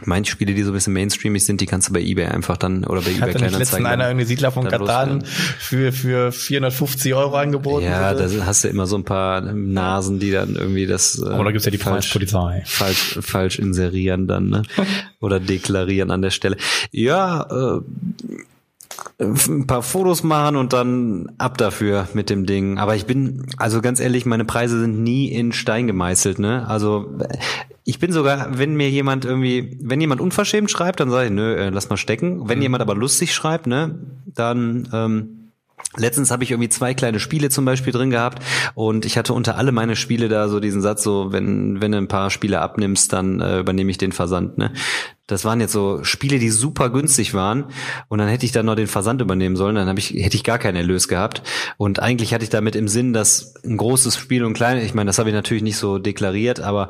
[0.03, 2.84] Manche Spiele, die so ein bisschen mainstreamig sind, die kannst du bei eBay einfach dann
[2.84, 3.86] oder bei eBay kleiner zeigen.
[3.86, 7.86] einer irgendwie Siedler von Katan für für 450 Euro angeboten.
[7.86, 11.20] Ja, da hast du immer so ein paar Nasen, die dann irgendwie das.
[11.20, 12.63] Äh, oder gibt's ja die falsch, Polizei.
[12.66, 14.63] Falsch, falsch inserieren dann ne?
[15.22, 16.57] oder deklarieren an der Stelle.
[16.91, 17.78] Ja.
[17.78, 17.82] Äh,
[19.20, 22.78] ein paar Fotos machen und dann ab dafür mit dem Ding.
[22.78, 26.68] Aber ich bin, also ganz ehrlich, meine Preise sind nie in Stein gemeißelt, ne?
[26.68, 27.18] Also
[27.84, 31.56] ich bin sogar, wenn mir jemand irgendwie, wenn jemand unverschämt schreibt, dann sage ich, nö,
[31.56, 32.50] äh, lass mal stecken.
[32.50, 32.64] Wenn mhm.
[32.64, 35.35] jemand aber lustig schreibt, ne, dann ähm,
[35.97, 39.57] Letztens habe ich irgendwie zwei kleine Spiele zum Beispiel drin gehabt und ich hatte unter
[39.57, 43.14] alle meine Spiele da so diesen Satz so, wenn, wenn du ein paar Spiele abnimmst,
[43.14, 44.57] dann äh, übernehme ich den Versand.
[44.57, 44.73] Ne?
[45.27, 47.65] Das waren jetzt so Spiele, die super günstig waren
[48.10, 50.43] und dann hätte ich dann noch den Versand übernehmen sollen, dann hab ich, hätte ich
[50.43, 51.41] gar keinen Erlös gehabt.
[51.77, 54.93] Und eigentlich hatte ich damit im Sinn, dass ein großes Spiel und ein kleines, ich
[54.93, 56.89] meine, das habe ich natürlich nicht so deklariert, aber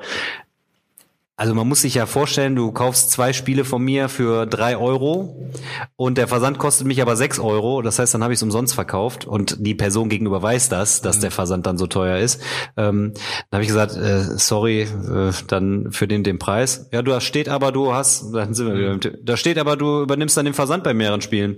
[1.38, 5.50] also man muss sich ja vorstellen, du kaufst zwei Spiele von mir für drei Euro
[5.98, 7.82] und der Versand kostet mich aber sechs Euro.
[7.82, 11.18] Das heißt, dann habe ich es umsonst verkauft und die Person gegenüber weiß das, dass
[11.18, 11.22] mhm.
[11.22, 12.42] der Versand dann so teuer ist.
[12.78, 13.14] Ähm,
[13.50, 16.88] dann habe ich gesagt, äh, sorry, äh, dann für den den Preis.
[16.94, 20.38] Ja, du steht aber, du hast, dann sind wir wieder, da steht aber, du übernimmst
[20.38, 21.58] dann den Versand bei mehreren Spielen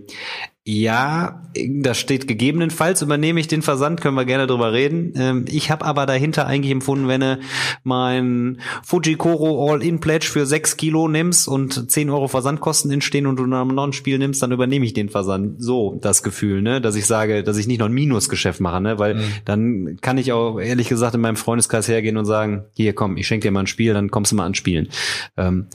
[0.70, 5.14] Ja, da steht gegebenenfalls übernehme ich den Versand, können wir gerne drüber reden.
[5.16, 7.40] Ähm, ich habe aber dahinter eigentlich empfunden, wenn du
[7.86, 13.62] mein Fujikoro All-In-Pledge für 6 Kilo nimmst und 10 Euro Versandkosten entstehen und du nach
[13.62, 15.64] einem neuen Spiel nimmst, dann übernehme ich den Versand.
[15.64, 19.00] So das Gefühl, ne, dass ich sage, dass ich nicht noch ein Minusgeschäft mache, ne,
[19.00, 19.24] weil mhm.
[19.46, 23.26] dann kann ich auch ehrlich gesagt in meinem Freundeskreis hergehen und sagen, hier komm, ich
[23.26, 24.90] schenke dir mal ein Spiel, dann kommst du mal an Spielen.
[25.38, 25.68] Ähm,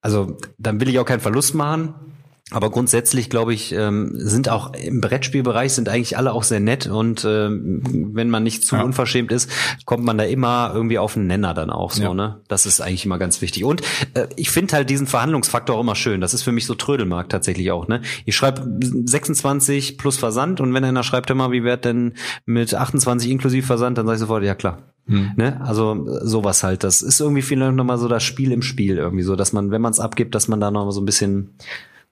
[0.00, 1.94] also dann will ich auch keinen Verlust machen
[2.50, 6.86] aber grundsätzlich glaube ich, ähm, sind auch im Brettspielbereich sind eigentlich alle auch sehr nett
[6.86, 7.82] und ähm,
[8.14, 8.82] wenn man nicht zu ja.
[8.82, 9.50] unverschämt ist,
[9.84, 12.14] kommt man da immer irgendwie auf einen Nenner dann auch so, ja.
[12.14, 12.40] ne?
[12.48, 13.64] Das ist eigentlich immer ganz wichtig.
[13.64, 13.82] Und
[14.14, 16.20] äh, ich finde halt diesen Verhandlungsfaktor auch immer schön.
[16.20, 18.00] Das ist für mich so Trödelmarkt tatsächlich auch, ne?
[18.24, 22.14] Ich schreibe 26 plus Versand und wenn einer schreibt immer, wie wird denn
[22.46, 24.78] mit 28 inklusive Versand, dann sage ich sofort, ja klar.
[25.06, 25.32] Hm.
[25.36, 25.60] Ne?
[25.62, 26.84] Also sowas halt.
[26.84, 29.80] Das ist irgendwie vielleicht nochmal so das Spiel im Spiel irgendwie so, dass man, wenn
[29.80, 31.54] man es abgibt, dass man da nochmal so ein bisschen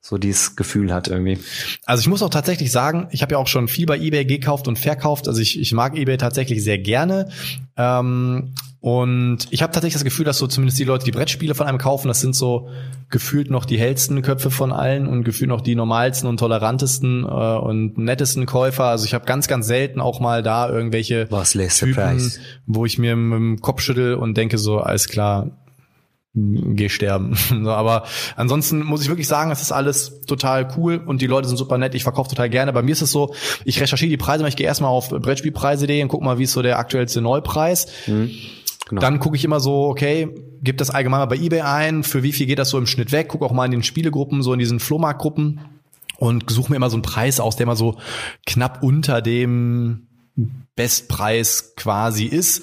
[0.08, 1.38] so dieses Gefühl hat irgendwie.
[1.84, 4.68] Also ich muss auch tatsächlich sagen, ich habe ja auch schon viel bei eBay gekauft
[4.68, 5.26] und verkauft.
[5.26, 7.28] Also ich, ich mag eBay tatsächlich sehr gerne.
[7.76, 11.66] Ähm, und ich habe tatsächlich das Gefühl, dass so zumindest die Leute, die Brettspiele von
[11.66, 12.68] einem kaufen, das sind so
[13.10, 17.26] gefühlt noch die hellsten Köpfe von allen und gefühlt noch die normalsten und tolerantesten äh,
[17.26, 18.84] und nettesten Käufer.
[18.84, 22.32] Also ich habe ganz, ganz selten auch mal da irgendwelche Was Typen,
[22.66, 25.50] wo ich mir mit dem Kopf schüttel und denke so, alles klar,
[26.36, 27.36] geh sterben.
[27.66, 28.04] aber
[28.36, 31.78] ansonsten muss ich wirklich sagen, es ist alles total cool und die Leute sind super
[31.78, 31.94] nett.
[31.94, 32.72] Ich verkaufe total gerne.
[32.72, 33.34] Bei mir ist es so,
[33.64, 36.62] ich recherchiere die Preise, ich gehe erstmal auf Brettspielpreise.de und guck mal, wie ist so
[36.62, 37.86] der aktuellste Neupreis.
[38.06, 38.30] Mhm.
[38.88, 39.00] Genau.
[39.00, 40.28] Dann gucke ich immer so, okay,
[40.62, 43.10] gib das allgemein mal bei eBay ein, für wie viel geht das so im Schnitt
[43.10, 45.60] weg, guck auch mal in den Spielegruppen, so in diesen Flohmarktgruppen
[46.18, 47.96] und suche mir immer so einen Preis aus, der mal so
[48.46, 50.06] knapp unter dem
[50.76, 52.62] Bestpreis quasi ist.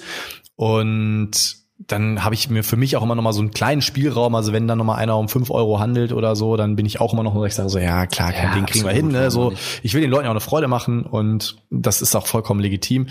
[0.56, 4.36] Und dann habe ich mir für mich auch immer noch mal so einen kleinen Spielraum.
[4.36, 7.02] Also wenn dann noch mal einer um fünf Euro handelt oder so, dann bin ich
[7.02, 9.10] auch immer noch, ich sage so, ja klar, ja, den kriegen wir hin.
[9.10, 9.32] Ne?
[9.32, 13.08] So, ich will den Leuten auch eine Freude machen und das ist auch vollkommen legitim.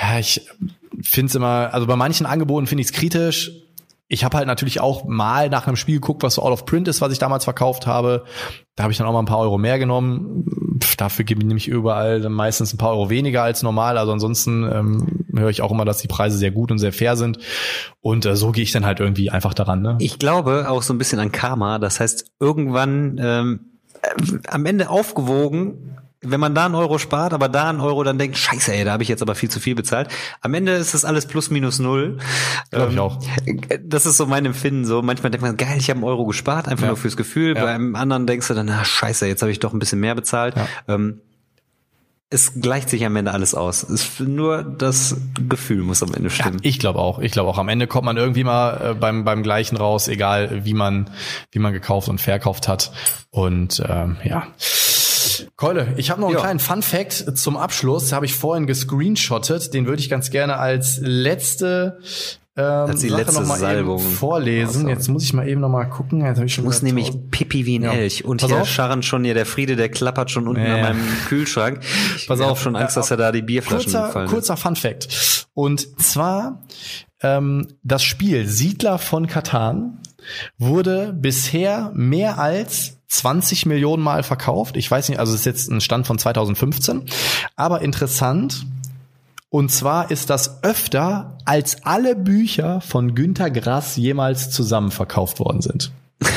[0.00, 0.46] Ja, ich
[1.02, 3.63] finde es immer, also bei manchen Angeboten finde ich es kritisch
[4.08, 6.88] ich habe halt natürlich auch mal nach einem Spiel geguckt, was so out of print
[6.88, 8.24] ist, was ich damals verkauft habe.
[8.76, 10.78] Da habe ich dann auch mal ein paar Euro mehr genommen.
[10.82, 13.96] Pff, dafür gebe ich nämlich überall meistens ein paar Euro weniger als normal.
[13.96, 17.16] Also ansonsten ähm, höre ich auch immer, dass die Preise sehr gut und sehr fair
[17.16, 17.38] sind.
[18.00, 19.80] Und äh, so gehe ich dann halt irgendwie einfach daran.
[19.80, 19.96] Ne?
[20.00, 21.78] Ich glaube auch so ein bisschen an Karma.
[21.78, 23.60] Das heißt, irgendwann ähm,
[24.02, 25.93] äh, am Ende aufgewogen
[26.24, 28.92] wenn man da einen Euro spart, aber da einen Euro dann denkt, scheiße, ey, da
[28.92, 30.08] habe ich jetzt aber viel zu viel bezahlt.
[30.40, 32.18] Am Ende ist das alles plus minus null.
[32.70, 33.18] Glaube ich ähm, auch.
[33.82, 34.84] Das ist so mein Empfinden.
[34.84, 36.88] So manchmal denkt man, geil, ich habe einen Euro gespart, einfach ja.
[36.88, 37.56] nur fürs Gefühl.
[37.56, 37.64] Ja.
[37.64, 40.56] Beim anderen denkst du dann, ah, scheiße, jetzt habe ich doch ein bisschen mehr bezahlt.
[40.56, 40.68] Ja.
[40.88, 41.20] Ähm,
[42.30, 43.84] es gleicht sich am Ende alles aus.
[43.84, 45.16] Es nur das
[45.48, 46.58] Gefühl muss am Ende stimmen.
[46.62, 47.20] Ja, ich glaube auch.
[47.20, 47.58] Ich glaube auch.
[47.58, 51.10] Am Ende kommt man irgendwie mal äh, beim beim gleichen raus, egal wie man
[51.52, 52.90] wie man gekauft und verkauft hat.
[53.30, 54.48] Und ähm, ja.
[55.56, 56.42] Keule, ich habe noch einen ja.
[56.42, 58.12] kleinen Fun Fact zum Abschluss.
[58.12, 59.74] Habe ich vorhin gescreenshottet.
[59.74, 61.98] Den würde ich ganz gerne als letzte
[62.56, 63.98] ähm, die Sache letzte noch Salbung.
[63.98, 64.86] vorlesen.
[64.86, 66.24] Oh, Jetzt muss ich mal eben noch mal gucken.
[66.24, 67.92] Jetzt hab ich schon muss nämlich Pipi wie ein ja.
[67.92, 68.24] Elch.
[68.24, 68.68] Und Pass hier auf.
[68.68, 70.76] scharren schon hier, der Friede, der klappert schon unten ja.
[70.76, 71.80] an meinem Kühlschrank.
[72.16, 74.28] Ich Pass auf, schon Angst, dass er da die Bierflaschen kurzer, fallen.
[74.28, 75.46] Kurzer Fun Fact.
[75.52, 76.62] Und zwar
[77.22, 80.00] ähm, das Spiel Siedler von Katan
[80.58, 84.76] wurde bisher mehr als 20 Millionen Mal verkauft.
[84.76, 87.04] Ich weiß nicht, also es ist jetzt ein Stand von 2015.
[87.56, 88.66] Aber interessant.
[89.50, 95.60] Und zwar ist das öfter, als alle Bücher von Günter Grass jemals zusammen verkauft worden
[95.60, 95.92] sind.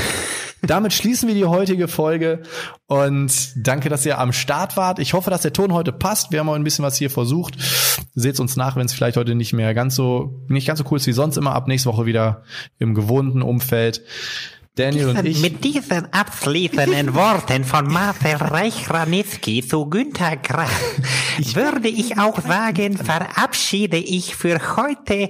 [0.62, 2.42] Damit schließen wir die heutige Folge
[2.88, 5.00] und danke, dass ihr am Start wart.
[5.00, 6.32] Ich hoffe, dass der Ton heute passt.
[6.32, 7.56] Wir haben auch ein bisschen was hier versucht.
[8.16, 10.98] Seht uns nach, wenn es vielleicht heute nicht mehr ganz so, nicht ganz so cool
[10.98, 11.54] ist wie sonst immer.
[11.54, 12.44] Ab nächste Woche wieder
[12.80, 14.02] im gewohnten Umfeld.
[14.78, 15.42] Daniel diesen, und ich.
[15.42, 20.70] Mit diesen abschließenden Worten von Marcel Reich-Ranitzky zu Günter Grass
[21.54, 25.30] würde ich auch sagen, verabschiede ich für heute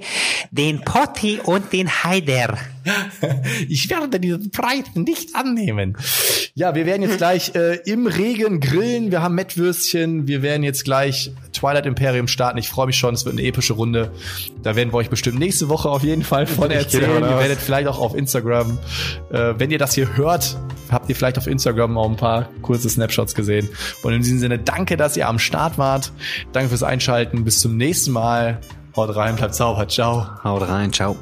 [0.50, 2.58] den Potti und den Heider.
[3.68, 5.96] Ich werde diesen Preis nicht annehmen.
[6.54, 9.10] Ja, wir werden jetzt gleich äh, im Regen grillen.
[9.10, 10.26] Wir haben Mettwürstchen.
[10.26, 12.58] Wir werden jetzt gleich Twilight Imperium starten.
[12.58, 13.14] Ich freue mich schon.
[13.14, 14.12] Es wird eine epische Runde.
[14.62, 17.22] Da werden wir euch bestimmt nächste Woche auf jeden Fall von erzählen.
[17.22, 18.78] Ihr werdet vielleicht auch auf Instagram,
[19.30, 20.56] äh, wenn ihr das hier hört,
[20.90, 23.68] habt ihr vielleicht auf Instagram auch ein paar kurze Snapshots gesehen.
[24.02, 26.12] Und in diesem Sinne, danke, dass ihr am Start wart.
[26.52, 27.44] Danke fürs Einschalten.
[27.44, 28.60] Bis zum nächsten Mal.
[28.96, 29.86] Haut rein, bleibt sauber.
[29.88, 30.26] Ciao.
[30.42, 31.16] Haut rein, ciao.